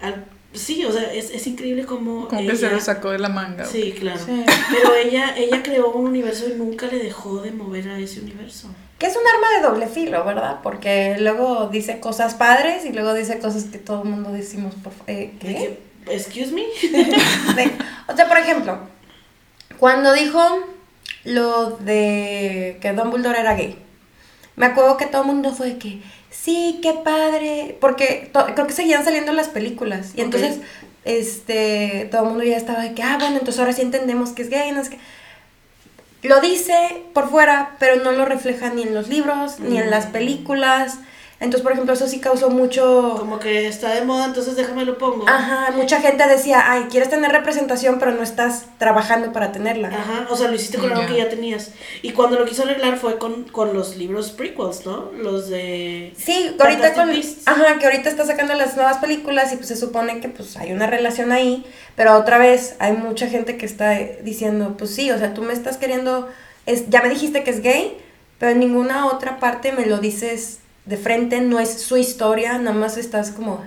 al- 0.00 0.24
sí, 0.52 0.84
o 0.84 0.92
sea, 0.92 1.12
es, 1.12 1.30
es 1.30 1.46
increíble 1.46 1.84
como... 1.84 2.28
Como 2.28 2.40
que 2.40 2.56
se 2.56 2.66
ella- 2.66 2.74
lo 2.76 2.80
sacó 2.80 3.10
de 3.10 3.18
la 3.18 3.28
manga. 3.28 3.64
Sí, 3.64 3.94
claro. 3.98 4.20
Sí. 4.24 4.44
Pero 4.72 4.94
ella, 4.94 5.34
ella 5.36 5.62
creó 5.62 5.90
un 5.90 6.06
universo 6.06 6.46
y 6.48 6.54
nunca 6.54 6.86
le 6.86 6.98
dejó 6.98 7.40
de 7.42 7.52
mover 7.52 7.88
a 7.88 7.98
ese 7.98 8.20
universo. 8.20 8.68
Que 8.98 9.06
es 9.06 9.14
un 9.16 9.22
arma 9.26 9.46
de 9.58 9.68
doble 9.68 9.86
filo, 9.88 10.24
¿verdad? 10.24 10.60
Porque 10.62 11.16
luego 11.20 11.68
dice 11.70 12.00
cosas 12.00 12.34
padres 12.34 12.86
y 12.86 12.92
luego 12.92 13.12
dice 13.12 13.38
cosas 13.38 13.64
que 13.64 13.76
todo 13.78 14.02
el 14.04 14.08
mundo 14.08 14.32
decimos, 14.32 14.74
por 14.82 14.92
fa- 14.92 15.04
eh, 15.06 15.34
¿qué? 15.40 15.78
Excuse 16.08 16.52
me. 16.52 16.64
O 18.08 18.14
sea, 18.16 18.28
por 18.28 18.38
ejemplo, 18.38 18.78
cuando 19.78 20.12
dijo 20.12 20.40
lo 21.24 21.70
de 21.78 22.78
que 22.80 22.92
Dumbledore 22.92 23.40
era 23.40 23.54
gay, 23.54 23.76
me 24.56 24.66
acuerdo 24.66 24.96
que 24.96 25.06
todo 25.06 25.22
el 25.22 25.28
mundo 25.28 25.52
fue 25.54 25.68
de 25.68 25.78
que, 25.78 26.00
sí, 26.30 26.80
qué 26.82 26.92
padre, 26.94 27.76
porque 27.80 28.30
creo 28.54 28.66
que 28.66 28.72
seguían 28.72 29.04
saliendo 29.04 29.32
las 29.32 29.48
películas 29.48 30.12
y 30.16 30.20
entonces 30.22 30.58
este, 31.04 32.08
todo 32.10 32.22
el 32.22 32.28
mundo 32.30 32.44
ya 32.44 32.56
estaba 32.56 32.80
de 32.82 32.94
que, 32.94 33.02
ah, 33.02 33.16
bueno, 33.18 33.36
entonces 33.38 33.58
ahora 33.60 33.72
sí 33.72 33.82
entendemos 33.82 34.30
que 34.30 34.42
es 34.42 34.50
gay, 34.50 34.72
no 34.72 34.80
es 34.80 34.88
que... 34.88 34.98
Lo 36.22 36.40
dice 36.40 37.02
por 37.12 37.30
fuera, 37.30 37.76
pero 37.78 38.02
no 38.02 38.10
lo 38.10 38.24
refleja 38.24 38.70
ni 38.70 38.82
en 38.82 38.94
los 38.94 39.08
libros, 39.08 39.60
ni 39.60 39.78
en 39.78 39.90
las 39.90 40.08
Mm. 40.08 40.12
películas. 40.12 40.98
Entonces, 41.38 41.60
por 41.62 41.72
ejemplo, 41.72 41.92
eso 41.92 42.08
sí 42.08 42.18
causó 42.18 42.48
mucho... 42.48 43.16
Como 43.18 43.38
que 43.38 43.68
está 43.68 43.94
de 43.94 44.00
moda, 44.06 44.24
entonces 44.24 44.56
déjame 44.56 44.86
lo 44.86 44.96
pongo. 44.96 45.28
Ajá, 45.28 45.70
mucha 45.76 46.00
gente 46.00 46.26
decía, 46.26 46.64
ay, 46.72 46.86
quieres 46.90 47.10
tener 47.10 47.30
representación, 47.30 47.98
pero 47.98 48.12
no 48.12 48.22
estás 48.22 48.64
trabajando 48.78 49.32
para 49.32 49.52
tenerla. 49.52 49.88
Ajá, 49.88 50.26
o 50.30 50.36
sea, 50.36 50.48
lo 50.48 50.54
hiciste 50.54 50.78
con 50.78 50.90
algo 50.90 51.02
Ya. 51.02 51.08
que 51.08 51.16
ya 51.18 51.28
tenías. 51.28 51.72
Y 52.00 52.12
cuando 52.12 52.38
lo 52.38 52.46
quiso 52.46 52.62
arreglar 52.62 52.96
fue 52.96 53.18
con, 53.18 53.44
con 53.44 53.74
los 53.74 53.96
libros 53.98 54.30
prequels, 54.30 54.86
¿no? 54.86 55.10
Los 55.12 55.50
de... 55.50 56.14
Sí, 56.16 56.54
que 56.56 56.62
ahorita 56.62 56.94
con, 56.94 57.08
Beasts. 57.08 57.42
ajá, 57.46 57.78
que 57.78 57.84
ahorita 57.84 58.08
está 58.08 58.24
sacando 58.24 58.54
las 58.54 58.74
nuevas 58.74 58.96
películas 58.96 59.52
y 59.52 59.56
pues 59.56 59.68
se 59.68 59.76
supone 59.76 60.20
que 60.20 60.30
pues 60.30 60.56
hay 60.56 60.72
una 60.72 60.86
relación 60.86 61.32
ahí, 61.32 61.66
pero 61.96 62.16
otra 62.16 62.38
vez 62.38 62.76
hay 62.78 62.92
mucha 62.94 63.26
gente 63.28 63.58
que 63.58 63.66
está 63.66 63.90
diciendo, 64.22 64.76
pues 64.78 64.94
sí, 64.94 65.10
o 65.10 65.18
sea, 65.18 65.34
tú 65.34 65.42
me 65.42 65.52
estás 65.52 65.76
queriendo, 65.76 66.30
es, 66.64 66.88
ya 66.88 67.02
me 67.02 67.10
dijiste 67.10 67.44
que 67.44 67.50
es 67.50 67.60
gay, 67.60 67.98
pero 68.38 68.52
en 68.52 68.60
ninguna 68.60 69.04
otra 69.06 69.38
parte 69.38 69.72
me 69.72 69.84
lo 69.84 69.98
dices 69.98 70.60
de 70.86 70.96
frente, 70.96 71.40
no 71.40 71.60
es 71.60 71.82
su 71.82 71.96
historia, 71.96 72.58
nada 72.58 72.76
más 72.76 72.96
estás 72.96 73.30
como 73.32 73.62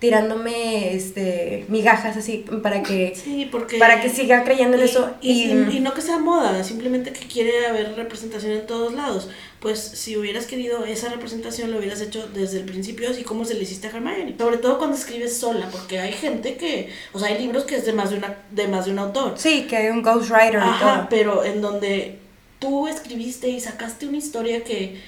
tirándome 0.00 0.94
este 0.94 1.66
migajas 1.68 2.16
así 2.16 2.46
para 2.62 2.82
que 2.82 3.14
Sí, 3.22 3.48
porque... 3.52 3.78
para 3.78 4.00
que 4.00 4.08
siga 4.08 4.44
creyendo 4.44 4.78
en 4.78 4.82
y, 4.82 4.86
eso 4.86 5.10
Y, 5.20 5.52
y, 5.52 5.80
no 5.80 5.92
que 5.92 6.00
sea 6.00 6.18
moda, 6.18 6.64
simplemente 6.64 7.12
que 7.12 7.26
quiere 7.26 7.66
haber 7.66 7.94
representación 7.94 8.52
en 8.52 8.66
todos 8.66 8.94
lados. 8.94 9.28
Pues 9.60 9.78
si 9.78 10.16
hubieras 10.16 10.46
querido 10.46 10.86
esa 10.86 11.10
representación, 11.10 11.70
lo 11.70 11.78
hubieras 11.78 12.00
hecho 12.00 12.26
desde 12.28 12.60
el 12.60 12.64
principio, 12.64 13.10
así 13.10 13.24
como 13.24 13.44
se 13.44 13.52
le 13.52 13.62
hiciste 13.64 13.88
a 13.88 13.90
Hermione. 13.90 14.34
Sobre 14.38 14.56
todo 14.56 14.78
cuando 14.78 14.96
escribes 14.96 15.36
sola, 15.36 15.68
porque 15.70 15.98
hay 15.98 16.12
gente 16.12 16.56
que, 16.56 16.88
o 17.12 17.18
sea, 17.18 17.28
hay 17.28 17.38
libros 17.38 17.64
que 17.64 17.76
es 17.76 17.84
de 17.84 17.92
más 17.92 18.08
de, 18.08 18.16
una, 18.16 18.38
de, 18.50 18.68
más 18.68 18.86
de 18.86 18.92
un 18.92 19.00
autor. 19.00 19.34
sí, 19.36 19.66
que 19.68 19.76
hay 19.76 19.88
un 19.88 20.02
ghostwriter 20.02 20.54
y 20.54 20.56
Ajá, 20.56 20.94
todo. 20.94 21.06
pero 21.10 21.44
en 21.44 21.60
donde 21.60 22.18
tú 22.58 22.88
escribiste 22.88 23.48
y 23.48 23.60
sacaste 23.60 24.06
una 24.06 24.16
historia 24.16 24.64
que 24.64 24.98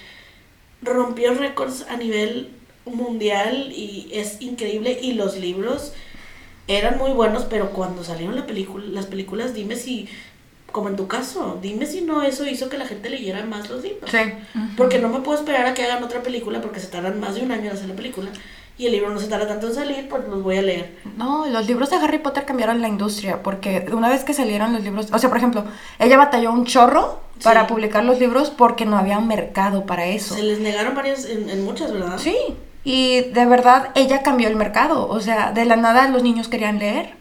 rompió 0.82 1.34
récords 1.34 1.86
a 1.88 1.96
nivel 1.96 2.50
mundial 2.84 3.72
y 3.72 4.10
es 4.12 4.40
increíble 4.42 4.98
y 5.00 5.12
los 5.12 5.36
libros 5.36 5.92
eran 6.68 6.98
muy 6.98 7.12
buenos, 7.12 7.44
pero 7.44 7.70
cuando 7.70 8.04
salieron 8.04 8.36
la 8.36 8.46
película, 8.46 8.84
las 8.86 9.06
películas, 9.06 9.54
dime 9.54 9.76
si, 9.76 10.08
como 10.70 10.88
en 10.88 10.96
tu 10.96 11.08
caso, 11.08 11.58
dime 11.60 11.86
si 11.86 12.00
no 12.00 12.22
eso 12.22 12.46
hizo 12.46 12.68
que 12.68 12.78
la 12.78 12.86
gente 12.86 13.10
leyera 13.10 13.44
más 13.44 13.68
los 13.68 13.82
libros. 13.82 14.10
Sí. 14.10 14.18
Porque 14.76 14.98
no 14.98 15.08
me 15.08 15.20
puedo 15.20 15.38
esperar 15.38 15.66
a 15.66 15.74
que 15.74 15.84
hagan 15.84 16.02
otra 16.02 16.22
película 16.22 16.60
porque 16.60 16.80
se 16.80 16.88
tardan 16.88 17.20
más 17.20 17.34
de 17.34 17.42
un 17.42 17.52
año 17.52 17.70
en 17.70 17.76
hacer 17.76 17.88
la 17.88 17.96
película 17.96 18.30
y 18.78 18.86
el 18.86 18.92
libro 18.92 19.10
no 19.10 19.20
se 19.20 19.28
tarda 19.28 19.46
tanto 19.46 19.68
en 19.68 19.74
salir, 19.74 20.08
pues 20.08 20.26
los 20.28 20.42
voy 20.42 20.58
a 20.58 20.62
leer. 20.62 20.98
No, 21.16 21.46
los 21.46 21.66
libros 21.66 21.90
de 21.90 21.96
Harry 21.96 22.18
Potter 22.18 22.44
cambiaron 22.44 22.80
la 22.80 22.88
industria 22.88 23.42
porque 23.42 23.86
una 23.92 24.08
vez 24.08 24.24
que 24.24 24.34
salieron 24.34 24.72
los 24.72 24.82
libros, 24.82 25.08
o 25.12 25.18
sea, 25.18 25.28
por 25.28 25.38
ejemplo, 25.38 25.64
ella 25.98 26.16
batalló 26.16 26.52
un 26.52 26.64
chorro 26.64 27.20
para 27.42 27.66
publicar 27.66 28.04
los 28.04 28.18
libros 28.18 28.50
porque 28.50 28.86
no 28.86 28.96
había 28.96 29.18
un 29.18 29.28
mercado 29.28 29.84
para 29.84 30.06
eso. 30.06 30.34
Se 30.34 30.42
les 30.42 30.60
negaron 30.60 30.94
varias, 30.94 31.24
en, 31.24 31.50
en 31.50 31.64
muchas, 31.64 31.92
¿verdad? 31.92 32.18
Sí, 32.18 32.36
y 32.84 33.20
de 33.20 33.46
verdad 33.46 33.90
ella 33.94 34.22
cambió 34.22 34.48
el 34.48 34.56
mercado, 34.56 35.08
o 35.08 35.20
sea, 35.20 35.52
de 35.52 35.64
la 35.64 35.76
nada 35.76 36.08
los 36.08 36.22
niños 36.22 36.48
querían 36.48 36.78
leer 36.78 37.14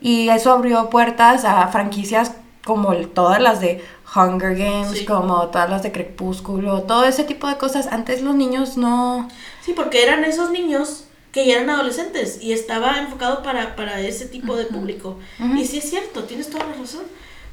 y 0.00 0.28
eso 0.28 0.52
abrió 0.52 0.90
puertas 0.90 1.44
a 1.44 1.66
franquicias 1.68 2.32
como 2.64 2.94
todas 3.08 3.40
las 3.40 3.60
de 3.60 3.84
Hunger 4.14 4.56
Games, 4.56 4.98
Sí. 4.98 5.04
como 5.04 5.48
todas 5.48 5.70
las 5.70 5.82
de 5.82 5.92
Crepúsculo, 5.92 6.82
todo 6.82 7.04
ese 7.04 7.24
tipo 7.24 7.46
de 7.48 7.56
cosas. 7.56 7.86
Antes 7.86 8.22
los 8.22 8.34
niños 8.34 8.76
no... 8.76 9.28
Sí, 9.64 9.72
porque 9.74 10.02
eran 10.02 10.24
esos 10.24 10.50
niños 10.50 11.04
que 11.32 11.46
ya 11.46 11.56
eran 11.56 11.70
adolescentes 11.70 12.42
y 12.42 12.52
estaba 12.52 12.98
enfocado 12.98 13.42
para, 13.42 13.76
para 13.76 14.00
ese 14.00 14.26
tipo 14.26 14.56
de 14.56 14.64
público. 14.64 15.18
Y 15.56 15.64
sí 15.64 15.78
es 15.78 15.88
cierto, 15.88 16.24
tienes 16.24 16.50
toda 16.50 16.66
la 16.66 16.72
razón. 16.74 17.04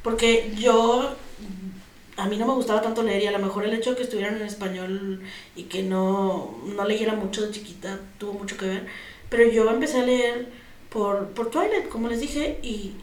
Porque 0.02 0.52
yo, 0.58 1.10
a 2.16 2.26
mí 2.26 2.36
no 2.36 2.46
me 2.46 2.54
gustaba 2.54 2.82
tanto 2.82 3.02
leer 3.04 3.22
y 3.22 3.26
a 3.28 3.30
lo 3.32 3.38
mejor 3.38 3.64
el 3.64 3.74
hecho 3.74 3.90
de 3.90 3.96
que 3.96 4.02
estuvieran 4.02 4.36
en 4.36 4.42
español 4.42 5.22
y 5.54 5.64
que 5.64 5.82
no, 5.84 6.58
no 6.64 6.84
leyera 6.84 7.14
mucho 7.14 7.42
de 7.42 7.52
chiquita 7.52 8.00
tuvo 8.18 8.32
mucho 8.32 8.56
que 8.56 8.66
ver. 8.66 8.86
Pero 9.28 9.48
yo 9.50 9.70
empecé 9.70 10.00
a 10.00 10.04
leer 10.04 10.48
por, 10.88 11.28
por 11.28 11.50
Twilight, 11.50 11.88
como 11.88 12.08
les 12.08 12.20
dije, 12.20 12.58
y 12.62 12.94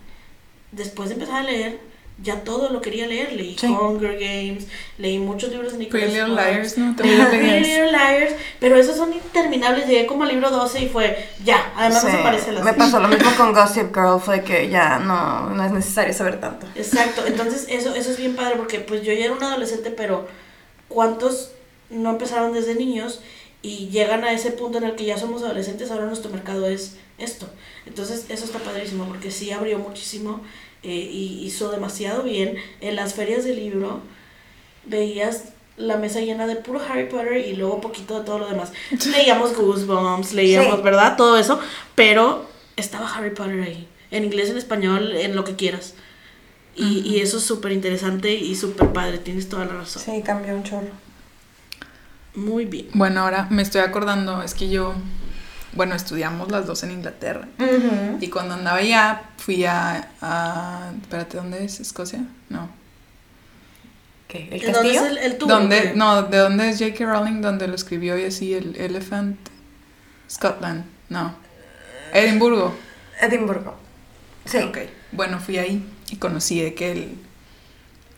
después 0.73 1.07
de 1.09 1.15
empezar 1.15 1.37
a 1.41 1.43
leer, 1.43 1.79
ya 2.23 2.43
todo 2.43 2.69
lo 2.69 2.81
quería 2.81 3.07
leer. 3.07 3.33
Leí 3.33 3.57
Sí. 3.59 3.67
Hunger 3.67 4.17
Games, 4.17 4.67
leí 4.97 5.19
muchos 5.19 5.49
libros 5.49 5.73
de 5.73 5.79
Nicholas 5.79 6.05
Pretty 6.09 6.19
Little. 6.29 6.35
Liars, 6.51 6.77
¿no? 6.77 6.95
Pretty. 6.97 7.59
Little 7.59 7.91
Liars, 7.91 8.35
pero 8.59 8.77
esos 8.77 8.95
son 8.95 9.13
interminables. 9.13 9.87
Llegué 9.87 10.05
como 10.05 10.23
al 10.23 10.29
libro 10.29 10.49
12 10.49 10.81
y 10.83 10.89
fue, 10.89 11.27
ya, 11.43 11.73
además 11.75 12.03
no 12.03 12.09
Sí, 12.09 12.15
se 12.17 12.23
parece 12.23 12.51
me 12.53 12.73
pasó 12.73 12.99
lo 12.99 13.07
mismo 13.07 13.29
con 13.35 13.53
Gossip 13.53 13.93
Girl, 13.93 14.19
fue 14.19 14.43
que 14.43 14.69
ya 14.69 14.99
no, 14.99 15.49
no 15.49 15.65
es 15.65 15.71
necesario 15.71 16.13
saber 16.13 16.39
tanto. 16.39 16.65
Exacto, 16.75 17.23
entonces 17.25 17.65
eso, 17.69 17.93
eso 17.93 18.11
es 18.11 18.17
bien 18.17 18.35
padre 18.35 18.55
porque 18.55 18.79
pues 18.79 19.01
yo 19.03 19.11
ya 19.13 19.25
era 19.25 19.33
un 19.33 19.43
adolescente, 19.43 19.91
pero 19.91 20.27
¿cuántos 20.87 21.51
no 21.89 22.11
empezaron 22.11 22.53
desde 22.53 22.75
niños 22.75 23.21
y 23.61 23.89
llegan 23.89 24.23
a 24.23 24.31
ese 24.31 24.51
punto 24.51 24.77
en 24.77 24.83
el 24.85 24.95
que 24.95 25.05
ya 25.05 25.17
somos 25.17 25.43
adolescentes, 25.43 25.91
ahora 25.91 26.05
nuestro 26.05 26.31
mercado 26.31 26.67
es 26.67 26.95
esto? 27.17 27.47
Entonces 27.85 28.25
eso 28.29 28.45
está 28.45 28.59
padrísimo 28.59 29.05
porque 29.05 29.31
sí 29.31 29.51
abrió 29.51 29.79
muchísimo 29.79 30.41
eh, 30.85 31.09
y 31.11 31.43
hizo 31.45 31.71
demasiado 31.71 32.23
bien. 32.23 32.55
En 32.81 32.95
las 32.95 33.13
ferias 33.13 33.43
de 33.43 33.53
libro 33.55 33.99
veías 34.85 35.45
la 35.77 35.97
mesa 35.97 36.21
llena 36.21 36.47
de 36.47 36.55
puro 36.55 36.79
Harry 36.87 37.09
Potter 37.09 37.45
y 37.45 37.55
luego 37.55 37.81
poquito 37.81 38.19
de 38.19 38.25
todo 38.25 38.39
lo 38.39 38.47
demás. 38.47 38.71
Leíamos 39.11 39.55
Goosebumps, 39.57 40.31
leíamos, 40.33 40.75
Sí. 40.77 40.81
¿verdad? 40.83 41.17
Todo 41.17 41.37
eso, 41.37 41.59
pero 41.95 42.45
estaba 42.77 43.13
Harry 43.13 43.31
Potter 43.31 43.61
ahí, 43.61 43.87
en 44.11 44.23
inglés, 44.23 44.49
en 44.49 44.57
español, 44.57 45.11
en 45.15 45.35
lo 45.35 45.43
que 45.43 45.55
quieras. 45.55 45.95
Y, 46.77 46.99
y 46.99 47.19
eso 47.21 47.37
es 47.37 47.43
súper 47.43 47.71
interesante 47.71 48.33
y 48.33 48.55
súper 48.55 48.89
padre, 48.93 49.17
tienes 49.17 49.49
toda 49.49 49.65
la 49.65 49.73
razón. 49.73 50.01
Sí, 50.03 50.21
cambió 50.23 50.53
un 50.55 50.63
chorro. 50.63 50.87
Muy 52.35 52.65
bien. 52.65 52.87
Bueno, 52.93 53.21
ahora 53.21 53.47
me 53.49 53.61
estoy 53.61 53.81
acordando, 53.81 54.43
es 54.43 54.53
que 54.53 54.69
yo, 54.69 54.93
bueno, 55.75 55.93
estudiamos 55.95 56.51
las 56.51 56.65
dos 56.65 56.83
en 56.83 56.91
Inglaterra. 56.91 57.47
Y 58.21 58.29
cuando 58.29 58.53
andaba 58.55 58.77
allá, 58.77 59.23
fui 59.37 59.65
a, 59.65 60.09
a- 60.21 60.91
espérate, 61.01 61.37
¿dónde 61.37 61.63
es? 61.65 61.79
¿Escocia? 61.79 62.23
No. 62.49 62.69
¿Qué? 64.27 64.49
¿El 64.51 64.59
¿De 64.61 64.71
dónde 64.71 64.91
es 64.91 64.97
castillo? 65.01 65.05
el, 65.05 65.17
el 65.31 65.37
tour? 65.37 65.49
¿Dónde, 65.49 65.79
o 65.79 65.81
qué? 65.83 65.93
no, 65.95 66.23
¿de 66.23 66.37
dónde 66.37 66.69
es 66.69 66.79
J.K. 66.79 67.05
Rowling? 67.05 67.41
Donde 67.41 67.67
lo 67.67 67.75
escribió 67.75 68.17
y 68.17 68.25
así, 68.25 68.53
el 68.53 68.75
Elephant, 68.77 69.37
Scotland, 70.29 70.85
no. 71.09 71.35
Edimburgo. 72.13 72.75
Edimburgo. 73.21 73.75
Sí. 74.45 74.57
Ok. 74.57 74.77
Bueno, 75.11 75.39
fui 75.39 75.57
ahí 75.57 75.83
y 76.09 76.15
conocí 76.17 76.61
de 76.61 76.73
que 76.73 76.91
el, 76.91 77.17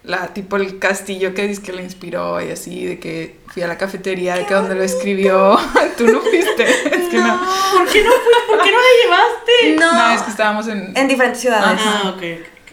la, 0.08 0.28
tipo 0.34 0.56
el 0.56 0.80
castillo 0.80 1.34
que 1.34 1.48
dice 1.48 1.62
que 1.62 1.74
le 1.74 1.84
inspiró 1.84 2.41
y 2.41 2.50
así, 2.50 2.86
de 2.86 3.00
que 3.00 3.38
fui 3.48 3.62
a 3.62 3.67
la 3.67 3.78
cafetería, 3.78 4.36
de 4.36 4.46
que 4.46 4.54
donde 4.54 4.76
lo 4.76 4.84
escribió. 4.84 5.58
Tú 5.98 6.08
no 6.08 6.22
fuiste, 6.22 6.63
es 6.63 7.10
que 7.10 7.17
no. 7.17 7.39
¿Por 7.74 7.88
qué 7.89 8.04
no 8.04 8.12
fui? 8.12 8.56
¿Por 8.56 8.63
qué 8.63 8.72
no 8.72 8.78
la 8.78 9.04
llevaste? 9.04 9.76
No, 9.80 9.93
No, 9.93 10.15
es 10.15 10.22
que 10.22 10.32
estábamos 10.32 10.67
en... 10.67 10.98
en 10.98 11.08
diferentes 11.08 11.41
ciudades. 11.41 11.80
Ah, 11.84 12.13
ok. 12.15 12.24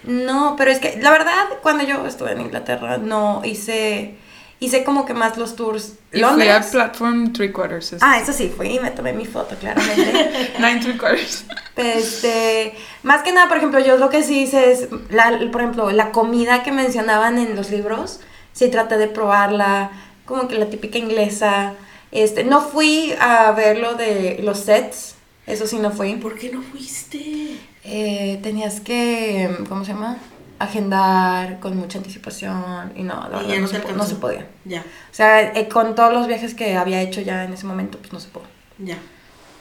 No, 0.04 0.54
pero 0.56 0.70
es 0.70 0.78
que 0.78 0.98
la 1.00 1.10
verdad, 1.10 1.48
cuando 1.62 1.82
yo 1.84 2.06
estuve 2.06 2.32
en 2.32 2.42
Inglaterra, 2.42 2.98
no 2.98 3.42
hice, 3.44 4.14
hice 4.60 4.84
como 4.84 5.04
que 5.04 5.14
más 5.14 5.36
los 5.36 5.56
tours. 5.56 5.94
y 6.12 6.18
fui 6.18 6.22
a 6.22 6.30
Londres. 6.30 6.66
Platform 6.72 7.32
Three 7.32 7.52
Quarters. 7.52 7.96
Ah, 8.00 8.18
eso 8.20 8.32
sí, 8.32 8.52
fui 8.54 8.68
y 8.68 8.80
me 8.80 8.90
tomé 8.90 9.12
mi 9.12 9.26
foto, 9.26 9.56
claramente. 9.56 10.52
Nine 10.58 10.80
Three 10.80 10.96
Quarters. 10.96 11.44
Este, 11.76 12.74
más 13.02 13.22
que 13.22 13.32
nada, 13.32 13.48
por 13.48 13.58
ejemplo, 13.58 13.80
yo 13.80 13.96
lo 13.96 14.10
que 14.10 14.22
sí 14.22 14.42
hice 14.42 14.72
es, 14.72 14.88
la, 15.10 15.38
por 15.50 15.60
ejemplo, 15.60 15.90
la 15.90 16.12
comida 16.12 16.62
que 16.62 16.72
mencionaban 16.72 17.38
en 17.38 17.56
los 17.56 17.70
libros, 17.70 18.20
sí 18.52 18.68
traté 18.68 18.96
de 18.98 19.08
probarla, 19.08 19.90
como 20.24 20.48
que 20.48 20.56
la 20.56 20.66
típica 20.66 20.98
inglesa. 20.98 21.74
Este, 22.12 22.44
no 22.44 22.60
fui 22.60 23.14
a 23.20 23.50
ver 23.52 23.78
lo 23.78 23.94
de 23.94 24.40
los 24.42 24.60
sets, 24.60 25.16
eso 25.46 25.66
sí 25.66 25.78
no 25.78 25.90
fui. 25.90 26.14
¿Por 26.14 26.38
qué 26.38 26.50
no 26.50 26.62
fuiste? 26.62 27.58
Eh, 27.84 28.38
tenías 28.42 28.80
que, 28.80 29.50
¿cómo 29.68 29.84
se 29.84 29.92
llama? 29.92 30.16
Agendar 30.58 31.58
con 31.60 31.76
mucha 31.76 31.98
anticipación 31.98 32.92
y 32.96 33.02
no, 33.02 33.28
la 33.28 33.42
Y 33.42 33.46
verdad 33.48 33.60
no, 33.60 33.66
se, 33.68 33.92
no 33.92 34.04
se 34.06 34.14
podía. 34.16 34.46
Ya, 34.64 34.80
O 34.82 35.14
sea, 35.14 35.40
eh, 35.52 35.68
con 35.68 35.94
todos 35.94 36.12
los 36.12 36.26
viajes 36.26 36.54
que 36.54 36.76
había 36.76 37.00
hecho 37.02 37.20
ya 37.20 37.44
en 37.44 37.52
ese 37.52 37.66
momento, 37.66 37.98
pues 37.98 38.12
no 38.12 38.20
se 38.20 38.28
pudo. 38.28 38.44
ya. 38.78 38.98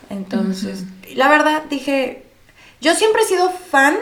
Entonces, 0.09 0.83
la 1.15 1.29
verdad 1.29 1.63
dije, 1.69 2.25
yo 2.81 2.93
siempre 2.93 3.23
he 3.23 3.25
sido 3.25 3.49
fan, 3.49 3.95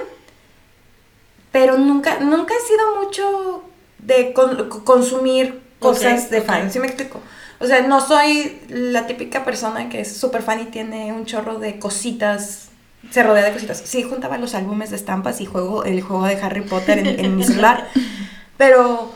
pero 1.51 1.77
nunca, 1.77 2.19
nunca 2.19 2.54
he 2.54 2.67
sido 2.67 3.01
mucho 3.04 3.63
de 3.99 4.34
con- 4.34 4.69
co- 4.69 4.84
consumir 4.84 5.62
cosas 5.80 6.30
de 6.30 6.41
fan, 6.41 6.71
¿sí 6.71 6.80
me 6.80 6.88
explico? 6.88 7.19
O 7.60 7.67
sea, 7.67 7.82
no 7.82 8.01
soy 8.01 8.60
la 8.69 9.06
típica 9.08 9.45
persona 9.45 9.89
que 9.89 10.01
es 10.01 10.17
súper 10.17 10.41
fan 10.41 10.60
y 10.62 10.65
tiene 10.65 11.13
un 11.13 11.25
chorro 11.25 11.60
de 11.60 11.77
cositas, 11.80 12.69
se 13.09 13.23
rodea 13.23 13.43
de 13.43 13.51
cositas. 13.53 13.81
Sí, 13.83 14.03
juntaba 14.03 14.37
los 14.37 14.53
álbumes 14.55 14.89
de 14.91 14.95
estampas 14.95 15.41
y 15.41 15.45
juego 15.45 15.83
el 15.83 16.01
juego 16.01 16.25
de 16.25 16.35
Harry 16.35 16.61
Potter 16.61 16.99
en, 16.99 17.07
en 17.07 17.35
mi 17.35 17.43
celular, 17.43 17.87
pero 18.57 19.11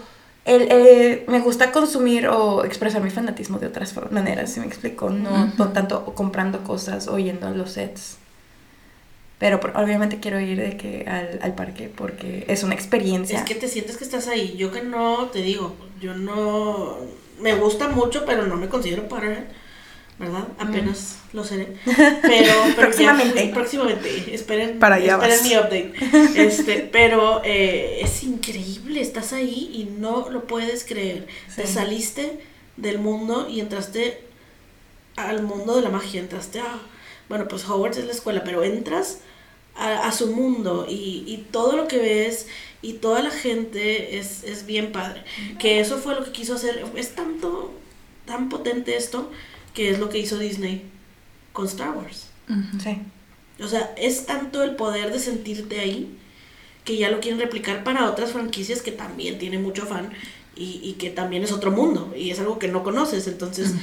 el, 0.46 0.68
eh, 0.70 1.26
me 1.28 1.40
gusta 1.40 1.72
consumir 1.72 2.28
o 2.28 2.64
expresar 2.66 3.02
mi 3.02 3.10
fanatismo 3.10 3.60
de 3.60 3.68
otras 3.68 3.94
maneras, 4.12 4.52
¿sí 4.52 4.60
me 4.60 4.66
explico? 4.68 5.10
No, 5.10 5.52
no 5.58 5.70
tanto 5.70 6.06
comprando 6.16 6.64
cosas 6.64 7.08
o 7.08 7.18
yendo 7.20 7.48
a 7.48 7.52
los 7.52 7.72
sets. 7.72 8.18
Pero 9.38 9.60
por- 9.60 9.76
obviamente 9.76 10.20
quiero 10.20 10.40
ir 10.40 10.58
de 10.60 10.78
que 10.78 11.06
al, 11.08 11.40
al 11.42 11.54
parque 11.56 11.92
porque 11.94 12.46
es 12.48 12.64
una 12.64 12.74
experiencia. 12.74 13.40
Es 13.40 13.46
que 13.46 13.56
te 13.56 13.68
sientes 13.68 13.98
que 13.98 14.04
estás 14.06 14.28
ahí. 14.28 14.56
Yo 14.58 14.72
que 14.72 14.82
no, 14.82 15.26
te 15.26 15.40
digo, 15.42 15.76
yo 16.00 16.14
no. 16.16 16.98
Me 17.42 17.54
gusta 17.54 17.90
mucho, 17.90 18.24
pero 18.26 18.46
no 18.48 18.56
me 18.56 18.70
considero 18.70 19.10
Potterhead, 19.10 19.44
¿verdad? 20.20 20.48
Apenas 20.60 21.18
lo 21.34 21.44
seré. 21.44 21.76
Pero, 21.86 21.98
pero 22.22 22.54
ya- 22.54 22.76
Próximamente. 22.76 23.52
próximamente. 23.54 24.34
Esperen, 24.34 24.80
Para 24.80 24.96
allá 24.96 25.14
esperen 25.16 25.38
vas. 25.40 25.44
mi 25.44 25.56
update. 25.56 25.94
Este, 26.48 26.90
pero 26.92 27.42
eh, 27.44 28.00
es 28.02 28.24
increíble, 28.24 29.02
estás 29.02 29.34
ahí 29.34 29.72
y 29.74 29.86
no 30.00 30.30
lo 30.30 30.46
puedes 30.46 30.84
creer. 30.86 31.28
Te 31.56 31.68
saliste 31.68 32.40
del 32.78 33.00
mundo 33.00 33.48
y 33.50 33.60
entraste 33.60 34.22
al 35.16 35.44
mundo 35.44 35.76
de 35.76 35.82
la 35.82 35.90
magia. 35.90 36.20
Entraste 36.22 36.60
a. 36.60 36.80
Bueno, 37.30 37.48
pues 37.48 37.68
Hogwarts 37.68 37.98
es 37.98 38.06
la 38.06 38.12
escuela, 38.12 38.44
pero 38.44 38.64
entras 38.64 39.20
a, 39.76 40.08
a 40.08 40.12
su 40.12 40.28
mundo 40.28 40.86
y, 40.88 41.24
y 41.28 41.48
todo 41.52 41.76
lo 41.76 41.88
que 41.88 41.98
ves 41.98 42.48
y 42.82 42.94
toda 42.94 43.22
la 43.24 43.32
gente 43.32 44.18
es, 44.18 44.44
es 44.44 44.66
bien 44.66 44.92
padre. 44.92 45.24
Que 45.60 45.80
eso 45.80 45.98
fue 45.98 46.16
lo 46.16 46.24
que 46.24 46.32
quiso 46.32 46.56
hacer. 46.56 46.86
Es 46.96 47.16
tanto, 47.16 47.74
tan 48.26 48.48
potente 48.50 48.96
esto 48.96 49.32
que 49.76 49.92
es 49.92 50.00
lo 50.00 50.10
que 50.10 50.18
hizo 50.18 50.40
Disney 50.40 50.84
con 51.54 51.68
Star 51.68 51.92
Wars. 51.92 52.30
Sí. 52.82 52.98
O 53.64 53.68
sea, 53.68 53.94
es 53.98 54.26
tanto 54.26 54.64
el 54.64 54.76
poder 54.76 55.12
de 55.14 55.20
sentirte 55.20 55.80
ahí 55.80 56.18
que 56.84 56.98
ya 56.98 57.10
lo 57.12 57.20
quieren 57.20 57.40
replicar 57.40 57.84
para 57.84 58.10
otras 58.10 58.32
franquicias 58.32 58.82
que 58.82 58.92
también 58.92 59.38
tienen 59.40 59.62
mucho 59.64 59.86
fan 59.86 60.10
y, 60.56 60.80
y 60.84 60.94
que 60.94 61.10
también 61.10 61.44
es 61.44 61.52
otro 61.52 61.72
mundo 61.72 62.14
y 62.18 62.32
es 62.32 62.40
algo 62.40 62.58
que 62.60 62.68
no 62.68 62.84
conoces. 62.84 63.28
Entonces, 63.28 63.74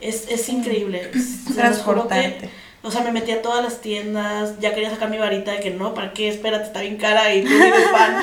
es, 0.00 0.26
es 0.28 0.48
increíble. 0.48 1.10
Es- 1.14 1.44
Transportarte. 1.54 2.50
o 2.82 2.90
sea, 2.90 3.02
me 3.02 3.12
metí 3.12 3.30
a 3.32 3.42
todas 3.42 3.62
las 3.62 3.80
tiendas, 3.80 4.58
ya 4.60 4.74
quería 4.74 4.90
sacar 4.90 5.10
mi 5.10 5.18
varita 5.18 5.52
de 5.52 5.60
que 5.60 5.70
no, 5.70 5.94
¿para 5.94 6.12
qué? 6.12 6.28
Espérate, 6.28 6.64
está 6.64 6.80
bien 6.80 6.96
cara 6.96 7.34
y 7.34 7.42
tú 7.44 7.52
eres 7.52 7.90
fan. 7.90 8.16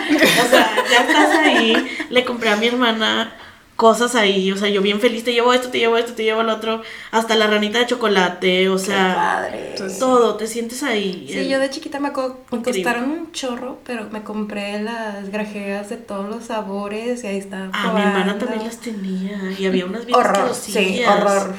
O 0.45 0.49
sea, 0.49 0.75
ya 0.91 1.01
estás 1.01 1.29
ahí. 1.37 1.73
Le 2.09 2.25
compré 2.25 2.49
a 2.49 2.55
mi 2.57 2.67
hermana 2.67 3.33
cosas 3.75 4.15
ahí, 4.15 4.51
o 4.51 4.57
sea, 4.57 4.69
yo 4.69 4.81
bien 4.81 4.99
feliz, 4.99 5.23
te 5.23 5.33
llevo 5.33 5.53
esto, 5.53 5.69
te 5.69 5.79
llevo 5.79 5.97
esto, 5.97 6.13
te 6.13 6.23
llevo 6.23 6.41
el 6.41 6.49
otro, 6.49 6.81
hasta 7.11 7.35
la 7.35 7.47
ranita 7.47 7.79
de 7.79 7.87
chocolate, 7.87 8.69
o 8.69 8.77
Qué 8.77 8.83
sea, 8.83 9.15
padre. 9.15 9.75
Todo, 9.99 10.35
te 10.35 10.47
sientes 10.47 10.81
ahí. 10.83 11.27
Sí, 11.29 11.47
yo 11.49 11.59
de 11.59 11.69
chiquita 11.69 11.99
me, 11.99 12.09
me 12.09 12.61
costaron 12.63 13.11
un 13.11 13.31
chorro, 13.31 13.79
pero 13.85 14.09
me 14.11 14.23
compré 14.23 14.81
las 14.81 15.29
grajeas 15.29 15.89
de 15.89 15.97
todos 15.97 16.29
los 16.29 16.45
sabores 16.45 17.23
y 17.23 17.27
ahí 17.27 17.37
estaba. 17.37 17.69
Ah, 17.73 17.91
mi 17.93 18.01
hermana 18.01 18.37
también 18.37 18.63
las 18.63 18.79
tenía 18.79 19.51
y 19.57 19.65
había 19.65 19.85
unas 19.85 20.05
bien 20.05 20.17
Horror, 20.17 20.53
sí, 20.53 21.01
horror. 21.05 21.53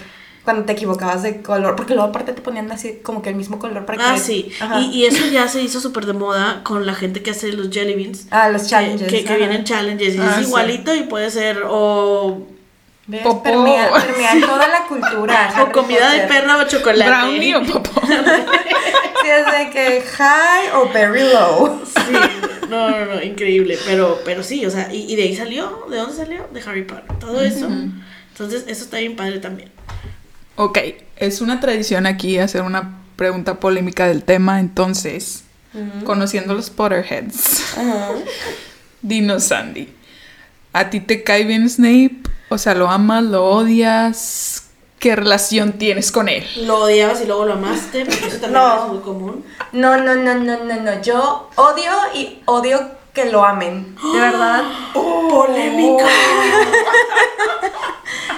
Cuando 0.46 0.64
te 0.64 0.72
equivocabas 0.72 1.22
de 1.24 1.42
color, 1.42 1.76
porque 1.76 1.92
luego 1.94 2.08
aparte 2.08 2.32
te 2.32 2.40
ponían 2.40 2.70
así 2.72 3.00
como 3.02 3.20
que 3.20 3.28
el 3.30 3.34
mismo 3.36 3.58
color 3.58 3.84
para 3.84 4.10
Ah, 4.10 4.14
que... 4.14 4.20
sí. 4.20 4.50
Ajá. 4.60 4.80
Y, 4.80 4.86
y 4.92 5.04
eso 5.04 5.26
ya 5.26 5.46
se 5.48 5.60
hizo 5.60 5.80
súper 5.80 6.06
de 6.06 6.14
moda 6.14 6.60
con 6.62 6.86
la 6.86 6.94
gente 6.94 7.20
que 7.22 7.32
hace 7.32 7.52
los 7.52 7.68
jelly 7.70 7.94
beans. 7.94 8.28
Ah, 8.30 8.48
los 8.48 8.66
challenges. 8.68 9.08
Que, 9.08 9.24
que 9.24 9.36
vienen 9.36 9.64
challenges 9.64 10.14
y 10.14 10.18
Ah, 10.20 10.28
es 10.30 10.36
sí. 10.36 10.42
igualito 10.44 10.94
y 10.94 11.02
puede 11.02 11.30
ser 11.30 11.64
o, 11.68 12.46
¿Ves? 13.08 13.22
Popó. 13.22 13.42
Permea, 13.42 13.90
permea 14.06 14.32
en 14.32 14.40
toda 14.40 14.66
la 14.68 14.86
cultura. 14.86 15.52
o 15.52 15.60
Harry 15.62 15.72
comida 15.72 16.10
de 16.12 16.20
perra 16.28 16.56
o 16.58 16.64
chocolate. 16.68 17.10
Brownie 17.10 17.54
o 17.56 17.62
popó. 17.64 18.00
Sí, 19.22 19.32
es 19.32 19.46
de 19.46 19.70
que 19.72 20.02
high 20.02 20.68
o 20.74 20.88
very 20.92 21.22
low. 21.32 21.80
Sí, 21.84 22.12
no, 22.68 22.90
no, 22.90 23.04
no, 23.06 23.22
increíble. 23.22 23.76
Pero, 23.84 24.20
pero 24.24 24.44
sí, 24.44 24.64
o 24.64 24.70
sea, 24.70 24.92
y, 24.94 25.12
y 25.12 25.16
de 25.16 25.22
ahí 25.24 25.34
salió, 25.34 25.86
¿de 25.90 25.96
dónde 25.96 26.14
salió? 26.14 26.46
De 26.52 26.60
Harry 26.60 26.82
Potter. 26.84 27.18
Todo 27.18 27.40
eso. 27.40 27.66
Entonces, 27.66 28.64
eso 28.68 28.84
está 28.84 28.98
bien 28.98 29.16
padre 29.16 29.38
también. 29.40 29.72
Ok, 30.56 30.78
es 31.16 31.40
una 31.40 31.60
tradición 31.60 32.06
aquí 32.06 32.38
hacer 32.38 32.62
una 32.62 32.98
pregunta 33.16 33.54
polémica 33.60 34.06
del 34.06 34.24
tema, 34.24 34.60
entonces, 34.60 35.44
conociendo 36.04 36.54
los 36.54 36.70
Potterheads, 36.70 37.76
Ajá. 37.78 38.08
dinos 39.02 39.44
Sandy, 39.44 39.92
¿a 40.72 40.88
ti 40.90 41.00
te 41.00 41.22
cae 41.22 41.44
bien 41.44 41.68
Snape? 41.68 42.16
O 42.48 42.56
sea, 42.58 42.74
¿lo 42.74 42.88
amas, 42.88 43.22
lo 43.24 43.44
odias? 43.44 44.62
¿Qué 44.98 45.14
relación 45.14 45.72
tienes 45.74 46.10
con 46.10 46.28
él? 46.30 46.46
Lo 46.66 46.78
odiabas 46.84 47.20
y 47.20 47.26
luego 47.26 47.44
lo 47.44 47.52
amaste, 47.54 48.06
porque 48.06 48.26
eso 48.28 48.38
también 48.38 48.52
No. 48.54 48.84
es 48.86 48.92
muy 48.92 49.00
común. 49.02 49.44
No, 49.72 49.98
no, 49.98 50.14
no, 50.14 50.34
no, 50.36 50.64
no, 50.64 50.80
no. 50.80 51.02
Yo 51.02 51.50
odio 51.56 51.92
y 52.14 52.40
odio 52.46 52.80
que 53.12 53.26
lo 53.26 53.44
amen. 53.44 53.94
De 54.14 54.18
verdad. 54.20 54.62
Polémica. 54.94 56.06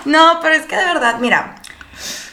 No, 0.05 0.39
pero 0.41 0.55
es 0.55 0.65
que 0.67 0.75
de 0.77 0.85
verdad, 0.85 1.19
mira. 1.21 1.57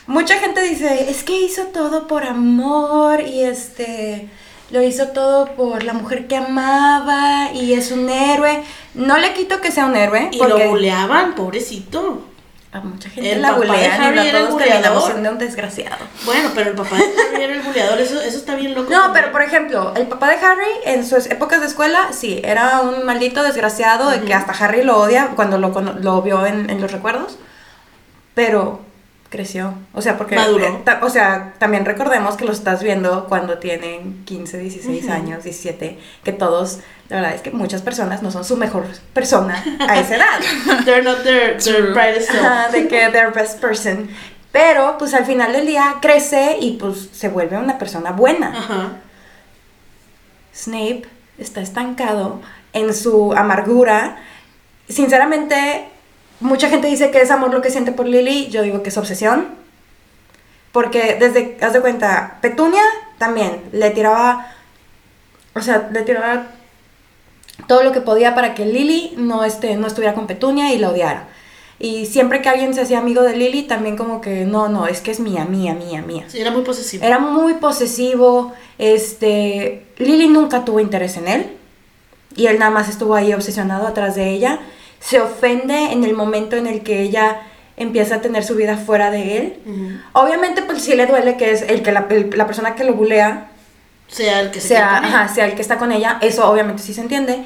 Mucha 0.07 0.35
gente 0.37 0.61
dice, 0.61 1.09
es 1.09 1.23
que 1.23 1.39
hizo 1.41 1.63
todo 1.67 2.07
por 2.07 2.23
amor 2.23 3.21
y 3.21 3.43
este 3.43 4.29
lo 4.71 4.81
hizo 4.81 5.09
todo 5.09 5.45
por 5.55 5.83
la 5.83 5.93
mujer 5.93 6.27
que 6.27 6.35
amaba 6.37 7.51
y 7.53 7.73
es 7.73 7.91
un 7.91 8.09
héroe. 8.09 8.63
No 8.93 9.17
le 9.17 9.33
quito 9.33 9.61
que 9.61 9.71
sea 9.71 9.85
un 9.85 9.95
héroe 9.95 10.29
Y 10.31 10.37
porque 10.37 10.63
lo 10.65 10.69
buleaban, 10.71 11.35
pobrecito. 11.35 12.23
a 12.71 12.79
mucha 12.81 13.09
gente 13.09 13.31
El 13.31 13.41
la 13.41 13.53
bulean 13.53 14.13
y 14.13 14.15
no 14.15 14.31
todos 14.31 14.57
terminamos 14.57 15.05
siendo 15.05 15.31
un 15.31 15.37
desgraciado. 15.37 16.05
Bueno, 16.25 16.49
pero 16.53 16.71
el 16.71 16.75
papá 16.75 16.97
de 16.97 17.03
Harry 17.03 17.43
era 17.43 17.53
el 17.53 17.61
buleador, 17.61 17.99
eso, 18.01 18.19
eso 18.21 18.37
está 18.37 18.55
bien 18.55 18.73
loco. 18.75 18.91
No, 18.91 19.11
pero 19.13 19.31
por 19.31 19.41
ejemplo, 19.43 19.93
el 19.95 20.07
papá 20.07 20.29
de 20.29 20.35
Harry 20.35 20.71
en 20.85 21.05
sus 21.05 21.27
épocas 21.27 21.61
de 21.61 21.67
escuela, 21.67 22.09
sí, 22.11 22.41
era 22.43 22.81
un 22.81 23.05
maldito 23.05 23.43
desgraciado 23.43 24.09
de 24.09 24.21
que 24.21 24.33
hasta 24.33 24.51
Harry 24.53 24.83
lo 24.83 24.97
odia 24.99 25.31
cuando 25.35 25.57
lo 25.57 26.21
vio 26.21 26.45
en, 26.45 26.69
en 26.69 26.81
los 26.81 26.91
recuerdos. 26.91 27.37
Pero 28.33 28.81
creció. 29.35 29.73
O 29.93 30.01
sea, 30.01 30.17
porque. 30.17 30.35
Maduró. 30.35 30.65
eh, 30.65 30.97
o 31.01 31.09
sea, 31.09 31.53
también 31.59 31.83
recordemos 31.85 32.37
que 32.37 32.45
lo 32.45 32.51
estás 32.53 32.81
viendo 32.81 33.25
cuando 33.27 33.57
tienen 33.57 34.23
15, 34.25 34.57
16 34.57 35.03
Ujú. 35.03 35.13
años, 35.13 35.43
17. 35.43 35.99
Que 36.23 36.31
todos, 36.31 36.79
la 37.09 37.17
verdad 37.17 37.35
es 37.35 37.41
que 37.41 37.51
muchas 37.51 37.81
personas 37.81 38.23
no 38.23 38.31
son 38.31 38.45
su 38.45 38.55
mejor 38.55 38.85
persona 39.13 39.61
a 39.87 39.99
esa 39.99 40.15
edad. 40.19 40.39
They're 40.85 41.03
not 41.03 41.23
their, 41.23 41.57
their 41.61 41.91
brightest 41.93 42.31
self. 42.31 42.45
Ajá, 42.45 42.69
de 42.69 42.87
que 42.87 43.09
they're 43.09 43.31
best 43.31 43.59
person. 43.59 44.09
Pero, 44.51 44.97
pues 44.97 45.13
al 45.13 45.25
final 45.25 45.51
del 45.51 45.65
día 45.65 45.95
crece 46.01 46.57
y 46.61 46.77
pues 46.77 47.09
se 47.11 47.27
vuelve 47.27 47.57
una 47.57 47.77
persona 47.77 48.11
buena. 48.13 48.57
Ajá. 48.57 48.93
Snape 50.55 51.03
está 51.37 51.59
estancado 51.61 52.41
en 52.71 52.93
su 52.93 53.33
amargura. 53.33 54.17
Sinceramente, 54.87 55.89
mucha 56.39 56.69
gente 56.69 56.87
dice 56.87 57.11
que 57.11 57.21
es 57.21 57.31
amor 57.31 57.53
lo 57.53 57.61
que 57.61 57.71
siente 57.71 57.91
por 57.91 58.07
Lily, 58.07 58.49
yo 58.49 58.61
digo 58.61 58.83
que 58.83 58.89
es 58.89 58.97
obsesión. 58.97 59.47
Porque 60.71 61.15
desde, 61.19 61.57
haz 61.61 61.73
de 61.73 61.81
cuenta, 61.81 62.37
Petunia 62.41 62.83
también 63.17 63.61
le 63.71 63.91
tiraba, 63.91 64.51
o 65.53 65.61
sea, 65.61 65.89
le 65.91 66.01
tiraba 66.01 66.47
todo 67.67 67.83
lo 67.83 67.91
que 67.91 68.01
podía 68.01 68.35
para 68.35 68.53
que 68.53 68.65
Lily 68.65 69.13
no, 69.17 69.45
este, 69.45 69.75
no 69.77 69.87
estuviera 69.87 70.13
con 70.13 70.27
Petunia 70.27 70.73
y 70.73 70.77
la 70.77 70.89
odiara. 70.89 71.27
Y 71.77 72.05
siempre 72.05 72.41
que 72.41 72.49
alguien 72.49 72.73
se 72.73 72.81
hacía 72.81 72.99
amigo 72.99 73.21
de 73.21 73.35
Lily, 73.35 73.63
también 73.63 73.97
como 73.97 74.21
que, 74.21 74.45
no, 74.45 74.69
no, 74.69 74.87
es 74.87 75.01
que 75.01 75.11
es 75.11 75.19
mía, 75.19 75.45
mía, 75.45 75.73
mía, 75.73 76.01
mía. 76.01 76.25
Sí, 76.27 76.39
era 76.39 76.51
muy 76.51 76.63
posesivo. 76.63 77.03
Era 77.03 77.19
muy 77.19 77.55
posesivo. 77.55 78.53
Este. 78.77 79.85
Lily 79.97 80.29
nunca 80.29 80.63
tuvo 80.63 80.79
interés 80.79 81.17
en 81.17 81.27
él. 81.27 81.57
Y 82.35 82.47
él 82.47 82.59
nada 82.59 82.71
más 82.71 82.87
estuvo 82.87 83.15
ahí 83.15 83.33
obsesionado 83.33 83.87
atrás 83.87 84.15
de 84.15 84.29
ella. 84.29 84.59
Se 85.05 85.19
ofende 85.19 85.91
en 85.91 86.03
el 86.03 86.13
momento 86.13 86.55
en 86.55 86.67
el 86.67 86.81
que 86.81 87.01
ella 87.01 87.41
empieza 87.77 88.15
a 88.15 88.21
tener 88.21 88.43
su 88.43 88.55
vida 88.55 88.77
fuera 88.77 89.11
de 89.11 89.37
él. 89.37 89.99
Obviamente, 90.13 90.61
pues 90.63 90.81
sí 90.81 90.95
le 90.95 91.05
duele 91.05 91.37
que 91.37 91.51
es 91.51 91.61
el 91.61 91.83
que 91.83 91.91
la, 91.91 92.07
el- 92.09 92.31
la 92.35 92.45
persona 92.47 92.75
que 92.75 92.83
lo 92.85 92.93
bulea 92.93 93.47
Sea 94.07 94.39
el 94.41 94.51
que 94.51 94.61
se 94.61 94.69
sea, 94.69 94.95
con 95.01 95.05
ajá, 95.05 95.27
sea 95.33 95.45
el 95.45 95.55
que 95.55 95.61
está 95.61 95.77
con 95.77 95.91
ella. 95.91 96.17
Eso 96.21 96.49
obviamente 96.49 96.81
sí 96.81 96.93
se 96.93 97.01
entiende. 97.01 97.43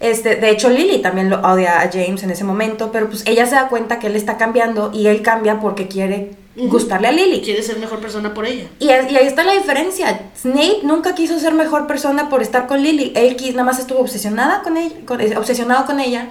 Este, 0.00 0.36
de 0.36 0.50
hecho, 0.50 0.70
Lily 0.70 1.02
también 1.02 1.28
lo 1.30 1.40
odia 1.40 1.80
a 1.82 1.90
James 1.92 2.22
en 2.22 2.30
ese 2.30 2.42
momento, 2.44 2.90
pero 2.92 3.08
pues 3.08 3.22
ella 3.26 3.44
se 3.46 3.54
da 3.54 3.68
cuenta 3.68 3.98
que 3.98 4.06
él 4.06 4.16
está 4.16 4.38
cambiando 4.38 4.90
y 4.94 5.08
él 5.08 5.20
cambia 5.22 5.60
porque 5.60 5.88
quiere 5.88 6.30
gustarle 6.56 7.08
a 7.08 7.12
Lily. 7.12 7.42
Quiere 7.42 7.62
ser 7.62 7.78
mejor 7.78 8.00
persona 8.00 8.32
por 8.32 8.46
ella. 8.46 8.64
Y, 8.78 8.88
es- 8.90 9.10
y 9.12 9.16
ahí 9.16 9.26
está 9.26 9.44
la 9.44 9.52
diferencia. 9.52 10.20
Snape 10.40 10.80
nunca 10.84 11.14
quiso 11.14 11.38
ser 11.38 11.52
mejor 11.54 11.86
persona 11.86 12.28
por 12.30 12.40
estar 12.42 12.66
con 12.66 12.82
Lily. 12.82 13.12
Él 13.14 13.36
quis- 13.36 13.50
nada 13.52 13.64
más 13.64 13.78
estuvo 13.78 13.98
obsesionada 14.00 14.62
con 14.62 14.76
ella, 14.76 14.94
con- 15.06 15.20
eh, 15.20 15.36
obsesionado 15.36 15.84
con 15.86 16.00
ella. 16.00 16.28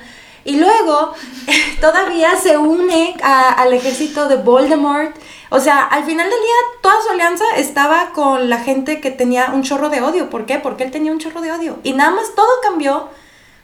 Y 0.50 0.56
luego 0.58 1.14
todavía 1.82 2.36
se 2.36 2.58
une 2.58 3.16
a- 3.22 3.52
al 3.54 3.74
ejército 3.74 4.28
de 4.28 4.36
Voldemort. 4.38 5.16
O 5.52 5.60
sea, 5.60 5.84
al 5.84 6.04
final 6.04 6.30
del 6.30 6.39
día 6.39 6.56
toda 6.82 6.95
su 7.06 7.10
alianza 7.12 7.43
estaba 7.58 8.12
con 8.14 8.50
la 8.50 8.60
gente 8.60 9.00
que 9.02 9.12
tenía 9.12 9.52
un 9.54 9.64
chorro 9.64 9.89
de 9.89 10.02
odio. 10.02 10.30
¿Por 10.30 10.45
qué? 10.45 10.60
Porque 10.60 10.84
él 10.84 10.91
tenía 10.91 11.12
un 11.12 11.20
chorro 11.20 11.41
de 11.41 11.52
odio. 11.52 11.78
Y 11.84 11.93
nada 11.93 12.12
más 12.12 12.36
todo 12.36 12.47
cambió 12.62 13.10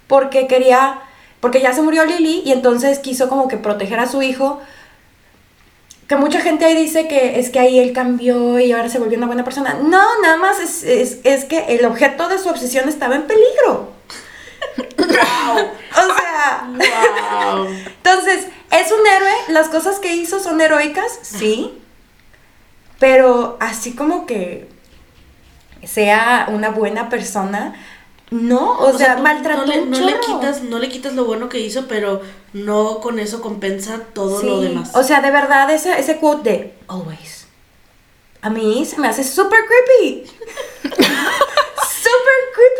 porque 0.07 0.47
quería, 0.47 0.99
porque 1.41 1.61
ya 1.61 1.73
se 1.73 1.81
murió 1.81 2.05
Lily 2.05 2.41
y 2.45 2.51
entonces 2.51 2.99
quiso 2.99 3.29
como 3.29 3.47
que 3.47 3.57
proteger 3.57 3.99
a 3.99 4.07
su 4.07 4.21
hijo 4.21 4.61
que 6.07 6.15
mucha 6.15 6.39
gente 6.39 6.65
ahí 6.65 6.75
dice 6.75 7.07
que 7.07 7.39
es 7.39 7.49
que 7.49 7.57
ahí 7.59 7.79
él 7.79 7.91
cambió 7.91 8.59
y 8.59 8.71
ahora 8.71 8.89
se 8.89 8.99
volvió 8.99 9.17
una 9.17 9.25
buena 9.27 9.43
persona. 9.43 9.73
No, 9.81 10.03
nada 10.21 10.37
más 10.37 10.59
es, 10.59 10.83
es, 10.83 11.17
es 11.23 11.45
que 11.45 11.65
el 11.75 11.83
objeto 11.85 12.27
de 12.29 12.37
su 12.37 12.49
obsesión 12.49 12.87
estaba 12.87 13.15
en 13.15 13.23
peligro. 13.23 13.89
O 14.77 16.15
sea, 16.15 16.67
Wow. 16.67 17.67
entonces, 17.67 18.47
¿es 18.71 18.91
un 18.91 19.07
héroe? 19.07 19.33
¿Las 19.49 19.69
cosas 19.69 19.99
que 19.99 20.15
hizo 20.15 20.39
son 20.39 20.59
heroicas? 20.61 21.19
Sí. 21.21 21.79
Pero 22.99 23.57
así 23.59 23.95
como 23.95 24.25
que 24.25 24.69
sea 25.83 26.47
una 26.49 26.69
buena 26.69 27.09
persona, 27.09 27.75
no. 28.31 28.79
O, 28.79 28.97
sea, 28.97 29.17
maltrató 29.17 29.65
no 29.65 29.67
le, 29.67 29.85
no 29.85 29.99
le 29.99 30.19
quitas, 30.19 30.63
no 30.63 30.79
le 30.79 30.89
quitas 30.89 31.13
lo 31.13 31.25
bueno 31.25 31.49
que 31.49 31.59
hizo, 31.59 31.87
pero 31.87 32.21
no 32.53 32.99
con 32.99 33.19
eso 33.19 33.41
compensa 33.41 34.01
todo 34.13 34.41
lo 34.41 34.61
demás. 34.61 34.91
O 34.95 35.03
sea, 35.03 35.21
de 35.21 35.31
verdad, 35.31 35.69
ese, 35.69 35.97
ese 35.99 36.17
quote 36.17 36.49
de 36.49 36.73
always. 36.87 37.47
A 38.41 38.49
mí 38.49 38.85
se 38.85 38.99
me 38.99 39.07
hace 39.07 39.23
súper 39.23 39.59
creepy. 39.67 40.31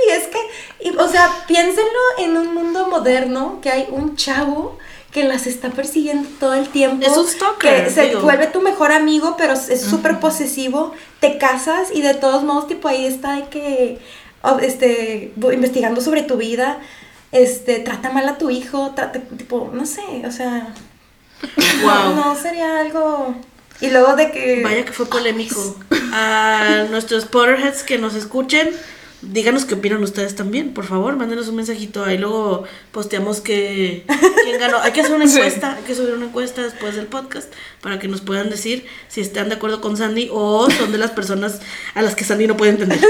Creepy. 0.04 0.22
Es 0.22 0.28
que, 0.28 0.90
y, 0.90 0.96
o 0.98 1.08
sea, 1.08 1.30
piénsenlo 1.48 2.00
en 2.20 2.38
un 2.38 2.54
mundo 2.54 2.88
moderno 2.88 3.60
que 3.62 3.70
hay 3.70 3.88
un 3.90 4.16
chavo 4.16 4.78
que 5.12 5.24
las 5.24 5.48
está 5.48 5.70
persiguiendo 5.70 6.28
todo 6.40 6.54
el 6.54 6.68
tiempo. 6.68 7.06
Es 7.06 7.16
un 7.16 7.26
stalker, 7.26 7.86
Que 7.86 7.90
se 7.90 8.08
digo. 8.08 8.22
vuelve 8.22 8.48
tu 8.48 8.62
mejor 8.62 8.92
amigo, 8.92 9.36
pero 9.38 9.54
es 9.54 9.82
súper 9.82 10.20
posesivo. 10.20 10.94
Te 11.22 11.38
casas 11.38 11.90
y 11.94 12.02
de 12.02 12.14
todos 12.16 12.44
modos, 12.44 12.68
tipo, 12.68 12.88
ahí 12.90 13.06
está 13.06 13.38
de 13.38 13.46
que, 13.46 14.00
este, 14.62 15.34
investigando 15.54 16.02
sobre 16.02 16.24
tu 16.24 16.36
vida. 16.38 16.80
Este, 17.32 17.80
trata 17.80 18.12
mal 18.12 18.28
a 18.28 18.38
tu 18.38 18.50
hijo, 18.50 18.92
trata, 18.96 19.20
tipo, 19.38 19.70
no 19.74 19.86
sé, 19.86 20.02
o 20.28 20.32
sea... 20.32 20.74
Wow. 21.84 22.16
No, 22.16 22.36
sería 22.36 22.80
algo. 22.80 23.36
Y 23.82 23.90
luego 23.90 24.16
de 24.16 24.32
que. 24.32 24.62
Vaya 24.64 24.86
que 24.86 24.94
fue 24.94 25.06
polémico. 25.06 25.76
A 26.14 26.86
nuestros 26.90 27.26
Potterheads 27.26 27.84
que 27.84 27.98
nos 27.98 28.16
escuchen, 28.16 28.70
díganos 29.22 29.66
qué 29.66 29.76
opinan 29.76 30.04
ustedes 30.04 30.36
también, 30.36 30.74
por 30.74 30.86
favor, 30.86 31.16
mándenos 31.16 31.48
un 31.48 31.56
mensajito 31.56 32.04
ahí, 32.04 32.18
luego 32.18 32.64
posteamos 32.92 33.42
que 33.42 34.06
quién 34.44 34.60
ganó. 34.60 34.80
Hay 34.80 34.92
que 34.92 35.02
hacer 35.02 35.16
una 35.16 35.28
Sí. 35.30 35.38
encuesta, 35.38 35.76
hay 35.76 35.84
que 35.84 35.96
subir 35.96 36.14
una 36.14 36.26
encuesta 36.26 36.62
después 36.62 36.96
del 36.96 37.08
podcast 37.08 37.52
para 37.82 37.98
que 38.00 38.08
nos 38.08 38.22
puedan 38.22 38.50
decir 38.50 38.86
si 39.08 39.22
están 39.22 39.50
de 39.50 39.56
acuerdo 39.56 39.82
con 39.82 39.98
Sandy 39.98 40.30
o 40.32 40.70
son 40.70 40.92
de 40.92 40.98
las 40.98 41.12
personas 41.12 41.60
a 41.96 42.02
las 42.02 42.16
que 42.16 42.24
Sandy 42.24 42.48
no 42.48 42.56
puede 42.58 42.72
entender. 42.72 43.00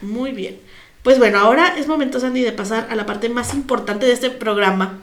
Muy 0.00 0.32
bien. 0.32 0.58
Pues 1.02 1.18
bueno, 1.18 1.38
ahora 1.38 1.74
es 1.78 1.86
momento, 1.86 2.18
Sandy, 2.20 2.42
de 2.42 2.52
pasar 2.52 2.86
a 2.90 2.96
la 2.96 3.04
parte 3.06 3.28
más 3.28 3.52
importante 3.54 4.06
de 4.06 4.12
este 4.12 4.30
programa. 4.30 5.00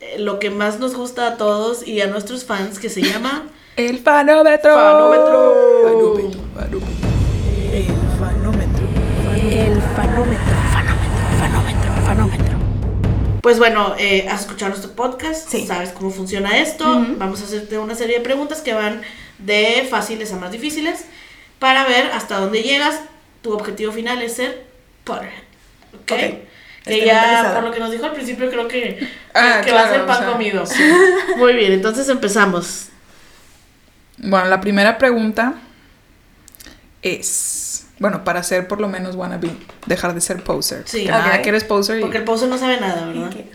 eh, 0.00 0.16
Lo 0.18 0.38
que 0.38 0.50
más 0.50 0.78
nos 0.78 0.94
gusta 0.94 1.26
a 1.26 1.36
todos 1.36 1.86
y 1.86 2.00
a 2.00 2.06
nuestros 2.06 2.44
fans, 2.44 2.78
que 2.78 2.88
se 2.90 3.02
llama 3.02 3.44
El 3.76 3.98
fanómetro. 3.98 4.74
Fanómetro. 4.74 5.54
Fanómetro, 5.84 6.40
fanómetro. 6.54 6.91
Pues 13.42 13.58
bueno, 13.58 13.94
eh, 13.98 14.26
has 14.30 14.42
escuchado 14.42 14.70
nuestro 14.70 14.92
podcast, 14.92 15.48
Sí. 15.50 15.66
sabes 15.66 15.90
cómo 15.90 16.10
funciona 16.10 16.58
esto. 16.58 16.84
Vamos 17.18 17.40
a 17.42 17.44
hacerte 17.44 17.76
una 17.78 17.94
serie 17.94 18.18
de 18.18 18.20
preguntas 18.24 18.60
que 18.60 18.72
van 18.72 19.02
de 19.38 19.86
fáciles 19.90 20.32
a 20.32 20.36
más 20.36 20.52
difíciles 20.52 21.04
para 21.58 21.84
ver 21.84 22.06
hasta 22.12 22.38
dónde 22.38 22.62
llegas. 22.62 23.00
Tu 23.42 23.52
objetivo 23.52 23.90
final 23.92 24.22
es 24.22 24.34
ser 24.36 24.64
Potterhead. 25.04 25.42
¿Ok? 25.94 26.06
Que 26.06 26.46
Estoy 26.84 27.04
ya, 27.06 27.52
por 27.54 27.64
lo 27.64 27.72
que 27.72 27.80
nos 27.80 27.90
dijo 27.90 28.04
al 28.06 28.12
principio, 28.12 28.48
creo 28.50 28.66
que, 28.68 29.08
Ah, 29.34 29.60
que 29.64 29.72
va 29.72 29.80
a 29.82 29.88
claro, 29.88 29.92
ser 29.94 30.06
pan 30.06 30.16
o 30.16 30.20
sea, 30.20 30.32
comido. 30.32 30.64
Muy 31.36 31.52
bien, 31.54 31.72
entonces 31.72 32.08
empezamos. 32.08 32.88
Bueno, 34.18 34.46
la 34.46 34.60
primera 34.60 34.98
pregunta 34.98 35.54
es, 37.02 37.71
bueno, 38.02 38.24
para 38.24 38.42
ser 38.42 38.66
por 38.66 38.80
lo 38.80 38.88
menos 38.88 39.14
wannabe, 39.14 39.48
dejar 39.86 40.12
de 40.12 40.20
ser 40.20 40.42
poser. 40.42 40.82
Sí. 40.86 41.04
Que 41.04 41.10
nada 41.12 41.40
que 41.40 41.50
eres 41.50 41.62
poser 41.62 41.98
y 41.98 42.00
Porque 42.00 42.18
el 42.18 42.24
pozo 42.24 42.48
no 42.48 42.58
sabe 42.58 42.80
nada, 42.80 43.06
¿verdad? 43.06 43.30
¿de 43.30 43.36
qué? 43.36 43.50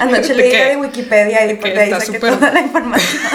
Anoche 0.00 0.28
¿De 0.34 0.34
leí 0.34 0.50
de 0.50 0.76
Wikipedia 0.76 1.44
y 1.44 1.48
que 1.50 1.54
porque 1.54 1.78
ahí 1.78 1.90
saqué 1.92 2.18
toda 2.18 2.52
la 2.52 2.60
información. 2.60 3.22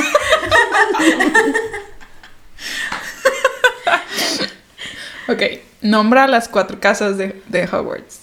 Ok, 5.28 5.44
nombra 5.82 6.28
las 6.28 6.50
cuatro 6.50 6.78
casas 6.82 7.18
de, 7.18 7.42
de 7.48 7.64
Hogwarts. 7.64 8.22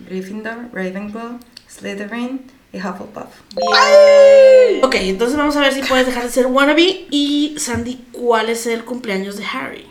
Gryffindor, 0.00 0.70
Ravenclaw, 0.72 1.38
Slytherin, 1.68 2.50
y 2.72 2.78
Hufflepuff. 2.78 3.26
Bien. 3.56 4.84
Ok, 4.84 4.94
entonces 4.96 5.36
vamos 5.36 5.56
a 5.56 5.60
ver 5.60 5.72
si 5.72 5.82
puedes 5.82 6.06
dejar 6.06 6.24
de 6.24 6.30
ser 6.30 6.46
wannabe. 6.46 7.06
Y 7.10 7.54
Sandy, 7.58 8.04
¿cuál 8.12 8.48
es 8.48 8.66
el 8.66 8.84
cumpleaños 8.84 9.36
de 9.36 9.44
Harry? 9.44 9.86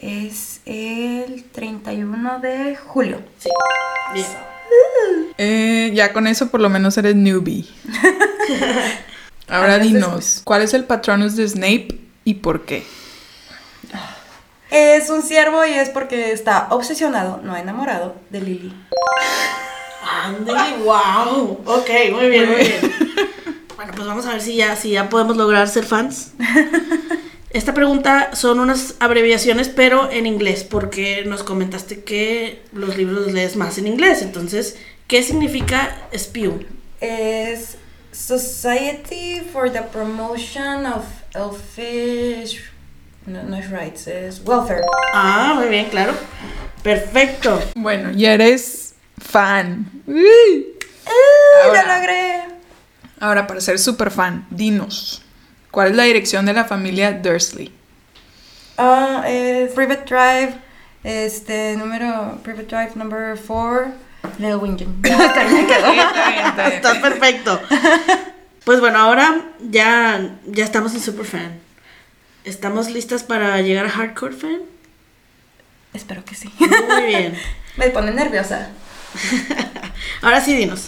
Es 0.00 0.60
el 0.66 1.44
31 1.52 2.40
de 2.40 2.76
julio. 2.76 3.20
Sí. 3.38 3.50
Bien. 4.12 4.26
Eh, 5.38 5.92
ya 5.94 6.12
con 6.12 6.26
eso 6.26 6.48
por 6.48 6.60
lo 6.60 6.68
menos 6.68 6.98
eres 6.98 7.14
newbie. 7.14 7.66
Ahora 9.48 9.78
dinos, 9.78 10.40
¿cuál 10.44 10.62
es 10.62 10.74
el 10.74 10.84
patronus 10.84 11.36
de 11.36 11.48
Snape 11.48 12.00
y 12.24 12.34
por 12.34 12.64
qué? 12.64 12.84
Es 14.70 15.10
un 15.10 15.22
ciervo 15.22 15.64
y 15.64 15.72
es 15.72 15.90
porque 15.90 16.32
está 16.32 16.66
obsesionado, 16.70 17.40
no 17.44 17.56
enamorado, 17.56 18.16
de 18.30 18.40
Lily. 18.40 18.74
Ándale, 20.04 20.76
wow. 20.84 21.60
Ok, 21.64 21.90
muy 22.12 22.28
bien, 22.28 22.48
muy 22.48 22.56
bien. 22.56 22.94
Bueno, 23.76 23.92
pues 23.96 24.06
vamos 24.06 24.24
a 24.26 24.32
ver 24.32 24.40
si 24.40 24.54
ya, 24.54 24.76
si 24.76 24.90
ya 24.90 25.08
podemos 25.08 25.36
lograr 25.36 25.68
ser 25.68 25.84
fans. 25.84 26.32
Esta 27.50 27.74
pregunta 27.74 28.34
son 28.34 28.60
unas 28.60 28.94
abreviaciones, 29.00 29.68
pero 29.68 30.10
en 30.10 30.26
inglés, 30.26 30.64
porque 30.64 31.24
nos 31.26 31.42
comentaste 31.42 32.02
que 32.02 32.62
los 32.72 32.96
libros 32.96 33.26
los 33.26 33.32
lees 33.32 33.56
más 33.56 33.76
en 33.78 33.86
inglés. 33.86 34.22
Entonces, 34.22 34.76
¿qué 35.06 35.22
significa 35.22 35.96
spew? 36.12 36.64
Es 37.00 37.76
Society 38.12 39.40
for 39.52 39.70
the 39.70 39.82
Promotion 39.82 40.86
of 40.86 41.04
Elfish. 41.34 42.60
No, 43.26 43.42
no 43.42 43.56
es 43.56 43.70
rights, 43.70 44.06
es 44.06 44.40
welfare. 44.44 44.82
Ah, 45.12 45.52
muy 45.56 45.68
bien, 45.68 45.86
claro. 45.90 46.12
Perfecto. 46.82 47.60
Bueno, 47.74 48.12
ya 48.12 48.34
eres 48.34 48.83
fan. 49.28 49.90
Uy. 50.06 50.66
¡Uh, 51.06 51.66
Ahora. 51.66 51.82
¡Ya 51.84 51.98
logré! 51.98 52.42
Ahora, 53.20 53.46
para 53.46 53.60
ser 53.60 53.78
super 53.78 54.10
fan, 54.10 54.46
dinos, 54.50 55.22
¿cuál 55.70 55.90
es 55.90 55.96
la 55.96 56.04
dirección 56.04 56.46
de 56.46 56.52
la 56.52 56.64
familia 56.64 57.12
Dursley? 57.12 57.72
Ah, 58.76 59.24
es 59.26 59.72
Privet 59.72 60.08
Drive, 60.08 60.54
este 61.04 61.76
número, 61.76 62.38
Privet 62.42 62.68
Drive 62.68 62.92
number 62.96 63.38
4, 63.46 63.92
Little 64.38 64.56
Wingen. 64.56 65.00
Está 65.04 67.00
perfecto. 67.00 67.60
Pues 68.64 68.80
bueno, 68.80 68.98
ahora 68.98 69.52
ya, 69.60 70.38
ya 70.46 70.64
estamos 70.64 70.94
en 70.94 71.00
Superfan. 71.00 71.60
¿Estamos 72.44 72.90
listas 72.90 73.22
para 73.22 73.60
llegar 73.62 73.86
a 73.86 73.90
Hardcore 73.90 74.34
Fan? 74.34 74.60
Espero 75.94 76.24
que 76.24 76.34
sí. 76.34 76.52
Muy 76.58 77.04
bien. 77.06 77.38
Me 77.76 77.88
pone 77.90 78.10
nerviosa. 78.10 78.70
Ahora 80.22 80.40
sí, 80.40 80.54
dinos. 80.54 80.86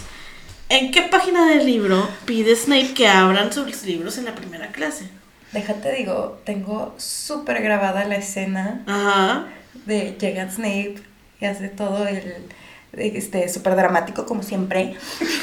¿En 0.69 0.91
qué 0.91 1.03
página 1.03 1.47
del 1.47 1.65
libro 1.65 2.09
pide 2.25 2.53
Snape 2.55 2.93
que 2.93 3.07
abran 3.07 3.53
sus 3.53 3.83
libros 3.83 4.17
en 4.17 4.25
la 4.25 4.35
primera 4.35 4.67
clase? 4.71 5.07
Déjate 5.53 5.93
digo, 5.93 6.41
tengo 6.43 6.93
súper 6.97 7.63
grabada 7.63 8.03
la 8.03 8.17
escena 8.17 8.81
Ajá. 8.85 9.45
de 9.85 10.17
llega 10.19 10.51
Snape 10.51 10.95
y 11.39 11.45
hace 11.45 11.69
todo 11.69 12.05
el 12.05 12.47
este 12.93 13.47
súper 13.47 13.75
dramático 13.75 14.25
como 14.25 14.41
siempre 14.43 14.95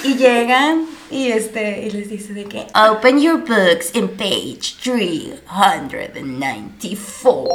y 0.02 0.16
llegan 0.16 0.86
y 1.10 1.28
este 1.28 1.82
y 1.86 1.90
les 1.90 2.08
dice 2.10 2.32
de 2.32 2.44
que 2.46 2.66
open 2.74 3.20
your 3.20 3.36
books 3.38 3.94
in 3.94 4.08
page 4.08 4.76
394 4.82 7.48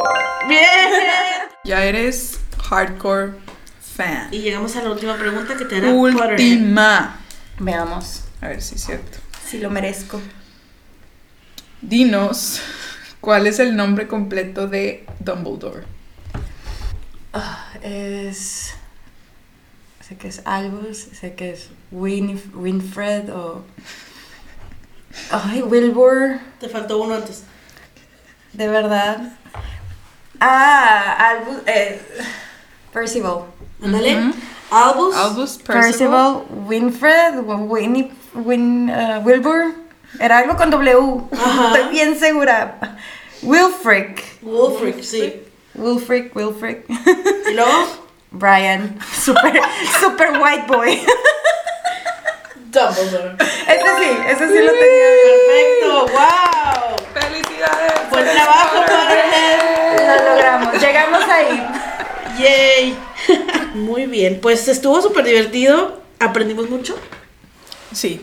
Bien. 0.48 0.68
Ya 1.66 1.84
eres 1.84 2.40
hardcore 2.70 3.34
fan. 4.04 4.28
Y 4.32 4.40
llegamos 4.40 4.76
a 4.76 4.82
la 4.84 4.92
última 4.92 5.16
pregunta 5.18 5.56
que 5.58 5.66
te 5.66 5.78
hará. 5.78 5.92
Última. 5.94 7.20
veamos 7.60 8.24
A 8.42 8.48
ver 8.48 8.62
si 8.62 8.76
es 8.76 8.86
cierto. 8.86 9.18
si 9.46 9.58
lo 9.60 9.70
merezco 9.70 10.22
Dinos, 11.82 12.62
¿cuál 13.22 13.48
es 13.48 13.60
el 13.60 13.76
nombre 13.76 14.08
completo 14.08 14.68
de 14.68 15.06
Dumbledore? 15.20 15.84
Ah, 17.34 17.68
es 17.84 18.74
sé 20.08 20.16
que 20.18 20.28
es 20.28 20.42
Albus 20.46 20.98
sé 20.98 21.36
que 21.36 21.52
es 21.52 21.70
Winif- 21.92 22.54
Winfred 22.56 23.30
o 23.34 23.64
ay 25.32 25.62
Wilbur 25.62 26.40
Te 26.60 26.68
faltó 26.70 27.02
uno 27.02 27.16
antes. 27.16 27.44
De 28.54 28.68
verdad. 28.68 29.34
Ah, 30.40 31.30
Albus. 31.30 31.58
Eh, 31.68 32.02
Percival. 32.92 33.46
Ándale. 33.84 34.18
Ujú. 34.18 34.34
Albus. 34.72 35.16
Albus 35.16 35.58
Percival, 35.58 36.44
Percival. 36.44 36.68
Winfred, 36.68 37.34
Winnie, 37.46 38.12
Win, 38.36 38.90
uh, 38.90 39.22
Wilbur. 39.24 39.74
Era 40.20 40.40
algo 40.40 40.56
con 40.58 40.70
W. 40.70 41.22
Ajá. 41.32 41.68
Estoy 41.76 41.90
bien 41.92 42.20
segura. 42.20 42.98
Wilfric. 43.42 44.42
Wulfric, 44.42 45.04
sí. 45.04 45.44
Wilfric, 45.76 46.36
Wilfric. 46.36 46.86
Y 46.90 47.54
luego. 47.54 47.88
Brian. 48.32 49.00
Super, 49.24 49.60
super 50.00 50.40
white 50.40 50.66
boy. 50.68 51.02
Dumbledore. 52.72 53.36
Ese 53.68 53.90
sí, 53.98 54.18
ese 54.28 54.48
sí 54.48 54.60
lo 54.62 54.72
tenía. 54.72 55.10
Perfecto. 55.26 56.08
¡Wow! 56.14 56.96
¡Felicidades! 57.14 58.10
Buen 58.12 58.26
trabajo, 58.30 58.78
Potterhead. 58.82 60.08
Lo 60.08 60.30
logramos. 60.30 60.80
Llegamos 60.80 61.24
ahí. 61.28 61.79
Yay. 62.40 62.98
Muy 63.76 64.06
bien. 64.06 64.40
Pues 64.42 64.68
estuvo 64.68 65.02
súper 65.02 65.26
divertido. 65.26 66.02
Aprendimos 66.20 66.70
mucho. 66.70 66.98
Sí. 67.94 68.22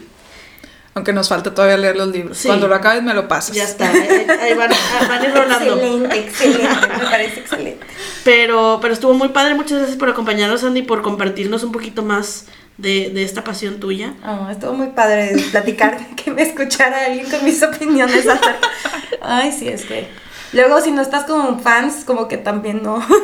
Aunque 0.95 1.13
nos 1.13 1.29
falta 1.29 1.55
todavía 1.55 1.77
leer 1.77 1.97
los 1.97 2.09
libros. 2.09 2.39
Sí. 2.39 2.49
Cuando 2.49 2.69
lo 2.69 2.75
acabes 2.75 3.03
me 3.03 3.13
lo 3.13 3.29
pasas. 3.29 3.55
Ya 3.55 3.65
está. 3.65 3.91
Ahí, 3.91 4.27
ahí 4.41 4.55
van, 4.55 4.71
van 5.09 5.23
a 5.23 5.25
ir 5.25 5.35
rolando. 5.35 5.75
Excelente, 5.75 6.19
excelente. 6.19 6.87
Me 6.89 7.05
parece 7.05 7.41
excelente. 7.41 7.87
Pero, 8.25 8.79
pero 8.81 8.95
estuvo 8.95 9.13
muy 9.13 9.29
padre. 9.29 9.55
Muchas 9.55 9.79
gracias 9.79 9.99
por 9.99 10.09
acompañarnos, 10.09 10.65
Andy, 10.65 10.83
por 10.83 11.03
compartirnos 11.03 11.63
un 11.65 11.73
poquito 11.73 12.03
más 12.03 12.47
de, 12.79 13.11
de 13.11 13.23
esta 13.23 13.45
pasión 13.45 13.81
tuya. 13.81 14.15
Oh, 14.25 14.49
estuvo 14.51 14.73
muy 14.73 14.89
padre 14.89 15.35
platicar, 15.51 15.99
que 16.17 16.31
me 16.31 16.43
escuchara 16.43 17.07
alguien 17.07 17.29
con 17.31 17.45
mis 17.45 17.63
opiniones. 17.63 18.27
Ay, 19.21 19.53
sí, 19.53 19.69
es 19.69 19.85
que. 19.85 20.09
Luego, 20.53 20.81
si 20.81 20.91
no 20.91 21.03
estás 21.03 21.25
como 21.25 21.59
fans, 21.61 22.05
como 22.05 22.29
que 22.29 22.37
también 22.39 22.83
no. 22.83 23.05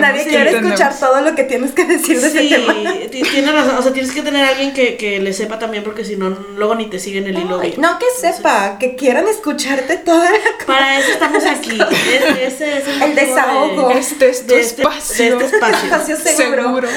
Nadie 0.00 0.24
quiere 0.24 0.50
escuchar 0.56 0.98
todo 0.98 1.20
lo 1.20 1.34
que 1.34 1.44
tienes 1.44 1.72
que 1.72 1.84
decir 1.84 2.18
de 2.20 2.28
ese 2.28 2.40
Sí, 2.40 2.48
tema. 2.48 2.74
ti- 3.10 3.22
tienes 3.22 3.52
razón. 3.52 3.76
O 3.78 3.82
sea, 3.82 3.92
tienes 3.92 4.12
que 4.12 4.22
tener 4.22 4.44
a 4.44 4.48
alguien 4.48 4.72
que, 4.72 4.96
que 4.96 5.20
le 5.20 5.32
sepa 5.32 5.58
también, 5.58 5.84
porque 5.84 6.04
si 6.04 6.16
no, 6.16 6.30
luego 6.56 6.74
ni 6.74 6.86
te 6.88 6.98
siguen 6.98 7.26
el 7.26 7.38
hilo. 7.38 7.60
Ay, 7.60 7.74
no 7.76 7.98
que 7.98 8.06
sepa, 8.18 8.78
que 8.78 8.96
quieran 8.96 9.28
escucharte 9.28 9.98
toda 9.98 10.30
la 10.30 10.66
Para 10.66 10.98
eso 10.98 11.10
estamos 11.12 11.44
aquí. 11.44 11.78
Es- 12.10 12.54
ese 12.54 12.78
es 12.78 12.88
el, 12.88 13.02
El 13.02 13.08
motivo 13.10 13.14
de- 13.14 13.26
desahogo. 13.26 13.90
Este 13.90 14.30
es 14.30 14.46
tu 14.46 14.54
de 14.54 14.60
este, 14.60 14.82
espacio. 14.82 15.38
de 15.38 15.44
este 15.44 15.56
espacio. 15.56 15.84
espacio 15.84 16.16
seguro. 16.36 16.62
Seguro. 16.62 16.88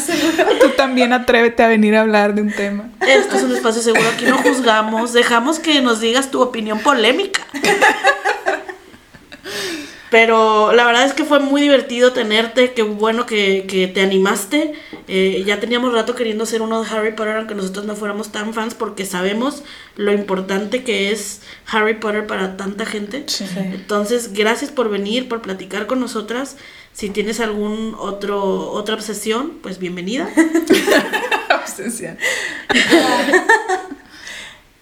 Seguro. 0.00 0.58
Tú 0.60 0.70
también 0.70 1.12
atrévete 1.12 1.62
a 1.62 1.68
venir 1.68 1.96
a 1.96 2.02
hablar 2.02 2.34
de 2.34 2.42
un 2.42 2.52
tema. 2.52 2.90
Esto 3.00 3.36
es 3.36 3.42
un 3.42 3.54
espacio 3.54 3.82
seguro, 3.82 4.08
aquí 4.12 4.24
no 4.24 4.38
juzgamos, 4.38 5.12
dejamos 5.12 5.58
que 5.58 5.80
nos 5.80 6.00
digas 6.00 6.30
tu 6.30 6.40
opinión 6.40 6.80
polémica. 6.80 7.46
Pero 10.12 10.74
la 10.74 10.84
verdad 10.84 11.06
es 11.06 11.14
que 11.14 11.24
fue 11.24 11.40
muy 11.40 11.62
divertido 11.62 12.12
tenerte, 12.12 12.74
qué 12.74 12.82
bueno 12.82 13.24
que, 13.24 13.64
que 13.66 13.88
te 13.88 14.02
animaste. 14.02 14.74
Eh, 15.08 15.42
ya 15.46 15.58
teníamos 15.58 15.94
rato 15.94 16.14
queriendo 16.14 16.44
ser 16.44 16.60
uno 16.60 16.82
de 16.82 16.90
Harry 16.90 17.12
Potter, 17.12 17.38
aunque 17.38 17.54
nosotros 17.54 17.86
no 17.86 17.96
fuéramos 17.96 18.30
tan 18.30 18.52
fans, 18.52 18.74
porque 18.74 19.06
sabemos 19.06 19.62
lo 19.96 20.12
importante 20.12 20.84
que 20.84 21.12
es 21.12 21.40
Harry 21.66 21.94
Potter 21.94 22.26
para 22.26 22.58
tanta 22.58 22.84
gente. 22.84 23.24
Sí. 23.26 23.46
Entonces, 23.56 24.34
gracias 24.34 24.70
por 24.70 24.90
venir, 24.90 25.30
por 25.30 25.40
platicar 25.40 25.86
con 25.86 25.98
nosotras. 25.98 26.58
Si 26.92 27.08
tienes 27.10 27.40
algún 27.40 27.96
otro 27.98 28.70
otra 28.70 28.94
obsesión, 28.94 29.58
pues 29.62 29.78
bienvenida. 29.78 30.28
Obsesión. 31.62 32.18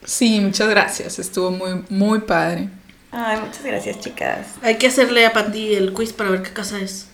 Sí, 0.04 0.40
muchas 0.40 0.68
gracias. 0.68 1.18
Estuvo 1.18 1.50
muy, 1.50 1.84
muy 1.88 2.20
padre. 2.20 2.68
Ay, 3.12 3.38
muchas 3.40 3.62
gracias, 3.64 4.00
chicas. 4.00 4.46
Hay 4.62 4.76
que 4.78 4.86
hacerle 4.88 5.24
a 5.26 5.32
Pati 5.32 5.74
el 5.74 5.92
quiz 5.92 6.12
para 6.12 6.30
ver 6.30 6.42
qué 6.42 6.50
casa 6.52 6.78
es. 6.80 7.06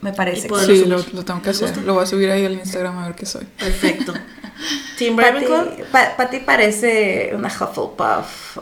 Me 0.00 0.12
parece. 0.12 0.48
Poder- 0.48 0.66
Sí, 0.66 0.84
lo, 0.84 0.98
lo 0.98 1.24
tengo 1.24 1.40
que 1.42 1.48
¿Les 1.48 1.56
hacer. 1.56 1.68
gusta? 1.68 1.82
Lo 1.84 1.94
voy 1.94 2.02
a 2.04 2.06
subir 2.06 2.30
ahí 2.30 2.44
al 2.44 2.52
Instagram 2.54 2.98
a 2.98 3.06
ver 3.06 3.16
qué 3.16 3.26
soy. 3.26 3.46
Perfecto. 3.58 4.12
Team 4.98 5.18
Ravenclaw. 5.18 5.76
Pa- 5.90 6.16
Patty 6.16 6.40
parece 6.40 7.32
una 7.34 7.48
Hufflepuff. 7.48 8.58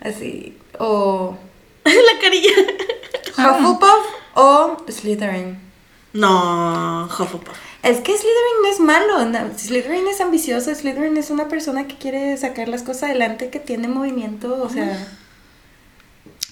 Así. 0.00 0.58
O. 0.78 1.36
La 1.84 2.20
carilla. 2.20 2.52
Hufflepuff 3.36 4.06
o 4.34 4.76
Slytherin. 4.88 5.58
No, 6.12 7.04
Hufflepuff. 7.06 7.56
Es 7.82 7.98
que 7.98 8.12
Slytherin 8.12 8.62
no 8.62 8.68
es 8.70 8.80
malo. 8.80 9.24
na- 9.26 9.58
Slytherin 9.58 10.06
es 10.08 10.20
ambicioso. 10.20 10.74
Slytherin 10.74 11.16
es 11.16 11.30
una 11.30 11.48
persona 11.48 11.86
que 11.88 11.96
quiere 11.96 12.36
sacar 12.36 12.68
las 12.68 12.82
cosas 12.82 13.04
adelante, 13.04 13.48
que 13.50 13.58
tiene 13.60 13.88
movimiento. 13.88 14.62
O 14.62 14.68
sea. 14.68 14.96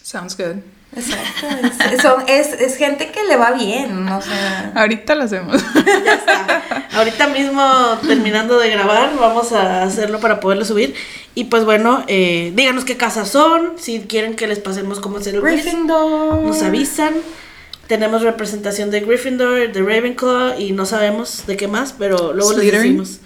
Sounds 0.03 0.37
good. 0.37 0.57
Exacto. 0.97 1.47
Es, 1.95 2.03
son- 2.03 2.25
es, 2.27 2.49
es 2.55 2.77
gente 2.77 3.13
que 3.13 3.23
le 3.25 3.37
va 3.37 3.53
bien, 3.53 4.09
o 4.09 4.21
sea. 4.21 4.73
Ahorita 4.75 5.15
lo 5.15 5.25
hacemos. 5.25 5.63
Ya 6.05 6.15
está. 6.15 6.87
Ahorita 6.95 7.29
mismo, 7.29 7.63
terminando 8.07 8.59
de 8.59 8.71
grabar, 8.71 9.13
vamos 9.17 9.53
a 9.53 9.83
hacerlo 9.85 10.19
para 10.19 10.41
poderlo 10.41 10.65
subir. 10.65 10.95
Y 11.37 11.45
pues 11.45 11.65
bueno, 11.65 12.03
eh, 12.09 12.53
díganos 12.57 12.85
qué 12.85 12.97
casas 12.97 13.29
son, 13.29 13.75
si 13.79 14.01
quieren 14.01 14.35
que 14.35 14.49
les 14.49 14.59
pasemos 14.59 14.99
cómo 14.99 15.19
hacer 15.19 15.37
el 15.37 15.43
Gryffindor. 15.43 16.41
nos 16.43 16.63
avisan. 16.63 17.15
Tenemos 17.91 18.23
representación 18.23 18.93
de 18.93 19.01
Gryffindor, 19.01 19.73
de 19.73 19.83
Ravenclaw 19.83 20.61
y 20.61 20.71
no 20.71 20.87
sabemos 20.87 21.45
de 21.49 21.57
qué 21.57 21.67
más, 21.67 21.93
pero 21.99 22.33
luego 22.33 22.53
Slytherin. 22.53 22.83
decimos. 22.83 23.19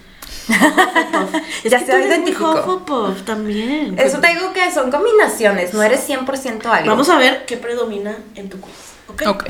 Hufflepuff. 0.48 1.34
Es 1.64 1.70
Ya 1.70 1.78
que 1.80 1.84
se 1.84 1.90
tú 1.92 1.96
eres 1.98 2.06
muy 2.08 2.14
identificó. 2.16 2.52
Hufflepuff 2.52 3.22
también. 3.26 3.98
Eso 3.98 4.20
te 4.20 4.28
digo 4.28 4.54
que 4.54 4.72
son 4.72 4.90
combinaciones, 4.90 5.74
no 5.74 5.82
eres 5.82 6.08
100% 6.08 6.64
algo. 6.64 6.88
Vamos 6.88 7.10
a 7.10 7.18
ver 7.18 7.44
qué 7.44 7.58
predomina 7.58 8.16
en 8.36 8.48
tu 8.48 8.58
quiz. 8.58 8.72
¿Ok? 9.08 9.22
Ok. 9.26 9.44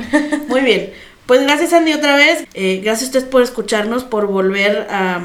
Muy 0.49 0.59
bien. 0.59 0.91
Pues 1.25 1.41
gracias 1.43 1.71
Andy 1.71 1.93
otra 1.93 2.17
vez. 2.17 2.45
Eh, 2.53 2.81
gracias 2.83 3.03
a 3.03 3.05
ustedes 3.05 3.25
por 3.25 3.41
escucharnos, 3.41 4.03
por 4.03 4.27
volver 4.27 4.85
a... 4.89 5.21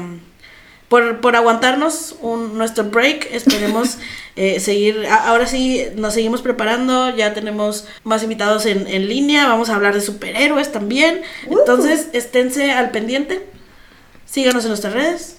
por, 0.91 1.21
por 1.21 1.37
aguantarnos 1.37 2.17
un, 2.21 2.57
nuestro 2.57 2.83
break. 2.83 3.29
Esperemos 3.31 3.97
eh, 4.35 4.59
seguir... 4.59 5.07
a- 5.07 5.29
ahora 5.29 5.47
sí 5.47 5.85
nos 5.95 6.13
seguimos 6.13 6.41
preparando. 6.41 7.15
Ya 7.15 7.33
tenemos 7.33 7.85
más 8.03 8.21
invitados 8.23 8.65
en, 8.65 8.85
en 8.87 9.07
línea. 9.07 9.47
Vamos 9.47 9.69
a 9.69 9.75
hablar 9.75 9.93
de 9.95 10.01
superhéroes 10.01 10.71
también. 10.73 11.21
Entonces, 11.49 12.09
esténse 12.11 12.71
al 12.73 12.91
pendiente. 12.91 13.47
Síganos 14.25 14.63
en 14.65 14.69
nuestras 14.69 14.93
redes. 14.93 15.37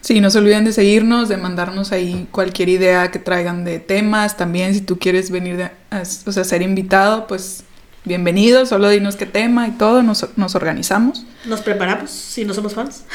Sí, 0.00 0.20
no 0.22 0.30
se 0.30 0.38
olviden 0.38 0.64
de 0.64 0.72
seguirnos, 0.72 1.28
de 1.28 1.36
mandarnos 1.36 1.92
ahí 1.92 2.26
cualquier 2.30 2.68
idea 2.70 3.10
que 3.10 3.18
traigan 3.18 3.64
de 3.64 3.80
temas. 3.80 4.36
También, 4.38 4.72
si 4.72 4.80
tú 4.80 4.98
quieres 4.98 5.30
venir 5.30 5.56
de- 5.58 5.64
a, 5.90 6.02
o 6.24 6.32
sea, 6.32 6.44
ser 6.44 6.62
invitado, 6.62 7.26
pues 7.26 7.64
bienvenido. 8.04 8.66
Solo 8.66 8.88
dinos 8.88 9.16
qué 9.16 9.26
tema 9.26 9.68
y 9.68 9.72
todo, 9.72 10.02
nos, 10.02 10.26
nos 10.36 10.54
organizamos. 10.54 11.24
Nos 11.44 11.60
preparamos 11.60 12.10
si 12.10 12.44
no 12.44 12.54
somos 12.54 12.74
fans. 12.74 13.04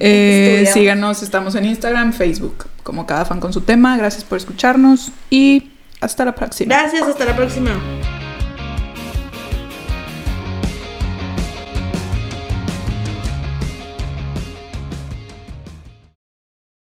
Eh, 0.00 0.68
síganos, 0.72 1.22
estamos 1.22 1.54
en 1.54 1.64
Instagram, 1.64 2.12
Facebook, 2.12 2.66
como 2.82 3.06
cada 3.06 3.24
fan 3.24 3.40
con 3.40 3.52
su 3.52 3.62
tema. 3.62 3.96
Gracias 3.96 4.24
por 4.24 4.38
escucharnos 4.38 5.10
y 5.30 5.70
hasta 6.00 6.24
la 6.24 6.34
próxima. 6.34 6.74
Gracias, 6.74 7.02
hasta 7.02 7.24
la 7.24 7.36
próxima. 7.36 7.70